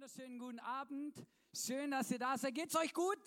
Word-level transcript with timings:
wunderschönen 0.00 0.38
guten 0.38 0.60
Abend. 0.60 1.12
Schön, 1.52 1.90
dass 1.90 2.08
ihr 2.12 2.20
da 2.20 2.38
seid. 2.38 2.54
Geht's 2.54 2.76
euch 2.76 2.94
gut? 2.94 3.18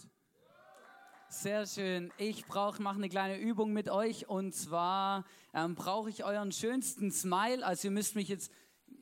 Sehr 1.27 1.67
schön. 1.67 2.13
Ich 2.17 2.45
brauche 2.45 2.81
mache 2.81 2.95
eine 2.95 3.09
kleine 3.09 3.37
Übung 3.37 3.73
mit 3.73 3.89
euch 3.89 4.29
und 4.29 4.55
zwar 4.55 5.25
ähm, 5.53 5.75
brauche 5.75 6.09
ich 6.09 6.23
euren 6.23 6.53
schönsten 6.53 7.11
Smile. 7.11 7.65
Also 7.65 7.89
ihr 7.89 7.91
müsst 7.91 8.15
mich 8.15 8.29
jetzt, 8.29 8.53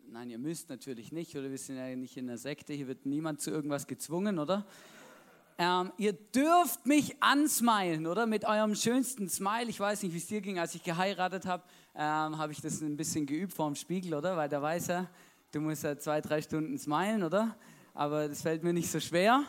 nein, 0.08 0.32
ihr 0.32 0.40
müsst 0.40 0.70
natürlich 0.70 1.12
nicht, 1.12 1.36
oder 1.36 1.52
wir 1.52 1.60
sind 1.60 1.76
ja 1.76 1.96
nicht 1.96 2.18
in 2.18 2.26
der 2.26 2.40
Sekte. 2.40 2.74
Hier 2.74 2.88
wird 2.88 3.06
niemand 3.06 3.40
zu 3.40 3.52
irgendwas 3.52 3.86
gezwungen, 3.86 4.40
oder? 4.40 4.66
Ähm, 5.60 5.92
ihr 5.98 6.14
dürft 6.14 6.88
mich 6.88 7.22
ansmilen, 7.22 8.08
oder? 8.08 8.26
Mit 8.26 8.46
eurem 8.46 8.74
schönsten 8.74 9.30
Smile. 9.30 9.66
Ich 9.66 9.80
weiß 9.80 10.02
nicht, 10.02 10.14
wie 10.14 10.18
es 10.18 10.26
dir 10.26 10.42
ging, 10.42 10.58
als 10.58 10.74
ich 10.74 10.82
geheiratet 10.82 11.46
habe, 11.46 11.62
ähm, 11.94 12.36
habe 12.40 12.52
ich 12.52 12.62
das 12.62 12.82
ein 12.82 12.98
bisschen 12.98 13.28
geübt 13.28 13.54
vor 13.54 13.68
dem 13.68 13.76
Spiegel, 13.76 14.16
oder? 14.16 14.36
Weil 14.38 14.50
da 14.50 14.60
weiß 14.60 14.90
er, 14.90 15.10
du 15.52 15.62
musst 15.62 15.84
ja 15.84 15.98
zwei, 15.98 16.22
drei 16.22 16.42
Stunden 16.42 16.78
smilen, 16.78 17.24
oder? 17.24 17.58
Aber 17.94 18.28
das 18.28 18.42
fällt 18.42 18.64
mir 18.64 18.74
nicht 18.74 18.90
so 18.90 19.00
schwer. 19.00 19.44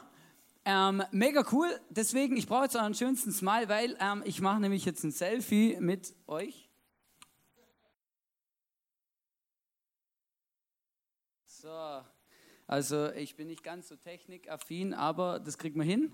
Ähm, 0.64 1.02
mega 1.10 1.44
cool. 1.52 1.68
Deswegen, 1.88 2.36
ich 2.36 2.46
brauche 2.46 2.64
jetzt 2.64 2.76
euren 2.76 2.94
schönsten 2.94 3.32
Smile, 3.32 3.68
weil 3.68 3.96
ähm, 4.00 4.22
ich 4.24 4.40
mache 4.40 4.60
nämlich 4.60 4.84
jetzt 4.84 5.04
ein 5.04 5.12
Selfie 5.12 5.76
mit 5.80 6.14
euch. 6.26 6.68
So, 11.46 12.02
also 12.66 13.10
ich 13.12 13.36
bin 13.36 13.48
nicht 13.48 13.62
ganz 13.62 13.88
so 13.88 13.96
technikaffin, 13.96 14.94
aber 14.94 15.40
das 15.40 15.58
kriegt 15.58 15.76
man 15.76 15.86
hin. 15.86 16.12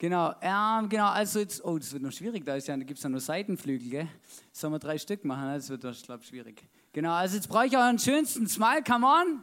Genau, 0.00 0.32
ähm, 0.40 0.88
genau, 0.88 1.08
also 1.08 1.40
jetzt, 1.40 1.64
oh, 1.64 1.76
das 1.76 1.92
wird 1.92 2.04
noch 2.04 2.12
schwierig, 2.12 2.44
da, 2.44 2.56
ja, 2.56 2.76
gibt 2.76 2.98
es 2.98 3.02
ja 3.02 3.08
nur 3.08 3.18
Seitenflügel, 3.18 3.90
gell? 3.90 4.08
Sollen 4.52 4.72
wir 4.72 4.78
drei 4.78 4.96
Stück 4.96 5.24
machen? 5.24 5.52
Das 5.52 5.68
wird, 5.70 5.82
ich 5.82 6.28
schwierig. 6.28 6.68
Genau, 6.92 7.14
also 7.14 7.34
jetzt 7.34 7.48
brauche 7.48 7.66
ich 7.66 7.76
euren 7.76 7.98
schönsten 7.98 8.46
Smile, 8.46 8.84
come 8.84 9.04
on. 9.04 9.42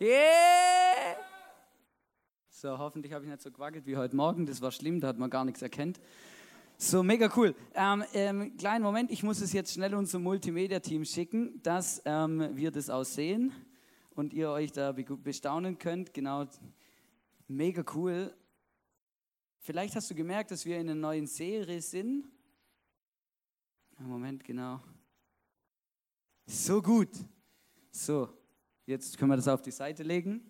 Yeah! 0.00 1.16
So, 2.48 2.78
hoffentlich 2.78 3.12
habe 3.12 3.24
ich 3.24 3.30
nicht 3.32 3.42
so 3.42 3.50
gewackelt 3.50 3.84
wie 3.84 3.96
heute 3.96 4.14
Morgen, 4.14 4.46
das 4.46 4.62
war 4.62 4.70
schlimm, 4.70 5.00
da 5.00 5.08
hat 5.08 5.18
man 5.18 5.28
gar 5.28 5.44
nichts 5.44 5.62
erkennt. 5.62 5.98
So, 6.78 7.02
mega 7.02 7.28
cool. 7.36 7.52
Ähm, 7.74 8.04
ähm, 8.14 8.56
kleinen 8.56 8.84
Moment, 8.84 9.10
ich 9.10 9.24
muss 9.24 9.40
es 9.40 9.52
jetzt 9.52 9.72
schnell 9.72 9.96
unserem 9.96 10.22
Multimedia-Team 10.22 11.04
schicken, 11.04 11.60
dass 11.64 12.00
ähm, 12.04 12.50
wir 12.54 12.70
das 12.70 12.88
aussehen 12.88 13.50
und 14.14 14.32
ihr 14.32 14.50
euch 14.50 14.70
da 14.70 14.92
bestaunen 14.92 15.78
könnt. 15.78 16.14
Genau, 16.14 16.46
mega 17.48 17.82
cool. 17.96 18.32
Vielleicht 19.64 19.94
hast 19.94 20.10
du 20.10 20.14
gemerkt, 20.16 20.50
dass 20.50 20.64
wir 20.66 20.80
in 20.80 20.90
einer 20.90 20.96
neuen 20.96 21.28
Serie 21.28 21.80
sind. 21.80 22.28
Moment, 23.96 24.42
genau. 24.42 24.82
So 26.44 26.82
gut. 26.82 27.10
So, 27.92 28.28
jetzt 28.86 29.16
können 29.16 29.30
wir 29.30 29.36
das 29.36 29.46
auf 29.46 29.62
die 29.62 29.70
Seite 29.70 30.02
legen. 30.02 30.44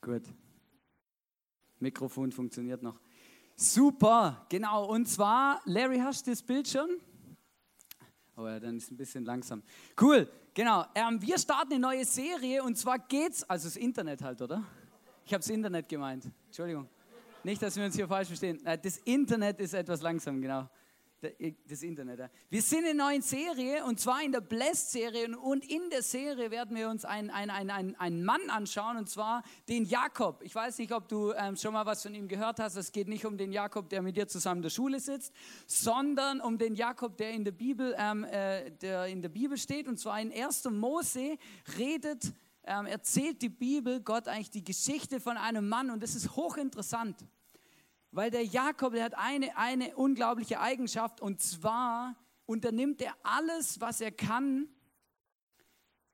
Gut. 0.00 0.22
Mikrofon 1.80 2.32
funktioniert 2.32 2.82
noch. 2.82 2.98
Super, 3.56 4.46
genau. 4.48 4.86
Und 4.86 5.06
zwar, 5.06 5.60
Larry, 5.66 5.98
hast 5.98 6.26
du 6.26 6.30
das 6.30 6.42
Bild 6.42 6.66
schon? 6.66 6.98
Ja, 8.36 8.60
dann 8.60 8.76
ist 8.76 8.84
es 8.84 8.90
ein 8.90 8.96
bisschen 8.96 9.24
langsam. 9.24 9.62
Cool, 10.00 10.28
genau. 10.52 10.84
Ähm, 10.94 11.20
wir 11.22 11.38
starten 11.38 11.72
eine 11.72 11.80
neue 11.80 12.04
Serie 12.04 12.62
und 12.62 12.76
zwar 12.76 12.98
geht's, 12.98 13.42
also 13.44 13.66
das 13.66 13.76
Internet 13.76 14.22
halt, 14.22 14.42
oder? 14.42 14.62
Ich 15.24 15.32
habe 15.32 15.40
das 15.40 15.48
Internet 15.48 15.88
gemeint. 15.88 16.30
Entschuldigung. 16.46 16.88
Nicht, 17.42 17.62
dass 17.62 17.76
wir 17.76 17.84
uns 17.84 17.96
hier 17.96 18.06
falsch 18.08 18.28
verstehen. 18.28 18.60
Das 18.82 18.98
Internet 18.98 19.60
ist 19.60 19.72
etwas 19.72 20.02
langsam, 20.02 20.40
genau. 20.40 20.68
Das 21.68 21.82
Internet. 21.82 22.18
Ja. 22.18 22.30
Wir 22.50 22.62
sind 22.62 22.80
in 22.80 23.00
einer 23.00 23.10
neuen 23.10 23.22
Serie 23.22 23.84
und 23.84 24.00
zwar 24.00 24.22
in 24.22 24.32
der 24.32 24.40
Blessed-Serie 24.40 25.38
und 25.38 25.64
in 25.70 25.90
der 25.90 26.02
Serie 26.02 26.50
werden 26.50 26.76
wir 26.76 26.88
uns 26.88 27.04
einen, 27.04 27.30
einen, 27.30 27.50
einen, 27.50 27.94
einen 27.96 28.24
Mann 28.24 28.50
anschauen 28.50 28.96
und 28.96 29.08
zwar 29.08 29.42
den 29.68 29.84
Jakob. 29.84 30.42
Ich 30.42 30.54
weiß 30.54 30.78
nicht, 30.78 30.92
ob 30.92 31.08
du 31.08 31.32
ähm, 31.32 31.56
schon 31.56 31.72
mal 31.72 31.86
was 31.86 32.02
von 32.02 32.14
ihm 32.14 32.28
gehört 32.28 32.58
hast. 32.58 32.76
Es 32.76 32.92
geht 32.92 33.08
nicht 33.08 33.24
um 33.24 33.36
den 33.38 33.52
Jakob, 33.52 33.88
der 33.88 34.02
mit 34.02 34.16
dir 34.16 34.28
zusammen 34.28 34.58
in 34.58 34.62
der 34.62 34.70
Schule 34.70 35.00
sitzt, 35.00 35.32
sondern 35.66 36.40
um 36.40 36.58
den 36.58 36.74
Jakob, 36.74 37.16
der 37.16 37.30
in 37.30 37.44
der 37.44 37.52
Bibel, 37.52 37.94
ähm, 37.98 38.24
äh, 38.24 38.70
der 38.70 39.06
in 39.06 39.22
der 39.22 39.28
Bibel 39.28 39.56
steht 39.56 39.88
und 39.88 39.98
zwar 39.98 40.20
in 40.20 40.32
1. 40.32 40.64
Mose 40.70 41.36
redet, 41.78 42.32
ähm, 42.64 42.86
erzählt 42.86 43.40
die 43.42 43.48
Bibel 43.48 44.00
Gott 44.00 44.28
eigentlich 44.28 44.50
die 44.50 44.64
Geschichte 44.64 45.20
von 45.20 45.36
einem 45.36 45.68
Mann 45.68 45.90
und 45.90 46.02
das 46.02 46.14
ist 46.14 46.34
hochinteressant. 46.36 47.24
Weil 48.16 48.30
der 48.30 48.46
Jakob, 48.46 48.94
der 48.94 49.04
hat 49.04 49.14
eine, 49.18 49.58
eine 49.58 49.94
unglaubliche 49.94 50.58
Eigenschaft 50.58 51.20
und 51.20 51.42
zwar 51.42 52.16
unternimmt 52.46 53.02
er 53.02 53.14
alles, 53.22 53.78
was 53.82 54.00
er 54.00 54.10
kann, 54.10 54.70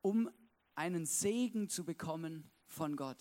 um 0.01 0.29
einen 0.75 1.07
Segen 1.07 1.69
zu 1.69 1.85
bekommen 1.85 2.51
von 2.67 2.97
Gott. 2.97 3.19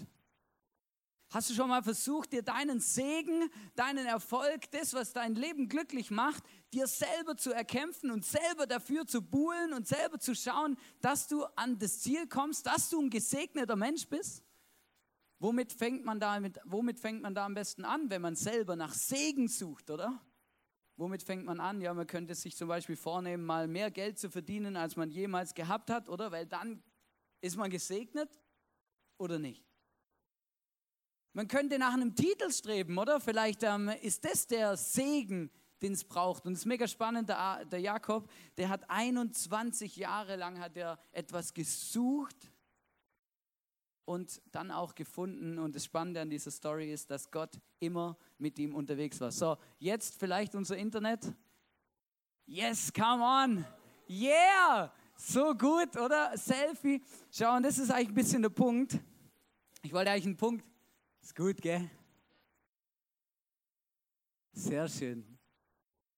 Hast 1.30 1.52
du 1.52 1.54
schon 1.54 1.70
mal 1.70 1.84
versucht, 1.84 2.34
dir 2.34 2.42
deinen 2.42 2.80
Segen, 2.80 3.52
deinen 3.76 4.08
Erfolg, 4.08 4.72
das, 4.72 4.96
was 4.96 5.14
dein 5.14 5.36
Leben 5.36 5.70
glücklich 5.70 6.10
macht, 6.10 6.44
dir 6.74 6.88
selber 6.88 7.38
zu 7.38 7.52
erkämpfen 7.52 8.10
und 8.10 8.26
selber 8.26 8.66
dafür 8.66 9.06
zu 9.06 9.22
buhlen 9.22 9.74
und 9.74 9.88
selber 9.88 10.18
zu 10.18 10.34
schauen, 10.34 10.76
dass 11.02 11.28
du 11.28 11.44
an 11.56 11.78
das 11.78 12.00
Ziel 12.00 12.26
kommst, 12.26 12.66
dass 12.66 12.90
du 12.90 13.00
ein 13.00 13.12
gesegneter 13.12 13.76
Mensch 13.76 14.08
bist? 14.08 14.44
Womit 15.42 15.74
fängt 15.74 16.06
man 16.06 16.20
da, 16.20 16.40
mit, 16.40 16.60
womit 16.66 17.00
fängt 17.00 17.24
man 17.24 17.34
da 17.34 17.48
am 17.48 17.56
besten 17.56 17.84
an, 17.84 18.12
wenn 18.12 18.22
man 18.22 18.36
selber 18.36 18.76
nach 18.76 18.94
Segen 18.94 19.48
sucht, 19.48 19.90
oder? 19.90 20.22
Womit 20.98 21.24
fängt 21.24 21.46
man 21.46 21.60
an? 21.60 21.82
Ja, 21.82 21.96
man 21.96 22.06
könnte 22.06 22.36
sich 22.36 22.56
zum 22.56 22.68
Beispiel 22.68 22.96
vornehmen, 22.96 23.44
mal 23.44 23.68
mehr 23.68 23.90
Geld 23.90 24.20
zu 24.20 24.30
verdienen, 24.30 24.78
als 24.78 24.98
man 24.98 25.10
jemals 25.10 25.56
gehabt 25.56 25.90
hat, 25.90 26.10
oder? 26.10 26.32
Weil 26.32 26.46
dann 26.46 26.84
ist 27.42 27.58
man 27.58 27.72
gesegnet 27.72 28.30
oder 29.18 29.40
nicht. 29.40 29.66
Man 31.34 31.48
könnte 31.48 31.80
nach 31.80 31.94
einem 31.94 32.14
Titel 32.14 32.52
streben, 32.52 33.00
oder? 33.00 33.20
Vielleicht 33.20 33.64
ähm, 33.64 33.90
ist 34.04 34.24
das 34.24 34.46
der 34.46 34.78
Segen, 34.78 35.50
den 35.82 35.94
es 35.94 36.04
braucht. 36.04 36.46
Und 36.46 36.54
es 36.54 36.60
ist 36.60 36.66
mega 36.66 36.88
spannend, 36.88 37.30
der, 37.30 37.66
der 37.66 37.80
Jakob, 37.80 38.30
der 38.58 38.70
hat 38.70 38.88
21 38.88 39.96
Jahre 39.96 40.36
lang 40.36 40.60
hat 40.60 40.78
er 40.78 41.00
etwas 41.12 41.52
gesucht, 41.52 42.52
und 44.06 44.42
dann 44.52 44.72
auch 44.72 44.96
gefunden. 44.96 45.60
Und 45.60 45.76
das 45.76 45.86
Spannende 45.86 46.22
an 46.22 46.30
dieser 46.30 46.52
Story 46.52 46.92
ist, 46.92 47.10
dass 47.12 47.32
Gott 47.32 47.60
immer 47.80 48.18
mit 48.38 48.60
ihm 48.60 48.76
unterwegs 48.76 49.20
war. 49.22 49.32
So, 49.32 49.58
jetzt 49.80 50.20
vielleicht 50.20 50.56
unser 50.56 50.78
Internet. 50.78 51.34
Yes, 52.46 52.92
come 52.92 53.24
on. 53.24 53.66
Yeah! 54.10 54.92
So 55.16 55.54
gut, 55.54 55.96
oder? 55.98 56.36
Selfie. 56.38 57.02
Schau, 57.32 57.56
und 57.56 57.64
das 57.64 57.78
ist 57.78 57.92
eigentlich 57.92 58.10
ein 58.10 58.16
bisschen 58.16 58.42
der 58.42 58.50
Punkt. 58.50 59.00
Ich 59.84 59.94
wollte 59.94 60.12
eigentlich 60.12 60.26
einen 60.26 60.38
Punkt. 60.38 60.66
Ist 61.22 61.36
gut, 61.36 61.62
gell? 61.62 61.90
Sehr 64.54 64.88
schön. 64.88 65.26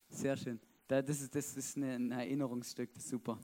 Sehr 0.09 0.37
schön. 0.37 0.59
Das 0.87 1.21
ist, 1.21 1.33
das 1.33 1.55
ist 1.55 1.77
ein 1.77 2.11
Erinnerungsstück, 2.11 2.93
das 2.93 3.03
ist 3.03 3.09
super. 3.09 3.39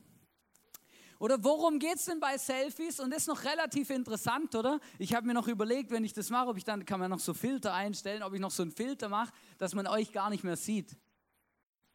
Oder 1.19 1.43
worum 1.43 1.79
geht 1.79 1.97
es 1.97 2.05
denn 2.05 2.21
bei 2.21 2.37
Selfies? 2.37 2.99
Und 3.01 3.11
das 3.11 3.23
ist 3.23 3.27
noch 3.27 3.43
relativ 3.43 3.89
interessant, 3.89 4.55
oder? 4.55 4.79
Ich 4.97 5.13
habe 5.13 5.27
mir 5.27 5.33
noch 5.33 5.49
überlegt, 5.49 5.91
wenn 5.91 6.05
ich 6.05 6.13
das 6.13 6.29
mache, 6.29 6.47
ob 6.47 6.57
ich 6.57 6.63
dann, 6.63 6.85
kann 6.85 6.99
man 6.99 7.11
noch 7.11 7.19
so 7.19 7.33
Filter 7.33 7.73
einstellen, 7.73 8.23
ob 8.23 8.33
ich 8.33 8.39
noch 8.39 8.51
so 8.51 8.63
einen 8.63 8.71
Filter 8.71 9.09
mache, 9.09 9.33
dass 9.57 9.75
man 9.75 9.85
euch 9.85 10.13
gar 10.13 10.29
nicht 10.29 10.45
mehr 10.45 10.55
sieht. 10.55 10.95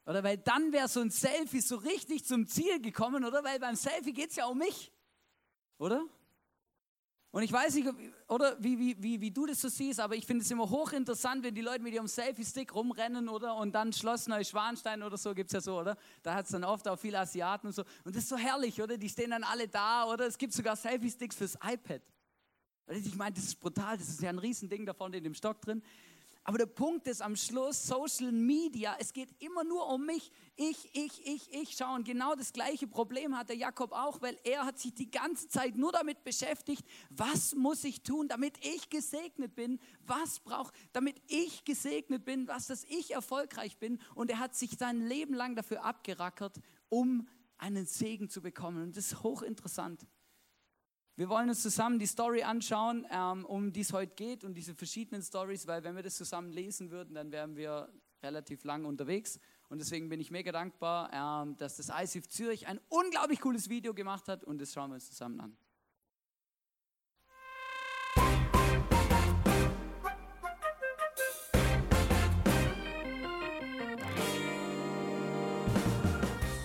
Oder 0.05 0.23
weil 0.23 0.37
dann 0.37 0.73
wäre 0.73 0.89
so 0.89 1.01
ein 1.01 1.11
Selfie 1.11 1.63
so 1.63 1.77
richtig 1.77 2.27
zum 2.27 2.47
Ziel 2.47 2.83
gekommen, 2.83 3.25
oder? 3.25 3.43
Weil 3.43 3.59
beim 3.59 3.77
Selfie 3.77 4.13
geht 4.13 4.29
es 4.29 4.37
ja 4.37 4.45
um 4.45 4.59
mich, 4.59 4.93
oder? 5.79 6.05
Und 7.35 7.43
ich 7.43 7.51
weiß 7.51 7.75
nicht, 7.75 7.89
oder 8.29 8.57
wie, 8.61 8.79
wie, 8.79 9.03
wie, 9.03 9.21
wie 9.21 9.31
du 9.33 9.45
das 9.45 9.61
so 9.61 9.69
siehst, 9.69 9.99
aber 9.99 10.15
ich 10.15 10.25
finde 10.25 10.45
es 10.45 10.51
immer 10.53 10.71
hochinteressant, 10.71 11.43
wenn 11.43 11.53
die 11.53 11.63
Leute 11.63 11.83
mit 11.83 11.93
ihrem 11.93 12.07
Selfie-Stick 12.07 12.73
rumrennen, 12.73 13.29
oder? 13.29 13.57
Und 13.57 13.75
dann 13.75 13.93
Schloss 13.93 14.29
Neuschwanstein 14.29 15.03
oder 15.03 15.17
so 15.17 15.35
gibt 15.35 15.51
es 15.51 15.55
ja 15.55 15.61
so, 15.61 15.81
oder? 15.81 15.97
Da 16.23 16.33
hat 16.33 16.45
es 16.45 16.53
dann 16.53 16.63
oft 16.63 16.87
auch 16.87 16.97
viele 16.97 17.19
Asiaten 17.19 17.67
und 17.67 17.73
so. 17.73 17.83
Und 18.05 18.15
das 18.15 18.23
ist 18.23 18.29
so 18.29 18.37
herrlich, 18.37 18.81
oder? 18.81 18.97
Die 18.97 19.09
stehen 19.09 19.33
dann 19.33 19.43
alle 19.43 19.67
da, 19.67 20.05
oder? 20.05 20.29
Es 20.29 20.39
gibt 20.39 20.53
sogar 20.53 20.77
Selfie-Sticks 20.77 21.35
fürs 21.35 21.57
iPad. 21.57 22.03
Ich 22.87 23.17
meine, 23.17 23.35
das 23.35 23.47
ist 23.47 23.57
brutal, 23.57 23.99
das 23.99 24.11
ist 24.11 24.23
ja 24.23 24.29
ein 24.29 24.39
Riesending 24.39 24.87
da 24.87 24.95
vorne 24.95 25.17
in 25.17 25.25
dem 25.25 25.35
Stock 25.35 25.61
drin. 25.61 25.83
Aber 26.47 26.59
der 26.59 26.67
Punkt 26.67 27.07
ist 27.07 27.23
am 27.23 27.37
Schluss, 27.37 27.87
Social 27.87 28.31
Media, 28.31 28.95
es 28.99 29.15
geht 29.15 29.31
immer 29.43 29.65
nur 29.65 29.89
um 29.89 30.05
mich. 30.05 30.31
Ich, 30.57 30.95
ich, 30.95 31.27
ich, 31.27 31.51
ich. 31.55 31.75
Schau, 31.75 31.95
und 31.95 32.05
genau 32.05 32.35
das 32.35 32.53
gleiche 32.53 32.87
Problem 32.87 33.35
hat 33.35 33.49
der 33.49 33.57
Jakob 33.57 33.93
auch, 33.93 34.21
weil 34.21 34.39
er 34.45 34.67
hat 34.67 34.79
sich 34.79 34.93
die 34.93 35.11
ganze 35.11 35.49
Zeit 35.49 35.75
nur 35.75 35.91
damit 35.91 36.23
beschäftigt, 36.23 36.85
was 37.09 37.55
muss 37.55 37.83
ich 37.85 38.03
tun, 38.03 38.29
damit 38.29 38.59
ich 38.61 38.91
gesegnet 38.91 39.55
bin, 39.55 39.81
was 40.07 40.39
braucht, 40.39 40.75
damit 40.93 41.17
ich 41.29 41.65
gesegnet 41.65 42.27
bin, 42.27 42.47
was, 42.47 42.67
dass 42.67 42.85
ich 42.85 43.13
erfolgreich 43.13 43.79
bin. 43.79 43.99
Und 44.15 44.31
er 44.31 44.39
hat 44.39 44.55
sich 44.55 44.77
sein 44.79 45.01
Leben 45.01 45.33
lang 45.33 45.57
dafür 45.57 45.83
abgerackert, 45.83 46.61
um 46.91 47.27
einen 47.57 47.87
Segen 47.87 48.29
zu 48.29 48.43
bekommen. 48.43 48.83
Und 48.83 48.97
das 48.99 49.07
ist 49.07 49.23
hochinteressant. 49.23 50.07
Wir 51.17 51.29
wollen 51.29 51.49
uns 51.49 51.63
zusammen 51.63 52.01
die 52.01 52.07
Story 52.07 52.43
anschauen, 52.43 53.07
ähm, 53.09 53.45
um 53.45 53.73
die 53.73 53.83
es 53.83 53.93
heute 53.93 54.15
geht 54.17 54.43
und 54.43 54.55
diese 54.55 54.75
verschiedenen 54.75 55.23
Stories, 55.23 55.69
weil 55.69 55.85
wenn 55.85 55.95
wir 55.95 56.03
das 56.03 56.17
zusammen 56.17 56.51
lesen 56.51 56.91
würden, 56.91 57.15
dann 57.15 57.31
wären 57.31 57.55
wir 57.55 57.89
relativ 58.21 58.65
lang 58.65 58.85
unterwegs 58.85 59.39
Und 59.69 59.79
deswegen 59.79 60.09
bin 60.09 60.21
ich 60.21 60.33
mega 60.33 60.51
dankbar, 60.51 61.11
ähm, 61.13 61.57
dass 61.57 61.77
das 61.77 61.89
ICF 61.89 62.27
Zürich 62.27 62.67
ein 62.67 62.81
unglaublich 62.89 63.41
cooles 63.41 63.69
Video 63.69 63.95
gemacht 63.95 64.27
hat 64.27 64.43
und 64.43 64.61
das 64.61 64.73
schauen 64.73 64.91
wir 64.91 64.95
uns 64.95 65.07
zusammen 65.07 65.41
an. 65.41 65.57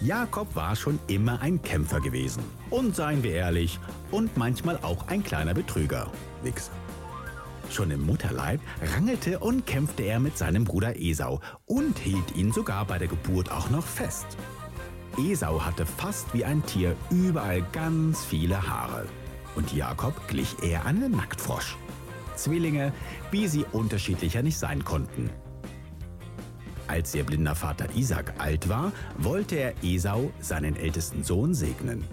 Jakob 0.01 0.55
war 0.55 0.77
schon 0.77 0.97
immer 1.07 1.41
ein 1.41 1.61
Kämpfer 1.61 1.99
gewesen. 1.99 2.41
Und 2.69 2.95
seien 2.95 3.21
wir 3.21 3.33
ehrlich, 3.33 3.79
und 4.11 4.37
manchmal 4.37 4.77
auch 4.81 5.07
ein 5.07 5.23
kleiner 5.23 5.53
Betrüger. 5.53 6.09
Wichser. 6.41 6.71
Schon 7.69 7.91
im 7.91 8.05
Mutterleib 8.05 8.61
rangelte 8.95 9.39
und 9.39 9.67
kämpfte 9.67 10.03
er 10.03 10.19
mit 10.19 10.37
seinem 10.37 10.63
Bruder 10.63 10.95
Esau 10.97 11.41
und 11.65 11.99
hielt 11.99 12.35
ihn 12.35 12.51
sogar 12.51 12.85
bei 12.85 12.97
der 12.97 13.09
Geburt 13.09 13.51
auch 13.51 13.69
noch 13.69 13.85
fest. 13.85 14.25
Esau 15.17 15.63
hatte 15.65 15.85
fast 15.85 16.33
wie 16.33 16.45
ein 16.45 16.65
Tier 16.65 16.95
überall 17.11 17.61
ganz 17.73 18.23
viele 18.23 18.67
Haare. 18.67 19.05
Und 19.55 19.73
Jakob 19.73 20.27
glich 20.29 20.55
eher 20.63 20.85
einem 20.85 21.11
Nacktfrosch. 21.11 21.75
Zwillinge, 22.35 22.93
wie 23.31 23.47
sie 23.47 23.65
unterschiedlicher 23.73 24.41
nicht 24.43 24.57
sein 24.57 24.85
konnten. 24.85 25.29
Als 26.89 27.13
ihr 27.13 27.23
blinder 27.23 27.53
Vater 27.53 27.85
Isaac 27.95 28.33
alt 28.39 28.67
war, 28.67 28.91
wollte 29.19 29.57
er 29.57 29.75
Esau, 29.83 30.31
seinen 30.39 30.75
ältesten 30.75 31.23
Sohn, 31.23 31.53
segnen. 31.53 32.03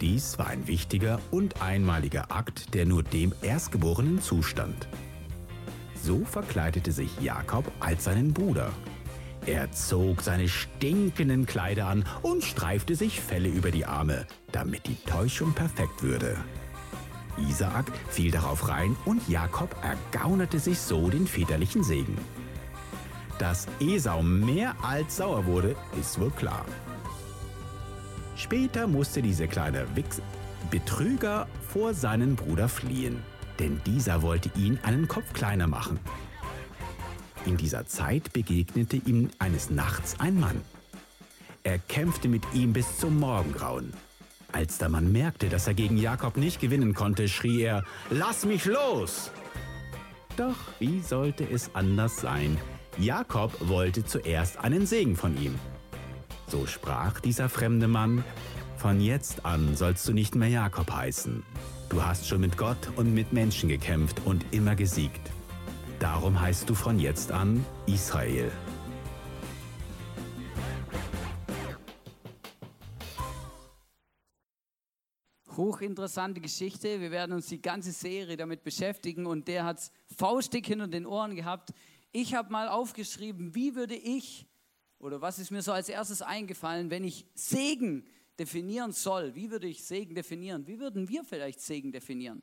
Dies 0.00 0.40
war 0.40 0.48
ein 0.48 0.66
wichtiger 0.66 1.20
und 1.30 1.62
einmaliger 1.62 2.32
Akt, 2.32 2.74
der 2.74 2.84
nur 2.84 3.04
dem 3.04 3.32
Erstgeborenen 3.42 4.20
zustand. 4.20 4.88
So 6.02 6.24
verkleidete 6.24 6.90
sich 6.90 7.20
Jakob 7.20 7.70
als 7.78 8.04
seinen 8.04 8.32
Bruder. 8.32 8.72
Er 9.46 9.70
zog 9.70 10.22
seine 10.22 10.48
stinkenden 10.48 11.46
Kleider 11.46 11.86
an 11.86 12.04
und 12.22 12.42
streifte 12.42 12.96
sich 12.96 13.20
Felle 13.20 13.48
über 13.48 13.70
die 13.70 13.86
Arme, 13.86 14.26
damit 14.50 14.88
die 14.88 14.96
Täuschung 14.96 15.52
perfekt 15.52 16.02
würde. 16.02 16.36
Isaak 17.48 17.86
fiel 18.08 18.32
darauf 18.32 18.68
rein 18.68 18.96
und 19.04 19.28
Jakob 19.28 19.76
ergaunerte 19.84 20.58
sich 20.58 20.80
so 20.80 21.08
den 21.08 21.28
väterlichen 21.28 21.84
Segen. 21.84 22.18
Dass 23.38 23.66
Esau 23.80 24.22
mehr 24.22 24.74
als 24.82 25.16
sauer 25.16 25.46
wurde, 25.46 25.76
ist 25.98 26.20
wohl 26.20 26.30
klar. 26.30 26.64
Später 28.36 28.86
musste 28.86 29.22
dieser 29.22 29.46
kleine 29.46 29.86
Wichs 29.94 30.20
Betrüger 30.70 31.46
vor 31.68 31.94
seinen 31.94 32.36
Bruder 32.36 32.68
fliehen, 32.68 33.22
denn 33.58 33.80
dieser 33.86 34.22
wollte 34.22 34.50
ihn 34.56 34.78
einen 34.82 35.08
Kopf 35.08 35.32
kleiner 35.32 35.66
machen. 35.66 35.98
In 37.46 37.56
dieser 37.56 37.86
Zeit 37.86 38.32
begegnete 38.32 38.96
ihm 38.96 39.30
eines 39.38 39.70
Nachts 39.70 40.18
ein 40.18 40.38
Mann. 40.38 40.60
Er 41.62 41.78
kämpfte 41.78 42.28
mit 42.28 42.42
ihm 42.54 42.72
bis 42.72 42.98
zum 42.98 43.18
Morgengrauen. 43.18 43.92
Als 44.52 44.78
der 44.78 44.88
Mann 44.88 45.12
merkte, 45.12 45.48
dass 45.48 45.66
er 45.66 45.74
gegen 45.74 45.96
Jakob 45.96 46.36
nicht 46.36 46.60
gewinnen 46.60 46.94
konnte, 46.94 47.28
schrie 47.28 47.62
er, 47.62 47.84
Lass 48.10 48.44
mich 48.44 48.64
los! 48.64 49.30
Doch 50.36 50.56
wie 50.78 51.00
sollte 51.00 51.44
es 51.44 51.74
anders 51.74 52.20
sein? 52.20 52.56
Jakob 53.00 53.52
wollte 53.68 54.04
zuerst 54.04 54.58
einen 54.58 54.84
Segen 54.84 55.14
von 55.14 55.40
ihm. 55.40 55.54
So 56.48 56.66
sprach 56.66 57.20
dieser 57.20 57.48
fremde 57.48 57.86
Mann, 57.86 58.24
von 58.76 59.00
jetzt 59.00 59.44
an 59.44 59.76
sollst 59.76 60.08
du 60.08 60.12
nicht 60.12 60.34
mehr 60.34 60.48
Jakob 60.48 60.90
heißen. 60.90 61.44
Du 61.90 62.02
hast 62.02 62.26
schon 62.26 62.40
mit 62.40 62.56
Gott 62.56 62.90
und 62.96 63.14
mit 63.14 63.32
Menschen 63.32 63.68
gekämpft 63.68 64.20
und 64.24 64.44
immer 64.50 64.74
gesiegt. 64.74 65.30
Darum 66.00 66.40
heißt 66.40 66.68
du 66.68 66.74
von 66.74 66.98
jetzt 66.98 67.30
an 67.30 67.64
Israel. 67.86 68.50
Hochinteressante 75.56 76.40
Geschichte. 76.40 77.00
Wir 77.00 77.10
werden 77.10 77.32
uns 77.32 77.46
die 77.46 77.60
ganze 77.60 77.92
Serie 77.92 78.36
damit 78.36 78.62
beschäftigen 78.64 79.26
und 79.26 79.46
der 79.46 79.64
hat 79.64 79.78
es 79.78 79.92
faustdick 80.16 80.66
hinter 80.66 80.88
den 80.88 81.06
Ohren 81.06 81.34
gehabt. 81.34 81.72
Ich 82.12 82.34
habe 82.34 82.50
mal 82.50 82.68
aufgeschrieben, 82.68 83.54
wie 83.54 83.74
würde 83.74 83.94
ich 83.94 84.46
oder 84.98 85.20
was 85.20 85.38
ist 85.38 85.50
mir 85.50 85.62
so 85.62 85.72
als 85.72 85.88
erstes 85.88 86.22
eingefallen, 86.22 86.90
wenn 86.90 87.04
ich 87.04 87.26
Segen 87.34 88.06
definieren 88.38 88.92
soll? 88.92 89.34
Wie 89.34 89.50
würde 89.50 89.68
ich 89.68 89.84
Segen 89.84 90.14
definieren? 90.14 90.66
Wie 90.66 90.80
würden 90.80 91.08
wir 91.08 91.24
vielleicht 91.24 91.60
Segen 91.60 91.92
definieren? 91.92 92.42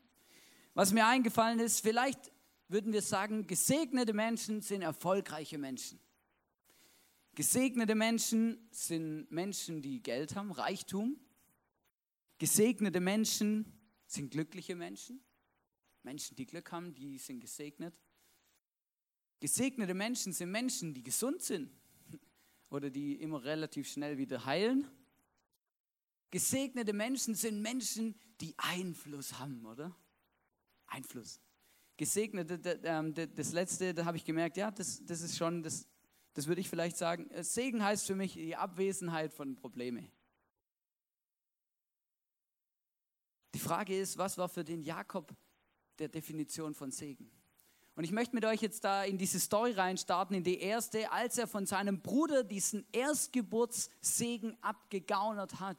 Was 0.73 0.91
mir 0.91 1.05
eingefallen 1.07 1.59
ist, 1.59 1.81
vielleicht 1.81 2.31
würden 2.67 2.93
wir 2.93 3.01
sagen, 3.01 3.47
gesegnete 3.47 4.13
Menschen 4.13 4.61
sind 4.61 4.81
erfolgreiche 4.81 5.57
Menschen. 5.57 5.99
Gesegnete 7.35 7.95
Menschen 7.95 8.67
sind 8.71 9.29
Menschen, 9.29 9.81
die 9.81 10.01
Geld 10.01 10.35
haben, 10.35 10.51
Reichtum. 10.51 11.19
Gesegnete 12.37 13.01
Menschen 13.01 13.73
sind 14.05 14.31
glückliche 14.31 14.75
Menschen. 14.75 15.21
Menschen, 16.03 16.35
die 16.37 16.45
Glück 16.45 16.71
haben, 16.71 16.93
die 16.93 17.17
sind 17.17 17.41
gesegnet. 17.41 17.93
Gesegnete 19.39 19.93
Menschen 19.93 20.33
sind 20.33 20.51
Menschen, 20.51 20.93
die 20.93 21.03
gesund 21.03 21.41
sind 21.41 21.69
oder 22.69 22.89
die 22.89 23.15
immer 23.15 23.43
relativ 23.43 23.87
schnell 23.87 24.17
wieder 24.17 24.45
heilen. 24.45 24.87
Gesegnete 26.31 26.93
Menschen 26.93 27.35
sind 27.35 27.61
Menschen, 27.61 28.15
die 28.41 28.53
Einfluss 28.57 29.39
haben, 29.39 29.65
oder? 29.65 29.95
Einfluss. 30.87 31.39
Gesegnete, 31.97 32.81
ähm, 32.83 33.13
das 33.13 33.53
letzte, 33.53 33.93
da 33.93 34.05
habe 34.05 34.17
ich 34.17 34.25
gemerkt, 34.25 34.57
ja, 34.57 34.69
das, 34.71 35.05
das 35.05 35.21
ist 35.21 35.37
schon, 35.37 35.63
das, 35.63 35.87
das 36.33 36.47
würde 36.47 36.59
ich 36.59 36.69
vielleicht 36.69 36.97
sagen, 36.97 37.29
äh, 37.31 37.43
Segen 37.43 37.83
heißt 37.83 38.05
für 38.05 38.15
mich 38.15 38.33
die 38.33 38.55
Abwesenheit 38.55 39.31
von 39.33 39.55
Problemen. 39.55 40.11
Die 43.53 43.59
Frage 43.59 43.97
ist, 43.97 44.17
was 44.17 44.37
war 44.37 44.49
für 44.49 44.65
den 44.65 44.81
Jakob 44.81 45.33
der 45.97 46.09
Definition 46.09 46.73
von 46.73 46.91
Segen? 46.91 47.31
Und 47.95 48.03
ich 48.03 48.11
möchte 48.11 48.35
mit 48.35 48.43
euch 48.43 48.61
jetzt 48.61 48.83
da 48.83 49.03
in 49.03 49.17
diese 49.17 49.39
Story 49.39 49.71
reinstarten, 49.71 50.35
in 50.35 50.43
die 50.43 50.59
erste, 50.59 51.11
als 51.11 51.37
er 51.37 51.47
von 51.47 51.65
seinem 51.65 52.01
Bruder 52.01 52.43
diesen 52.43 52.85
Erstgeburtssegen 52.91 54.57
abgegaunert 54.61 55.61
hat. 55.61 55.77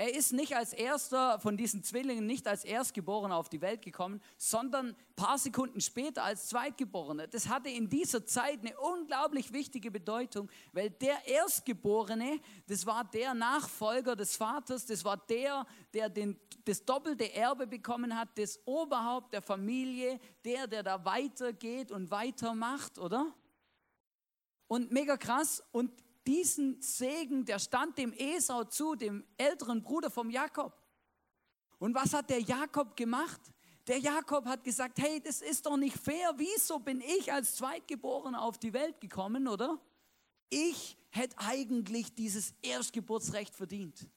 Er 0.00 0.14
ist 0.14 0.32
nicht 0.32 0.56
als 0.56 0.72
erster 0.72 1.38
von 1.40 1.58
diesen 1.58 1.84
Zwillingen, 1.84 2.24
nicht 2.24 2.48
als 2.48 2.64
Erstgeborener 2.64 3.36
auf 3.36 3.50
die 3.50 3.60
Welt 3.60 3.82
gekommen, 3.82 4.22
sondern 4.38 4.86
ein 4.86 4.96
paar 5.14 5.36
Sekunden 5.36 5.82
später 5.82 6.24
als 6.24 6.48
Zweitgeborener. 6.48 7.26
Das 7.26 7.50
hatte 7.50 7.68
in 7.68 7.90
dieser 7.90 8.24
Zeit 8.24 8.60
eine 8.60 8.80
unglaublich 8.80 9.52
wichtige 9.52 9.90
Bedeutung, 9.90 10.48
weil 10.72 10.88
der 10.88 11.28
Erstgeborene, 11.28 12.40
das 12.66 12.86
war 12.86 13.04
der 13.04 13.34
Nachfolger 13.34 14.16
des 14.16 14.36
Vaters, 14.36 14.86
das 14.86 15.04
war 15.04 15.18
der, 15.18 15.66
der 15.92 16.08
den, 16.08 16.40
das 16.64 16.82
doppelte 16.82 17.34
Erbe 17.34 17.66
bekommen 17.66 18.18
hat, 18.18 18.30
das 18.38 18.58
Oberhaupt 18.64 19.34
der 19.34 19.42
Familie, 19.42 20.18
der, 20.46 20.66
der 20.66 20.82
da 20.82 21.04
weitergeht 21.04 21.92
und 21.92 22.10
weitermacht, 22.10 22.98
oder? 22.98 23.34
Und 24.66 24.92
mega 24.92 25.18
krass. 25.18 25.62
Und 25.72 25.92
diesen 26.26 26.80
Segen, 26.80 27.44
der 27.44 27.58
stand 27.58 27.98
dem 27.98 28.12
Esau 28.12 28.64
zu, 28.64 28.94
dem 28.94 29.24
älteren 29.36 29.82
Bruder 29.82 30.10
vom 30.10 30.30
Jakob. 30.30 30.76
Und 31.78 31.94
was 31.94 32.12
hat 32.12 32.30
der 32.30 32.40
Jakob 32.40 32.96
gemacht? 32.96 33.40
Der 33.86 33.98
Jakob 33.98 34.44
hat 34.44 34.62
gesagt, 34.62 34.98
hey, 34.98 35.20
das 35.20 35.40
ist 35.40 35.66
doch 35.66 35.76
nicht 35.76 35.96
fair. 35.96 36.34
Wieso 36.36 36.78
bin 36.78 37.00
ich 37.00 37.32
als 37.32 37.56
Zweitgeborener 37.56 38.42
auf 38.42 38.58
die 38.58 38.72
Welt 38.72 39.00
gekommen, 39.00 39.48
oder? 39.48 39.80
Ich 40.50 40.98
hätte 41.08 41.38
eigentlich 41.38 42.14
dieses 42.14 42.54
Erstgeburtsrecht 42.62 43.54
verdient. 43.54 44.08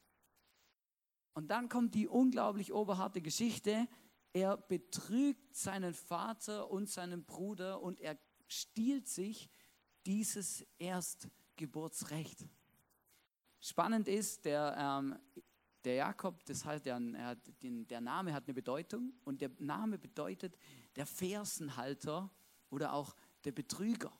Und 1.33 1.47
dann 1.49 1.69
kommt 1.69 1.95
die 1.95 2.07
unglaublich 2.07 2.73
oberharte 2.73 3.21
Geschichte. 3.21 3.87
Er 4.33 4.57
betrügt 4.57 5.55
seinen 5.55 5.93
Vater 5.93 6.69
und 6.69 6.89
seinen 6.89 7.23
Bruder 7.23 7.81
und 7.81 7.99
er 8.01 8.17
stiehlt 8.47 9.07
sich 9.07 9.49
dieses 10.05 10.65
Erstgeburtsrecht. 10.77 11.42
Geburtsrecht. 11.55 12.45
Spannend 13.59 14.07
ist, 14.07 14.45
der, 14.45 14.75
ähm, 14.77 15.15
der 15.83 15.95
Jakob, 15.95 16.43
das 16.45 16.65
halt 16.65 16.85
der, 16.85 16.99
er 17.15 17.35
den, 17.61 17.87
der 17.87 18.01
Name 18.01 18.33
hat 18.33 18.45
eine 18.45 18.53
Bedeutung 18.53 19.13
und 19.23 19.41
der 19.41 19.51
Name 19.59 19.97
bedeutet 19.97 20.57
der 20.95 21.05
Fersenhalter 21.05 22.29
oder 22.69 22.93
auch 22.93 23.15
der 23.45 23.51
Betrüger. 23.51 24.11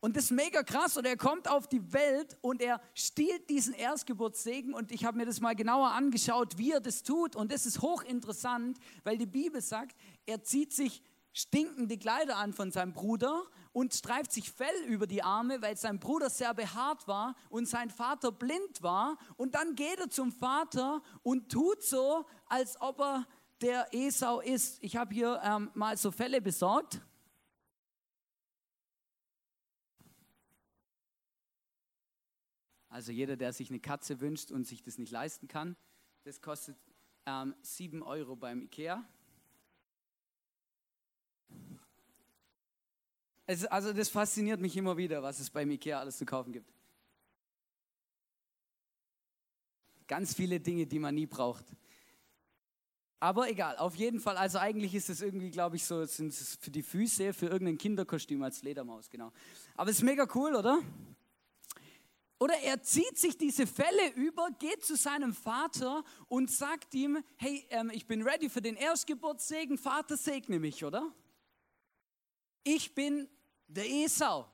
Und 0.00 0.16
das 0.16 0.24
ist 0.24 0.30
mega 0.32 0.64
krass 0.64 0.96
und 0.96 1.06
er 1.06 1.16
kommt 1.16 1.46
auf 1.46 1.68
die 1.68 1.92
Welt 1.92 2.36
und 2.40 2.60
er 2.60 2.80
stiehlt 2.92 3.48
diesen 3.48 3.72
Erstgeburtssegen 3.72 4.74
und 4.74 4.90
ich 4.90 5.04
habe 5.04 5.16
mir 5.16 5.26
das 5.26 5.40
mal 5.40 5.54
genauer 5.54 5.92
angeschaut, 5.92 6.58
wie 6.58 6.72
er 6.72 6.80
das 6.80 7.04
tut 7.04 7.36
und 7.36 7.52
das 7.52 7.66
ist 7.66 7.82
hochinteressant, 7.82 8.78
weil 9.04 9.16
die 9.16 9.26
Bibel 9.26 9.60
sagt, 9.60 9.96
er 10.26 10.42
zieht 10.42 10.72
sich 10.72 11.04
stinkende 11.32 11.96
Kleider 11.98 12.36
an 12.36 12.52
von 12.52 12.72
seinem 12.72 12.92
Bruder 12.92 13.44
und 13.72 13.94
streift 13.94 14.32
sich 14.32 14.50
Fell 14.50 14.84
über 14.86 15.06
die 15.06 15.22
Arme, 15.22 15.62
weil 15.62 15.76
sein 15.76 15.98
Bruder 15.98 16.30
sehr 16.30 16.54
behaart 16.54 17.08
war 17.08 17.34
und 17.48 17.66
sein 17.66 17.90
Vater 17.90 18.30
blind 18.30 18.82
war. 18.82 19.18
Und 19.36 19.54
dann 19.54 19.74
geht 19.74 19.98
er 19.98 20.10
zum 20.10 20.32
Vater 20.32 21.02
und 21.22 21.50
tut 21.50 21.82
so, 21.82 22.26
als 22.46 22.80
ob 22.80 23.00
er 23.00 23.26
der 23.60 23.88
Esau 23.92 24.40
ist. 24.40 24.82
Ich 24.82 24.96
habe 24.96 25.14
hier 25.14 25.40
ähm, 25.42 25.70
mal 25.74 25.96
so 25.96 26.10
Fälle 26.10 26.40
besorgt. 26.40 27.00
Also 32.88 33.10
jeder, 33.10 33.36
der 33.36 33.54
sich 33.54 33.70
eine 33.70 33.80
Katze 33.80 34.20
wünscht 34.20 34.50
und 34.50 34.66
sich 34.66 34.82
das 34.82 34.98
nicht 34.98 35.10
leisten 35.10 35.48
kann, 35.48 35.76
das 36.24 36.42
kostet 36.42 36.76
ähm, 37.24 37.54
7 37.62 38.02
Euro 38.02 38.36
beim 38.36 38.60
Ikea. 38.60 39.02
Es, 43.52 43.66
also 43.66 43.92
das 43.92 44.08
fasziniert 44.08 44.62
mich 44.62 44.74
immer 44.78 44.96
wieder, 44.96 45.22
was 45.22 45.38
es 45.38 45.50
beim 45.50 45.70
Ikea 45.70 46.00
alles 46.00 46.16
zu 46.16 46.24
kaufen 46.24 46.54
gibt. 46.54 46.72
Ganz 50.06 50.32
viele 50.34 50.58
Dinge, 50.58 50.86
die 50.86 50.98
man 50.98 51.14
nie 51.14 51.26
braucht. 51.26 51.66
Aber 53.20 53.50
egal, 53.50 53.76
auf 53.76 53.94
jeden 53.94 54.20
Fall, 54.20 54.38
also 54.38 54.58
eigentlich 54.58 54.94
ist 54.94 55.10
es 55.10 55.20
irgendwie, 55.20 55.50
glaube 55.50 55.76
ich, 55.76 55.84
so, 55.84 56.02
sind 56.06 56.28
es 56.28 56.56
für 56.62 56.70
die 56.70 56.82
Füße, 56.82 57.34
für 57.34 57.46
irgendein 57.46 57.76
Kinderkostüm 57.76 58.42
als 58.42 58.62
Ledermaus, 58.62 59.10
genau. 59.10 59.30
Aber 59.76 59.90
es 59.90 59.98
ist 59.98 60.02
mega 60.02 60.26
cool, 60.34 60.54
oder? 60.54 60.80
Oder 62.38 62.58
er 62.60 62.82
zieht 62.82 63.18
sich 63.18 63.36
diese 63.36 63.66
Fälle 63.66 64.14
über, 64.14 64.48
geht 64.58 64.82
zu 64.82 64.96
seinem 64.96 65.34
Vater 65.34 66.04
und 66.28 66.50
sagt 66.50 66.94
ihm, 66.94 67.22
hey, 67.36 67.66
ähm, 67.68 67.90
ich 67.92 68.06
bin 68.06 68.22
ready 68.22 68.48
für 68.48 68.62
den 68.62 68.76
Erstgeburtssegen, 68.76 69.76
Vater 69.76 70.16
segne 70.16 70.58
mich, 70.58 70.86
oder? 70.86 71.14
Ich 72.64 72.94
bin 72.94 73.28
der 73.72 73.88
Esau. 73.90 74.48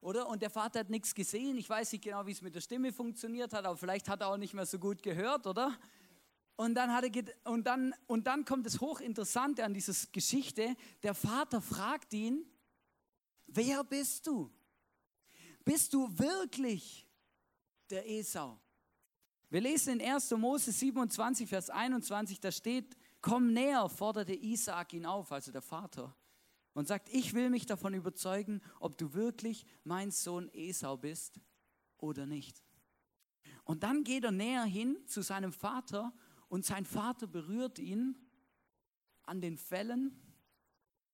Oder? 0.00 0.28
Und 0.28 0.42
der 0.42 0.50
Vater 0.50 0.80
hat 0.80 0.90
nichts 0.90 1.14
gesehen. 1.14 1.56
Ich 1.56 1.68
weiß 1.68 1.92
nicht 1.92 2.04
genau, 2.04 2.24
wie 2.26 2.32
es 2.32 2.42
mit 2.42 2.54
der 2.54 2.60
Stimme 2.60 2.92
funktioniert 2.92 3.52
hat, 3.52 3.64
aber 3.64 3.76
vielleicht 3.76 4.08
hat 4.08 4.20
er 4.20 4.28
auch 4.28 4.36
nicht 4.36 4.54
mehr 4.54 4.66
so 4.66 4.78
gut 4.78 5.02
gehört, 5.02 5.46
oder? 5.46 5.76
Und 6.56 6.74
dann, 6.74 6.92
hat 6.92 7.04
er, 7.04 7.24
und 7.50 7.66
dann, 7.66 7.94
und 8.06 8.26
dann 8.26 8.44
kommt 8.44 8.66
das 8.66 8.80
Hochinteressante 8.80 9.64
an 9.64 9.74
dieser 9.74 9.94
Geschichte. 10.12 10.74
Der 11.02 11.14
Vater 11.14 11.60
fragt 11.60 12.12
ihn, 12.14 12.44
wer 13.46 13.84
bist 13.84 14.26
du? 14.26 14.50
Bist 15.64 15.92
du 15.92 16.08
wirklich 16.18 17.08
der 17.90 18.08
Esau? 18.08 18.58
Wir 19.50 19.60
lesen 19.60 20.00
in 20.00 20.12
1. 20.12 20.30
Mose 20.32 20.72
27, 20.72 21.48
Vers 21.48 21.70
21, 21.70 22.38
da 22.38 22.52
steht, 22.52 22.96
komm 23.20 23.52
näher, 23.52 23.88
forderte 23.88 24.34
Isaak 24.34 24.92
ihn 24.92 25.06
auf, 25.06 25.32
also 25.32 25.50
der 25.50 25.62
Vater 25.62 26.14
und 26.78 26.86
sagt, 26.86 27.08
ich 27.08 27.34
will 27.34 27.50
mich 27.50 27.66
davon 27.66 27.92
überzeugen, 27.92 28.62
ob 28.78 28.96
du 28.98 29.12
wirklich 29.12 29.66
mein 29.82 30.12
Sohn 30.12 30.48
Esau 30.52 30.96
bist 30.96 31.40
oder 31.96 32.24
nicht. 32.24 32.62
Und 33.64 33.82
dann 33.82 34.04
geht 34.04 34.22
er 34.22 34.30
näher 34.30 34.62
hin 34.62 34.96
zu 35.08 35.22
seinem 35.22 35.52
Vater 35.52 36.14
und 36.46 36.64
sein 36.64 36.84
Vater 36.84 37.26
berührt 37.26 37.80
ihn 37.80 38.16
an 39.24 39.40
den 39.40 39.58
Fellen. 39.58 40.22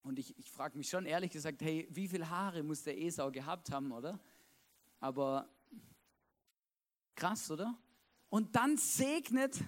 Und 0.03 0.19
ich, 0.19 0.39
ich 0.39 0.51
frage 0.51 0.77
mich 0.77 0.91
schon 0.91 1.07
ehrlich 1.07 1.31
gesagt, 1.31 1.63
hey, 1.63 1.89
wie 1.91 2.09
viele 2.09 2.29
Haare 2.29 2.63
muss 2.63 2.83
der 2.83 3.01
Esau 3.01 3.31
gehabt 3.31 3.71
haben, 3.71 3.91
oder? 3.91 4.21
Aber 5.01 5.49
krass, 7.15 7.51
oder? 7.51 7.75
Und 8.29 8.55
dann 8.55 8.77
segnet, 8.77 9.65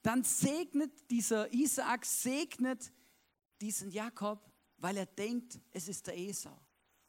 dann 0.00 0.22
segnet 0.22 1.10
dieser 1.10 1.52
Isaak, 1.52 2.04
segnet 2.04 2.92
diesen 3.60 3.90
Jakob 3.90 4.53
weil 4.84 4.98
er 4.98 5.06
denkt, 5.06 5.58
es 5.70 5.88
ist 5.88 6.06
der 6.08 6.18
Esau. 6.18 6.60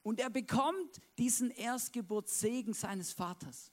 Und 0.02 0.22
er 0.22 0.30
bekommt 0.30 1.02
diesen 1.18 1.52
Erstgeburtssegen 1.52 2.74
seines 2.74 3.12
Vaters. 3.12 3.70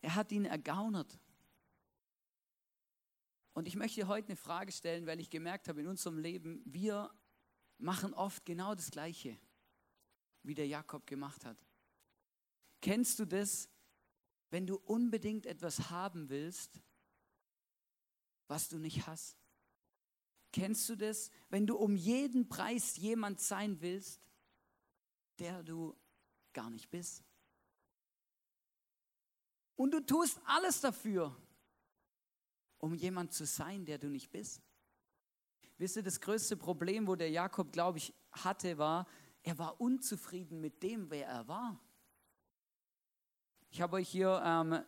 Er 0.00 0.16
hat 0.16 0.32
ihn 0.32 0.46
ergaunert. 0.46 1.16
Und 3.52 3.68
ich 3.68 3.76
möchte 3.76 4.08
heute 4.08 4.30
eine 4.30 4.36
Frage 4.36 4.72
stellen, 4.72 5.06
weil 5.06 5.20
ich 5.20 5.30
gemerkt 5.30 5.68
habe 5.68 5.80
in 5.80 5.86
unserem 5.86 6.18
Leben, 6.18 6.60
wir 6.64 7.08
machen 7.78 8.14
oft 8.14 8.44
genau 8.44 8.74
das 8.74 8.90
Gleiche, 8.90 9.38
wie 10.42 10.56
der 10.56 10.66
Jakob 10.66 11.06
gemacht 11.06 11.44
hat. 11.44 11.68
Kennst 12.80 13.16
du 13.20 13.24
das, 13.24 13.68
wenn 14.50 14.66
du 14.66 14.74
unbedingt 14.74 15.46
etwas 15.46 15.88
haben 15.88 16.30
willst, 16.30 16.82
was 18.48 18.68
du 18.68 18.78
nicht 18.80 19.06
hast? 19.06 19.47
Kennst 20.58 20.88
du 20.88 20.96
das, 20.96 21.30
wenn 21.50 21.68
du 21.68 21.76
um 21.76 21.94
jeden 21.94 22.48
Preis 22.48 22.96
jemand 22.96 23.38
sein 23.38 23.80
willst, 23.80 24.20
der 25.38 25.62
du 25.62 25.96
gar 26.52 26.68
nicht 26.68 26.90
bist? 26.90 27.22
Und 29.76 29.92
du 29.92 30.04
tust 30.04 30.40
alles 30.46 30.80
dafür, 30.80 31.40
um 32.78 32.92
jemand 32.92 33.32
zu 33.32 33.46
sein, 33.46 33.84
der 33.84 33.98
du 33.98 34.08
nicht 34.08 34.32
bist. 34.32 34.60
Wisst 35.76 35.94
ihr, 35.94 36.02
das 36.02 36.20
größte 36.20 36.56
Problem, 36.56 37.06
wo 37.06 37.14
der 37.14 37.30
Jakob, 37.30 37.70
glaube 37.70 37.98
ich, 37.98 38.12
hatte, 38.32 38.78
war, 38.78 39.06
er 39.44 39.58
war 39.58 39.80
unzufrieden 39.80 40.60
mit 40.60 40.82
dem, 40.82 41.08
wer 41.08 41.28
er 41.28 41.46
war. 41.46 41.80
Ich 43.70 43.80
habe 43.80 43.94
euch 43.94 44.08
hier 44.08 44.42
ähm, 44.44 44.82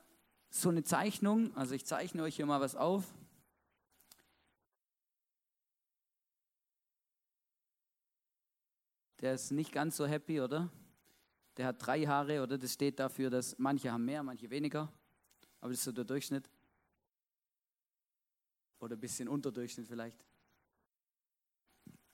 so 0.48 0.68
eine 0.68 0.82
Zeichnung, 0.82 1.56
also 1.56 1.76
ich 1.76 1.86
zeichne 1.86 2.24
euch 2.24 2.34
hier 2.34 2.46
mal 2.46 2.60
was 2.60 2.74
auf. 2.74 3.04
Der 9.20 9.34
ist 9.34 9.50
nicht 9.50 9.72
ganz 9.72 9.96
so 9.96 10.06
happy, 10.06 10.40
oder? 10.40 10.70
Der 11.56 11.66
hat 11.66 11.84
drei 11.84 12.06
Haare, 12.06 12.42
oder? 12.42 12.56
Das 12.56 12.72
steht 12.72 12.98
dafür, 12.98 13.28
dass 13.28 13.58
manche 13.58 13.92
haben 13.92 14.04
mehr, 14.04 14.22
manche 14.22 14.48
weniger. 14.48 14.92
Aber 15.60 15.70
das 15.70 15.80
ist 15.80 15.84
so 15.84 15.92
der 15.92 16.04
Durchschnitt. 16.04 16.48
Oder 18.78 18.96
ein 18.96 19.00
bisschen 19.00 19.28
Unterdurchschnitt 19.28 19.86
vielleicht. 19.86 20.24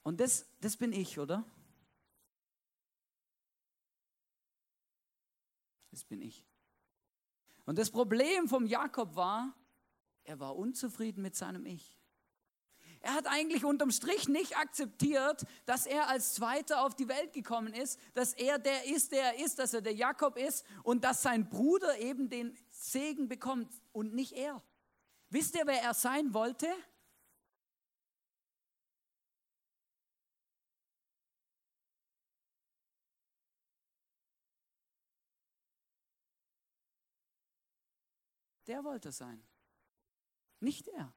Und 0.03 0.21
das, 0.21 0.49
das 0.61 0.77
bin 0.77 0.93
ich, 0.93 1.19
oder? 1.19 1.45
Das 5.91 6.05
bin 6.05 6.21
ich. 6.23 6.45
Und 7.65 7.79
das 7.79 7.91
Problem 7.91 8.49
vom 8.49 8.67
Jakob 8.67 9.15
war, 9.17 9.55
er 10.25 10.39
war 10.41 10.57
unzufrieden 10.57 11.23
mit 11.23 11.37
seinem 11.37 11.67
Ich. 11.67 11.96
Er 13.07 13.15
hat 13.15 13.29
eigentlich 13.29 13.65
unterm 13.65 13.93
Strich 13.93 14.27
nicht 14.27 14.57
akzeptiert, 14.59 15.47
dass 15.65 15.87
er 15.87 16.09
als 16.09 16.35
Zweiter 16.35 16.85
auf 16.85 16.97
die 16.97 17.07
Welt 17.07 17.33
gekommen 17.33 17.73
ist, 17.73 18.01
dass 18.15 18.33
er 18.33 18.59
der 18.59 18.87
ist, 18.87 19.13
der 19.13 19.33
er 19.33 19.45
ist, 19.45 19.61
dass 19.61 19.75
er 19.75 19.81
der 19.81 19.95
Jakob 19.95 20.37
ist 20.37 20.67
und 20.83 21.05
dass 21.05 21.23
sein 21.23 21.49
Bruder 21.49 22.01
eben 22.01 22.29
den 22.29 22.59
Segen 22.69 23.29
bekommt 23.29 23.73
und 23.93 24.13
nicht 24.13 24.33
er. 24.33 24.61
Wisst 25.31 25.55
ihr, 25.55 25.65
wer 25.69 25.81
er 25.81 25.95
sein 25.95 26.35
wollte? 26.35 26.67
Der 38.67 38.83
wollte 38.83 39.13
sein, 39.13 39.47
nicht 40.59 40.89
er. 40.89 41.15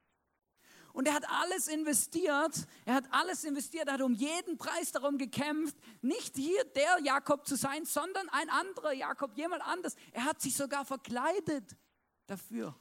Und 0.94 1.08
er 1.08 1.14
hat 1.14 1.30
alles 1.30 1.68
investiert, 1.68 2.68
er 2.86 2.96
hat 2.96 3.06
alles 3.12 3.44
investiert, 3.44 3.88
er 3.88 3.94
hat 3.94 4.02
um 4.02 4.14
jeden 4.14 4.58
Preis 4.58 4.92
darum 4.92 5.18
gekämpft, 5.18 5.76
nicht 6.02 6.36
hier 6.36 6.64
der 6.76 7.00
Jakob 7.04 7.46
zu 7.48 7.56
sein, 7.56 7.86
sondern 7.86 8.28
ein 8.30 8.50
anderer 8.50 8.94
Jakob, 8.94 9.38
jemand 9.38 9.62
anders. 9.64 9.96
Er 10.12 10.26
hat 10.26 10.42
sich 10.42 10.56
sogar 10.56 10.86
verkleidet 10.86 11.78
dafür. 12.26 12.76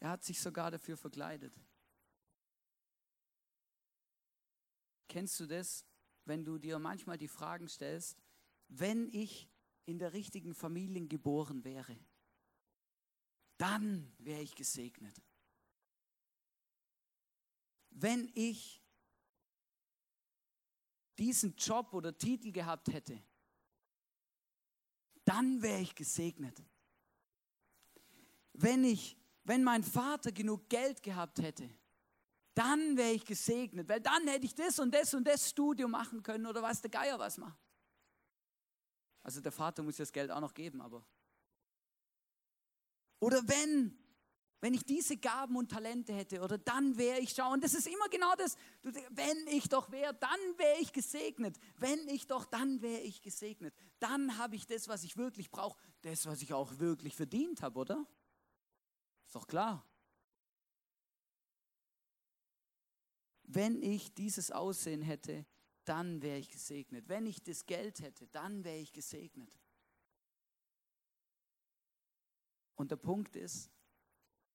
Er 0.00 0.10
hat 0.10 0.24
sich 0.24 0.40
sogar 0.40 0.70
dafür 0.70 0.96
verkleidet. 0.96 1.54
Kennst 5.08 5.38
du 5.38 5.46
das, 5.46 5.84
wenn 6.24 6.44
du 6.44 6.58
dir 6.58 6.78
manchmal 6.78 7.18
die 7.18 7.28
Fragen 7.28 7.68
stellst, 7.68 8.18
wenn 8.68 9.08
ich 9.12 9.48
in 9.84 9.98
der 9.98 10.12
richtigen 10.12 10.54
Familie 10.54 11.06
geboren 11.06 11.64
wäre? 11.64 11.96
Dann 13.62 14.12
wäre 14.18 14.42
ich 14.42 14.56
gesegnet. 14.56 15.14
Wenn 17.90 18.28
ich 18.34 18.82
diesen 21.16 21.54
Job 21.54 21.94
oder 21.94 22.18
Titel 22.18 22.50
gehabt 22.50 22.92
hätte, 22.92 23.22
dann 25.24 25.62
wäre 25.62 25.80
ich 25.80 25.94
gesegnet. 25.94 26.60
Wenn 28.52 28.82
ich, 28.82 29.16
wenn 29.44 29.62
mein 29.62 29.84
Vater 29.84 30.32
genug 30.32 30.68
Geld 30.68 31.00
gehabt 31.00 31.40
hätte, 31.40 31.70
dann 32.54 32.96
wäre 32.96 33.12
ich 33.12 33.24
gesegnet, 33.24 33.88
weil 33.88 34.00
dann 34.00 34.26
hätte 34.26 34.44
ich 34.44 34.56
das 34.56 34.80
und 34.80 34.92
das 34.92 35.14
und 35.14 35.22
das 35.22 35.48
Studium 35.48 35.92
machen 35.92 36.20
können 36.24 36.46
oder 36.46 36.62
was 36.62 36.80
der 36.80 36.90
Geier 36.90 37.16
was 37.16 37.38
macht. 37.38 37.62
Also 39.22 39.40
der 39.40 39.52
Vater 39.52 39.84
muss 39.84 39.98
das 39.98 40.12
Geld 40.12 40.32
auch 40.32 40.40
noch 40.40 40.52
geben, 40.52 40.80
aber 40.80 41.06
oder 43.22 43.46
wenn, 43.46 43.96
wenn 44.60 44.74
ich 44.74 44.84
diese 44.84 45.16
Gaben 45.16 45.56
und 45.56 45.70
Talente 45.70 46.12
hätte, 46.12 46.40
oder 46.40 46.58
dann 46.58 46.98
wäre 46.98 47.20
ich, 47.20 47.30
schau, 47.30 47.52
und 47.52 47.62
das 47.62 47.72
ist 47.72 47.86
immer 47.86 48.08
genau 48.08 48.34
das, 48.36 48.56
wenn 48.82 49.46
ich 49.46 49.68
doch 49.68 49.92
wäre, 49.92 50.12
dann 50.12 50.40
wäre 50.56 50.80
ich 50.80 50.92
gesegnet. 50.92 51.56
Wenn 51.76 52.08
ich 52.08 52.26
doch, 52.26 52.44
dann 52.44 52.82
wäre 52.82 53.00
ich 53.00 53.22
gesegnet. 53.22 53.74
Dann 54.00 54.38
habe 54.38 54.56
ich 54.56 54.66
das, 54.66 54.88
was 54.88 55.04
ich 55.04 55.16
wirklich 55.16 55.52
brauche, 55.52 55.80
das, 56.00 56.26
was 56.26 56.42
ich 56.42 56.52
auch 56.52 56.80
wirklich 56.80 57.14
verdient 57.14 57.62
habe, 57.62 57.78
oder? 57.78 58.04
Ist 59.24 59.36
doch 59.36 59.46
klar. 59.46 59.86
Wenn 63.44 63.80
ich 63.82 64.14
dieses 64.14 64.50
Aussehen 64.50 65.02
hätte, 65.02 65.46
dann 65.84 66.22
wäre 66.22 66.38
ich 66.38 66.50
gesegnet. 66.50 67.08
Wenn 67.08 67.26
ich 67.26 67.40
das 67.40 67.66
Geld 67.66 68.00
hätte, 68.00 68.26
dann 68.26 68.64
wäre 68.64 68.78
ich 68.78 68.92
gesegnet. 68.92 69.56
Und 72.74 72.90
der 72.90 72.96
Punkt 72.96 73.36
ist, 73.36 73.70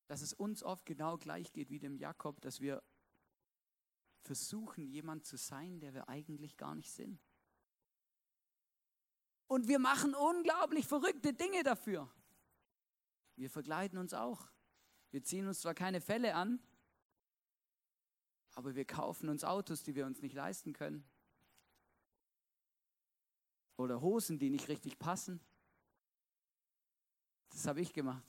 dass 0.08 0.22
es 0.22 0.34
uns 0.34 0.64
oft 0.64 0.86
genau 0.86 1.18
gleich 1.18 1.52
geht 1.54 1.70
wie 1.70 1.80
dem 1.80 1.96
Jakob, 1.96 2.42
dass 2.42 2.62
wir 2.62 2.84
versuchen, 4.22 4.86
jemand 4.86 5.26
zu 5.26 5.38
sein, 5.38 5.80
der 5.80 5.94
wir 5.94 6.10
eigentlich 6.10 6.58
gar 6.58 6.76
nicht 6.76 6.92
sind. 6.92 7.20
Und 9.48 9.68
wir 9.68 9.80
machen 9.80 10.14
unglaublich 10.14 10.86
verrückte 10.86 11.34
Dinge 11.34 11.64
dafür. 11.64 12.12
Wir 13.36 13.50
verkleiden 13.50 13.98
uns 13.98 14.14
auch. 14.14 14.50
Wir 15.12 15.24
ziehen 15.24 15.48
uns 15.48 15.62
zwar 15.62 15.74
keine 15.74 16.02
Fälle 16.02 16.36
an, 16.36 16.62
aber 18.56 18.76
wir 18.76 18.86
kaufen 18.86 19.30
uns 19.30 19.44
Autos, 19.44 19.84
die 19.84 19.96
wir 19.96 20.06
uns 20.06 20.22
nicht 20.22 20.34
leisten 20.34 20.74
können. 20.74 21.08
Oder 23.78 24.02
Hosen, 24.02 24.40
die 24.40 24.50
nicht 24.50 24.68
richtig 24.68 24.98
passen. 25.00 25.40
Das 27.58 27.66
habe 27.66 27.82
ich 27.82 27.92
gemacht. 27.92 28.24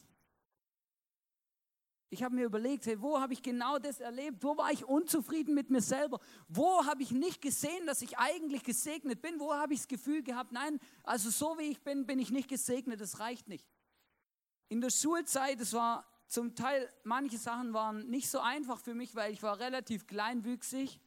Ich 2.08 2.22
habe 2.22 2.34
mir 2.34 2.46
überlegt, 2.46 2.86
hey, 2.86 2.98
wo 2.98 3.20
habe 3.20 3.34
ich 3.34 3.42
genau 3.42 3.78
das 3.78 4.00
erlebt? 4.00 4.42
Wo 4.42 4.56
war 4.56 4.72
ich 4.72 4.86
unzufrieden 4.86 5.54
mit 5.54 5.68
mir 5.68 5.82
selber? 5.82 6.18
Wo 6.48 6.86
habe 6.86 7.02
ich 7.02 7.10
nicht 7.10 7.42
gesehen, 7.42 7.86
dass 7.86 8.00
ich 8.00 8.16
eigentlich 8.16 8.64
gesegnet 8.64 9.20
bin? 9.20 9.38
Wo 9.38 9.52
habe 9.52 9.74
ich 9.74 9.80
das 9.80 9.88
Gefühl 9.88 10.22
gehabt, 10.22 10.52
nein, 10.52 10.80
also 11.02 11.28
so 11.28 11.58
wie 11.58 11.64
ich 11.64 11.82
bin, 11.82 12.06
bin 12.06 12.18
ich 12.18 12.30
nicht 12.30 12.48
gesegnet, 12.48 13.02
das 13.02 13.20
reicht 13.20 13.48
nicht. 13.48 13.66
In 14.70 14.80
der 14.80 14.88
Schulzeit, 14.88 15.60
es 15.60 15.74
war 15.74 16.06
zum 16.26 16.54
Teil, 16.54 16.90
manche 17.04 17.36
Sachen 17.36 17.74
waren 17.74 18.08
nicht 18.08 18.30
so 18.30 18.40
einfach 18.40 18.80
für 18.80 18.94
mich, 18.94 19.14
weil 19.14 19.34
ich 19.34 19.42
war 19.42 19.58
relativ 19.58 20.06
kleinwüchsig. 20.06 20.98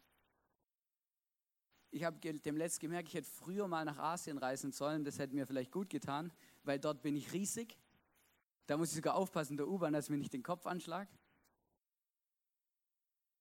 Ich 1.89 2.03
habe 2.03 2.19
dem 2.19 2.55
Letzt 2.55 2.79
gemerkt, 2.79 3.07
ich 3.07 3.15
hätte 3.15 3.27
früher 3.27 3.67
mal 3.67 3.83
nach 3.83 3.97
Asien 3.97 4.37
reisen 4.37 4.71
sollen, 4.71 5.03
das 5.03 5.17
hätte 5.17 5.33
mir 5.33 5.47
vielleicht 5.47 5.71
gut 5.71 5.89
getan, 5.89 6.31
weil 6.61 6.77
dort 6.77 7.01
bin 7.01 7.15
ich 7.15 7.33
riesig. 7.33 7.80
Da 8.67 8.77
muss 8.77 8.89
ich 8.89 8.95
sogar 8.95 9.15
aufpassen, 9.15 9.57
der 9.57 9.67
U-Bahn, 9.67 9.93
dass 9.93 10.09
mir 10.09 10.17
nicht 10.17 10.33
den 10.33 10.43
Kopf 10.43 10.65
anschlagt. 10.65 11.17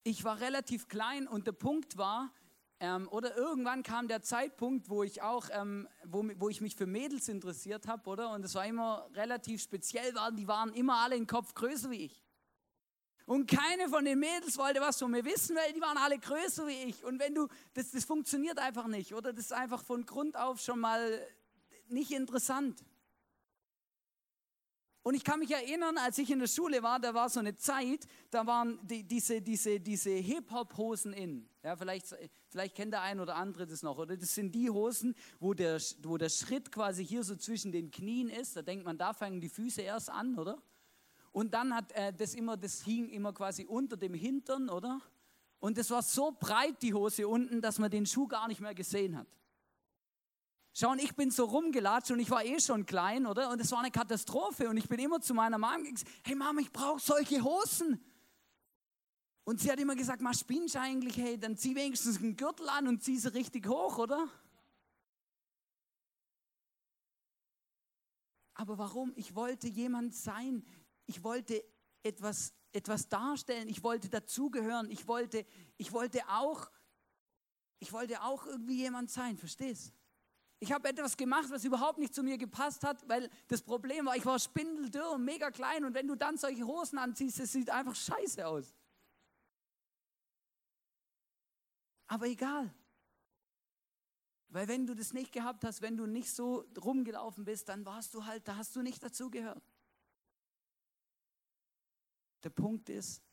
Ich 0.03 0.23
war 0.23 0.39
relativ 0.39 0.87
klein 0.87 1.27
und 1.27 1.47
der 1.47 1.51
Punkt 1.51 1.97
war, 1.97 2.33
ähm, 2.79 3.07
oder 3.09 3.37
irgendwann 3.37 3.83
kam 3.83 4.07
der 4.07 4.23
Zeitpunkt, 4.23 4.89
wo 4.89 5.03
ich 5.03 5.21
auch, 5.21 5.49
ähm, 5.51 5.87
wo, 6.03 6.25
wo 6.37 6.49
ich 6.49 6.61
mich 6.61 6.75
für 6.75 6.87
Mädels 6.87 7.29
interessiert 7.29 7.87
habe, 7.87 8.09
oder? 8.09 8.31
Und 8.31 8.43
es 8.43 8.55
war 8.55 8.65
immer 8.65 9.07
relativ 9.13 9.61
speziell, 9.61 10.15
waren, 10.15 10.35
die 10.35 10.47
waren 10.47 10.73
immer 10.73 10.97
alle 10.97 11.15
im 11.15 11.27
Kopf 11.27 11.53
größer 11.53 11.91
wie 11.91 12.05
ich. 12.05 12.23
Und 13.27 13.49
keine 13.49 13.87
von 13.87 14.03
den 14.03 14.19
Mädels 14.19 14.57
wollte 14.57 14.81
was 14.81 14.97
von 14.97 15.11
mir 15.11 15.23
wissen, 15.23 15.55
weil 15.55 15.71
die 15.73 15.79
waren 15.79 15.97
alle 15.97 16.17
größer 16.17 16.65
wie 16.65 16.89
ich. 16.89 17.03
Und 17.03 17.19
wenn 17.19 17.35
du, 17.35 17.47
das, 17.75 17.91
das 17.91 18.03
funktioniert 18.03 18.57
einfach 18.57 18.87
nicht, 18.87 19.13
oder? 19.13 19.31
Das 19.31 19.45
ist 19.45 19.53
einfach 19.53 19.83
von 19.83 20.03
Grund 20.07 20.35
auf 20.35 20.59
schon 20.59 20.79
mal 20.79 21.21
nicht 21.87 22.09
interessant. 22.09 22.83
Und 25.03 25.15
ich 25.15 25.23
kann 25.23 25.39
mich 25.39 25.49
erinnern, 25.49 25.97
als 25.97 26.19
ich 26.19 26.29
in 26.29 26.39
der 26.39 26.47
Schule 26.47 26.83
war, 26.83 26.99
da 26.99 27.13
war 27.13 27.27
so 27.27 27.39
eine 27.39 27.55
Zeit, 27.57 28.05
da 28.29 28.45
waren 28.45 28.79
die, 28.83 29.03
diese, 29.03 29.41
diese, 29.41 29.79
diese 29.79 30.11
Hip-Hop-Hosen 30.11 31.13
in. 31.13 31.49
Ja, 31.63 31.75
vielleicht, 31.75 32.15
vielleicht 32.49 32.75
kennt 32.75 32.93
der 32.93 33.01
ein 33.01 33.19
oder 33.19 33.35
andere 33.35 33.65
das 33.65 33.81
noch, 33.81 33.97
oder? 33.97 34.15
Das 34.15 34.35
sind 34.35 34.53
die 34.53 34.69
Hosen, 34.69 35.15
wo 35.39 35.55
der, 35.55 35.81
wo 36.03 36.17
der 36.17 36.29
Schritt 36.29 36.71
quasi 36.71 37.03
hier 37.03 37.23
so 37.23 37.35
zwischen 37.35 37.71
den 37.71 37.89
Knien 37.89 38.29
ist. 38.29 38.55
Da 38.55 38.61
denkt 38.61 38.85
man, 38.85 38.97
da 38.97 39.13
fangen 39.13 39.41
die 39.41 39.49
Füße 39.49 39.81
erst 39.81 40.11
an, 40.11 40.37
oder? 40.37 40.61
Und 41.31 41.53
dann 41.53 41.73
hat 41.73 41.91
äh, 41.93 42.13
das 42.13 42.35
immer, 42.35 42.55
das 42.55 42.83
hing 42.83 43.09
immer 43.09 43.33
quasi 43.33 43.65
unter 43.65 43.97
dem 43.97 44.13
Hintern, 44.13 44.69
oder? 44.69 45.01
Und 45.59 45.77
das 45.79 45.89
war 45.89 46.03
so 46.03 46.35
breit, 46.39 46.81
die 46.81 46.93
Hose 46.93 47.27
unten, 47.27 47.61
dass 47.61 47.79
man 47.79 47.89
den 47.89 48.05
Schuh 48.05 48.27
gar 48.27 48.47
nicht 48.47 48.61
mehr 48.61 48.75
gesehen 48.75 49.17
hat. 49.17 49.27
Schau, 50.73 50.91
und 50.91 50.99
ich 50.99 51.15
bin 51.15 51.31
so 51.31 51.45
rumgelatscht 51.45 52.11
und 52.11 52.19
ich 52.19 52.29
war 52.29 52.45
eh 52.45 52.59
schon 52.59 52.85
klein, 52.85 53.25
oder? 53.25 53.49
Und 53.49 53.59
es 53.59 53.71
war 53.71 53.79
eine 53.79 53.91
Katastrophe. 53.91 54.69
Und 54.69 54.77
ich 54.77 54.87
bin 54.87 54.99
immer 54.99 55.19
zu 55.19 55.33
meiner 55.33 55.57
Mom 55.57 55.83
gegangen, 55.83 55.99
hey 56.23 56.35
Mama, 56.35 56.61
ich 56.61 56.71
brauche 56.71 56.99
solche 56.99 57.43
Hosen. 57.43 58.03
Und 59.43 59.59
sie 59.59 59.69
hat 59.69 59.79
immer 59.79 59.95
gesagt, 59.95 60.21
mach 60.21 60.33
spinnst 60.33 60.77
eigentlich, 60.77 61.17
hey, 61.17 61.37
dann 61.37 61.57
zieh 61.57 61.75
wenigstens 61.75 62.17
einen 62.17 62.37
Gürtel 62.37 62.69
an 62.69 62.87
und 62.87 63.03
zieh 63.03 63.17
sie 63.17 63.33
richtig 63.33 63.67
hoch, 63.67 63.97
oder? 63.97 64.29
Aber 68.53 68.77
warum? 68.77 69.11
Ich 69.15 69.35
wollte 69.35 69.67
jemand 69.67 70.15
sein. 70.15 70.63
Ich 71.05 71.23
wollte 71.23 71.65
etwas, 72.03 72.53
etwas 72.71 73.09
darstellen. 73.09 73.67
Ich 73.67 73.83
wollte 73.83 74.07
dazugehören. 74.07 74.89
Ich 74.89 75.07
wollte, 75.07 75.45
ich 75.77 75.91
wollte 75.91 76.21
auch, 76.29 76.69
ich 77.79 77.91
wollte 77.91 78.21
auch 78.21 78.45
irgendwie 78.45 78.77
jemand 78.77 79.09
sein. 79.09 79.37
Verstehst? 79.37 79.93
Ich 80.63 80.71
habe 80.71 80.87
etwas 80.89 81.17
gemacht, 81.17 81.49
was 81.49 81.65
überhaupt 81.65 81.97
nicht 81.97 82.13
zu 82.13 82.21
mir 82.21 82.37
gepasst 82.37 82.83
hat, 82.83 83.09
weil 83.09 83.31
das 83.47 83.63
Problem 83.63 84.05
war, 84.05 84.15
ich 84.15 84.25
war 84.27 84.37
spindeldürr 84.37 85.09
und 85.09 85.25
mega 85.25 85.49
klein 85.49 85.83
und 85.83 85.95
wenn 85.95 86.07
du 86.07 86.13
dann 86.13 86.37
solche 86.37 86.67
Hosen 86.67 86.99
anziehst, 86.99 87.39
es 87.39 87.51
sieht 87.51 87.71
einfach 87.71 87.95
scheiße 87.95 88.45
aus. 88.45 88.71
Aber 92.05 92.27
egal. 92.27 92.71
Weil 94.49 94.67
wenn 94.67 94.85
du 94.85 94.93
das 94.93 95.13
nicht 95.13 95.31
gehabt 95.31 95.63
hast, 95.63 95.81
wenn 95.81 95.97
du 95.97 96.05
nicht 96.05 96.29
so 96.29 96.69
rumgelaufen 96.79 97.43
bist, 97.43 97.67
dann 97.67 97.83
warst 97.83 98.13
du 98.13 98.25
halt, 98.25 98.47
da 98.47 98.55
hast 98.55 98.75
du 98.75 98.83
nicht 98.83 99.01
dazugehört. 99.01 99.63
Der 102.43 102.51
Punkt 102.51 102.87
ist, 102.89 103.23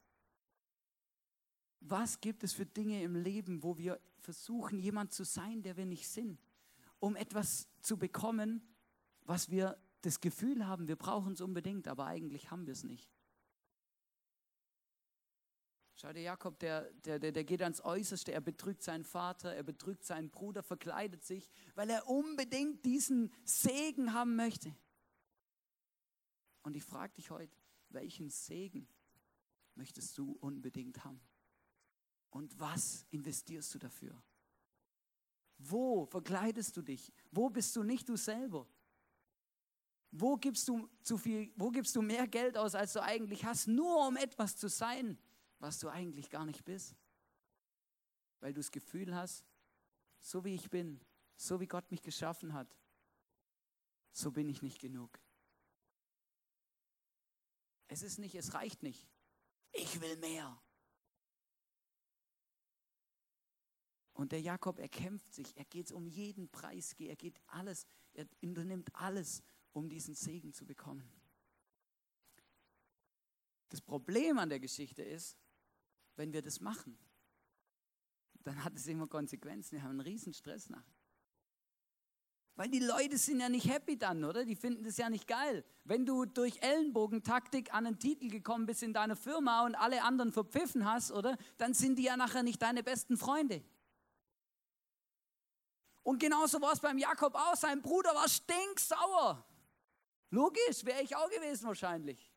was 1.80 2.22
gibt 2.22 2.42
es 2.42 2.54
für 2.54 2.64
Dinge 2.64 3.02
im 3.02 3.16
Leben, 3.16 3.62
wo 3.62 3.76
wir 3.76 4.00
versuchen, 4.16 4.78
jemand 4.78 5.12
zu 5.12 5.24
sein, 5.24 5.60
der 5.62 5.76
wir 5.76 5.84
nicht 5.84 6.08
sind? 6.08 6.47
Um 7.00 7.16
etwas 7.16 7.68
zu 7.80 7.96
bekommen, 7.96 8.62
was 9.22 9.50
wir 9.50 9.80
das 10.02 10.20
Gefühl 10.20 10.66
haben, 10.66 10.88
wir 10.88 10.96
brauchen 10.96 11.32
es 11.32 11.40
unbedingt, 11.40 11.88
aber 11.88 12.06
eigentlich 12.06 12.50
haben 12.50 12.66
wir 12.66 12.72
es 12.72 12.84
nicht. 12.84 13.10
Schau 16.00 16.12
dir 16.12 16.22
Jakob, 16.22 16.60
der, 16.60 16.92
der, 16.92 17.18
der, 17.18 17.32
der 17.32 17.42
geht 17.42 17.60
ans 17.60 17.80
Äußerste, 17.80 18.32
er 18.32 18.40
betrügt 18.40 18.84
seinen 18.84 19.02
Vater, 19.02 19.52
er 19.52 19.64
betrügt 19.64 20.04
seinen 20.04 20.30
Bruder, 20.30 20.62
verkleidet 20.62 21.24
sich, 21.24 21.50
weil 21.74 21.90
er 21.90 22.06
unbedingt 22.06 22.84
diesen 22.84 23.32
Segen 23.44 24.12
haben 24.12 24.36
möchte. 24.36 24.72
Und 26.62 26.76
ich 26.76 26.84
frage 26.84 27.14
dich 27.14 27.30
heute, 27.30 27.56
welchen 27.88 28.30
Segen 28.30 28.86
möchtest 29.74 30.16
du 30.18 30.32
unbedingt 30.40 31.04
haben? 31.04 31.20
Und 32.30 32.60
was 32.60 33.04
investierst 33.10 33.74
du 33.74 33.78
dafür? 33.78 34.22
Wo 35.58 36.06
verkleidest 36.06 36.76
du 36.76 36.82
dich? 36.82 37.12
Wo 37.30 37.50
bist 37.50 37.74
du 37.74 37.82
nicht 37.82 38.08
du 38.08 38.16
selber? 38.16 38.66
Wo 40.10 40.36
gibst 40.36 40.66
du 40.68 40.88
zu 41.02 41.18
viel, 41.18 41.52
wo 41.56 41.70
gibst 41.70 41.94
du 41.94 42.00
mehr 42.00 42.26
Geld 42.26 42.56
aus, 42.56 42.74
als 42.74 42.92
du 42.94 43.02
eigentlich 43.02 43.44
hast, 43.44 43.66
nur 43.66 44.06
um 44.06 44.16
etwas 44.16 44.56
zu 44.56 44.68
sein, 44.68 45.18
was 45.58 45.78
du 45.78 45.88
eigentlich 45.88 46.30
gar 46.30 46.46
nicht 46.46 46.64
bist? 46.64 46.96
Weil 48.40 48.52
du 48.52 48.60
das 48.60 48.70
Gefühl 48.70 49.14
hast, 49.14 49.44
so 50.20 50.44
wie 50.44 50.54
ich 50.54 50.70
bin, 50.70 51.00
so 51.36 51.60
wie 51.60 51.66
Gott 51.66 51.90
mich 51.90 52.02
geschaffen 52.02 52.54
hat, 52.54 52.74
so 54.12 54.30
bin 54.30 54.48
ich 54.48 54.62
nicht 54.62 54.80
genug. 54.80 55.20
Es 57.88 58.02
ist 58.02 58.18
nicht, 58.18 58.34
es 58.34 58.54
reicht 58.54 58.82
nicht. 58.82 59.06
Ich 59.72 60.00
will 60.00 60.16
mehr. 60.16 60.60
Und 64.18 64.32
der 64.32 64.40
Jakob, 64.40 64.80
er 64.80 64.88
kämpft 64.88 65.32
sich, 65.32 65.56
er 65.56 65.64
geht 65.64 65.92
um 65.92 66.08
jeden 66.08 66.48
Preis, 66.48 66.92
er 66.98 67.14
geht 67.14 67.40
alles, 67.46 67.86
er 68.14 68.26
unternimmt 68.42 68.92
alles, 68.96 69.44
um 69.72 69.88
diesen 69.88 70.16
Segen 70.16 70.52
zu 70.52 70.66
bekommen. 70.66 71.08
Das 73.68 73.80
Problem 73.80 74.40
an 74.40 74.48
der 74.48 74.58
Geschichte 74.58 75.04
ist, 75.04 75.38
wenn 76.16 76.32
wir 76.32 76.42
das 76.42 76.60
machen, 76.60 76.98
dann 78.42 78.64
hat 78.64 78.74
es 78.74 78.88
immer 78.88 79.06
Konsequenzen. 79.06 79.76
Wir 79.76 79.82
haben 79.84 79.90
einen 79.90 80.00
riesen 80.00 80.34
Stress 80.34 80.68
nachher. 80.68 80.96
Weil 82.56 82.70
die 82.70 82.80
Leute 82.80 83.18
sind 83.18 83.38
ja 83.38 83.48
nicht 83.48 83.68
happy 83.68 83.96
dann, 83.96 84.24
oder? 84.24 84.44
Die 84.44 84.56
finden 84.56 84.82
das 84.82 84.96
ja 84.96 85.08
nicht 85.08 85.28
geil. 85.28 85.64
Wenn 85.84 86.04
du 86.04 86.24
durch 86.24 86.60
Ellenbogentaktik 86.60 87.72
an 87.72 87.86
einen 87.86 88.00
Titel 88.00 88.30
gekommen 88.30 88.66
bist 88.66 88.82
in 88.82 88.92
deiner 88.92 89.14
Firma 89.14 89.64
und 89.64 89.76
alle 89.76 90.02
anderen 90.02 90.32
verpfiffen 90.32 90.84
hast, 90.84 91.12
oder? 91.12 91.38
Dann 91.56 91.72
sind 91.72 92.00
die 92.00 92.02
ja 92.02 92.16
nachher 92.16 92.42
nicht 92.42 92.60
deine 92.60 92.82
besten 92.82 93.16
Freunde. 93.16 93.62
Und 96.08 96.18
genauso 96.20 96.58
war 96.62 96.72
es 96.72 96.80
beim 96.80 96.96
Jakob 96.96 97.34
auch. 97.34 97.54
Sein 97.54 97.82
Bruder 97.82 98.14
war 98.14 98.26
stinksauer. 98.26 99.44
Logisch, 100.30 100.82
wäre 100.82 101.02
ich 101.02 101.14
auch 101.14 101.28
gewesen 101.28 101.66
wahrscheinlich. 101.66 102.32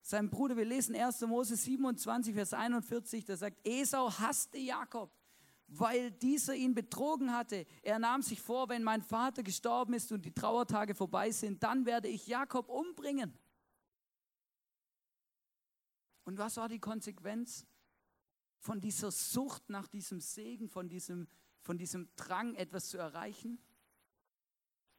Sein 0.00 0.30
Bruder, 0.30 0.56
wir 0.56 0.64
lesen 0.64 0.96
1. 0.96 1.20
Mose 1.20 1.54
27, 1.54 2.34
Vers 2.34 2.54
41, 2.54 3.26
da 3.26 3.36
sagt, 3.36 3.58
Esau 3.62 4.10
hasste 4.10 4.56
Jakob, 4.56 5.12
weil 5.66 6.12
dieser 6.12 6.54
ihn 6.54 6.74
betrogen 6.74 7.30
hatte. 7.30 7.66
Er 7.82 7.98
nahm 7.98 8.22
sich 8.22 8.40
vor, 8.40 8.70
wenn 8.70 8.82
mein 8.82 9.02
Vater 9.02 9.42
gestorben 9.42 9.92
ist 9.92 10.10
und 10.10 10.24
die 10.24 10.32
Trauertage 10.32 10.94
vorbei 10.94 11.30
sind, 11.30 11.62
dann 11.62 11.84
werde 11.84 12.08
ich 12.08 12.26
Jakob 12.26 12.70
umbringen. 12.70 13.38
Und 16.24 16.38
was 16.38 16.56
war 16.56 16.70
die 16.70 16.80
Konsequenz 16.80 17.66
von 18.60 18.80
dieser 18.80 19.10
Sucht 19.10 19.68
nach 19.68 19.88
diesem 19.88 20.20
Segen, 20.20 20.70
von 20.70 20.88
diesem 20.88 21.28
von 21.62 21.78
diesem 21.78 22.08
Drang, 22.16 22.54
etwas 22.54 22.88
zu 22.88 22.98
erreichen. 22.98 23.58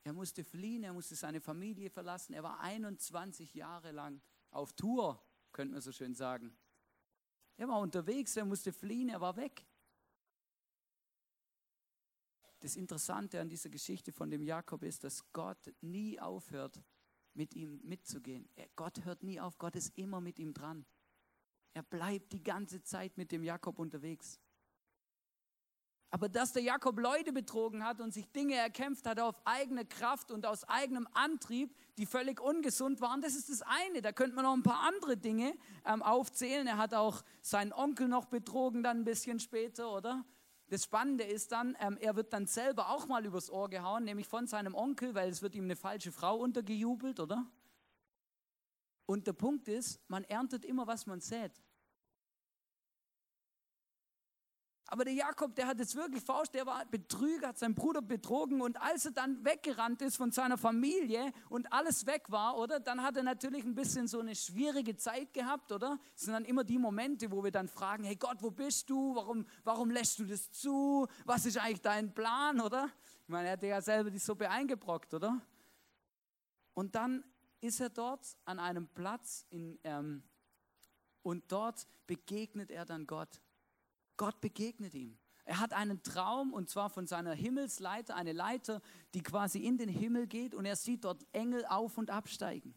Er 0.03 0.13
musste 0.13 0.43
fliehen, 0.43 0.83
er 0.83 0.93
musste 0.93 1.15
seine 1.15 1.39
Familie 1.39 1.89
verlassen. 1.89 2.33
Er 2.33 2.43
war 2.43 2.59
21 2.59 3.53
Jahre 3.53 3.91
lang 3.91 4.21
auf 4.51 4.73
Tour, 4.73 5.23
könnte 5.51 5.73
man 5.73 5.81
so 5.81 5.91
schön 5.91 6.13
sagen. 6.13 6.55
Er 7.55 7.67
war 7.67 7.79
unterwegs, 7.79 8.35
er 8.35 8.45
musste 8.45 8.73
fliehen, 8.73 9.09
er 9.09 9.21
war 9.21 9.35
weg. 9.35 9.65
Das 12.59 12.75
Interessante 12.75 13.39
an 13.41 13.49
dieser 13.49 13.69
Geschichte 13.69 14.11
von 14.11 14.29
dem 14.29 14.41
Jakob 14.41 14.83
ist, 14.83 15.03
dass 15.03 15.31
Gott 15.33 15.73
nie 15.81 16.19
aufhört, 16.19 16.81
mit 17.33 17.55
ihm 17.55 17.81
mitzugehen. 17.83 18.47
Gott 18.75 19.03
hört 19.05 19.23
nie 19.23 19.39
auf, 19.39 19.57
Gott 19.57 19.75
ist 19.75 19.97
immer 19.97 20.21
mit 20.21 20.39
ihm 20.39 20.53
dran. 20.53 20.85
Er 21.73 21.83
bleibt 21.83 22.31
die 22.31 22.43
ganze 22.43 22.81
Zeit 22.83 23.17
mit 23.17 23.31
dem 23.31 23.43
Jakob 23.43 23.79
unterwegs. 23.79 24.39
Aber 26.13 26.29
dass 26.29 26.53
der 26.53 26.61
Jakob 26.61 26.99
Leute 26.99 27.33
betrogen 27.33 27.83
hat 27.83 27.99
und 27.99 28.13
sich 28.13 28.31
Dinge 28.31 28.53
erkämpft 28.53 29.07
hat 29.07 29.19
auf 29.19 29.41
eigene 29.45 29.83
Kraft 29.83 30.29
und 30.29 30.45
aus 30.45 30.63
eigenem 30.69 31.07
Antrieb, 31.13 31.75
die 31.97 32.05
völlig 32.05 32.39
ungesund 32.39 33.01
waren, 33.01 33.19
das 33.21 33.33
ist 33.33 33.49
das 33.49 33.63
eine. 33.63 34.03
Da 34.03 34.11
könnte 34.11 34.35
man 34.35 34.45
noch 34.45 34.53
ein 34.53 34.61
paar 34.61 34.81
andere 34.81 35.17
Dinge 35.17 35.55
ähm, 35.87 36.03
aufzählen. 36.03 36.67
Er 36.67 36.77
hat 36.77 36.93
auch 36.93 37.23
seinen 37.41 37.73
Onkel 37.73 38.07
noch 38.07 38.25
betrogen, 38.25 38.83
dann 38.83 38.99
ein 38.99 39.05
bisschen 39.05 39.39
später, 39.39 39.91
oder? 39.91 40.23
Das 40.67 40.83
Spannende 40.83 41.23
ist 41.23 41.51
dann, 41.51 41.75
ähm, 41.79 41.97
er 41.99 42.15
wird 42.15 42.31
dann 42.31 42.45
selber 42.45 42.89
auch 42.89 43.07
mal 43.07 43.25
übers 43.25 43.49
Ohr 43.49 43.67
gehauen, 43.67 44.03
nämlich 44.03 44.27
von 44.27 44.45
seinem 44.45 44.75
Onkel, 44.75 45.15
weil 45.15 45.31
es 45.31 45.41
wird 45.41 45.55
ihm 45.55 45.63
eine 45.63 45.75
falsche 45.75 46.11
Frau 46.11 46.37
untergejubelt, 46.37 47.19
oder? 47.19 47.43
Und 49.07 49.25
der 49.25 49.33
Punkt 49.33 49.67
ist, 49.67 49.99
man 50.11 50.25
erntet 50.25 50.63
immer, 50.63 50.85
was 50.85 51.07
man 51.07 51.21
sät. 51.21 51.62
Aber 54.87 55.05
der 55.05 55.13
Jakob, 55.13 55.55
der 55.55 55.67
hat 55.67 55.79
es 55.79 55.95
wirklich 55.95 56.23
falsch, 56.23 56.49
der 56.49 56.65
war 56.65 56.85
Betrüger, 56.85 57.47
hat 57.47 57.57
seinen 57.57 57.73
Bruder 57.73 58.01
betrogen 58.01 58.61
und 58.61 58.79
als 58.81 59.05
er 59.05 59.11
dann 59.11 59.43
weggerannt 59.43 60.01
ist 60.01 60.17
von 60.17 60.31
seiner 60.31 60.57
Familie 60.57 61.31
und 61.49 61.71
alles 61.71 62.05
weg 62.05 62.25
war, 62.27 62.57
oder, 62.57 62.79
dann 62.79 63.01
hat 63.01 63.17
er 63.17 63.23
natürlich 63.23 63.63
ein 63.63 63.75
bisschen 63.75 64.07
so 64.07 64.19
eine 64.19 64.35
schwierige 64.35 64.95
Zeit 64.95 65.33
gehabt, 65.33 65.71
oder? 65.71 65.99
Das 66.13 66.23
sind 66.23 66.33
dann 66.33 66.45
immer 66.45 66.63
die 66.63 66.77
Momente, 66.77 67.31
wo 67.31 67.43
wir 67.43 67.51
dann 67.51 67.67
fragen, 67.67 68.03
hey 68.03 68.15
Gott, 68.15 68.37
wo 68.41 68.51
bist 68.51 68.89
du? 68.89 69.15
Warum, 69.15 69.45
warum 69.63 69.89
lässt 69.89 70.19
du 70.19 70.25
das 70.25 70.51
zu? 70.51 71.07
Was 71.25 71.45
ist 71.45 71.57
eigentlich 71.57 71.81
dein 71.81 72.13
Plan, 72.13 72.59
oder? 72.59 72.89
Ich 73.23 73.29
meine, 73.29 73.47
er 73.47 73.53
hat 73.53 73.63
ja 73.63 73.81
selber 73.81 74.11
die 74.11 74.19
Suppe 74.19 74.49
eingebrockt, 74.49 75.13
oder? 75.13 75.41
Und 76.73 76.93
dann 76.95 77.23
ist 77.61 77.79
er 77.79 77.89
dort 77.89 78.35
an 78.43 78.59
einem 78.59 78.87
Platz 78.87 79.45
in, 79.49 79.79
ähm, 79.85 80.23
und 81.21 81.49
dort 81.51 81.87
begegnet 82.05 82.69
er 82.69 82.85
dann 82.85 83.07
Gott. 83.07 83.41
Gott 84.17 84.39
begegnet 84.41 84.93
ihm. 84.93 85.17
Er 85.45 85.59
hat 85.59 85.73
einen 85.73 86.01
Traum 86.03 86.53
und 86.53 86.69
zwar 86.69 86.89
von 86.89 87.05
seiner 87.05 87.33
Himmelsleiter, 87.33 88.15
eine 88.15 88.31
Leiter, 88.31 88.81
die 89.13 89.21
quasi 89.21 89.59
in 89.59 89.77
den 89.77 89.89
Himmel 89.89 90.27
geht 90.27 90.55
und 90.55 90.65
er 90.65 90.75
sieht 90.75 91.03
dort 91.03 91.25
Engel 91.33 91.65
auf 91.65 91.97
und 91.97 92.09
absteigen. 92.09 92.73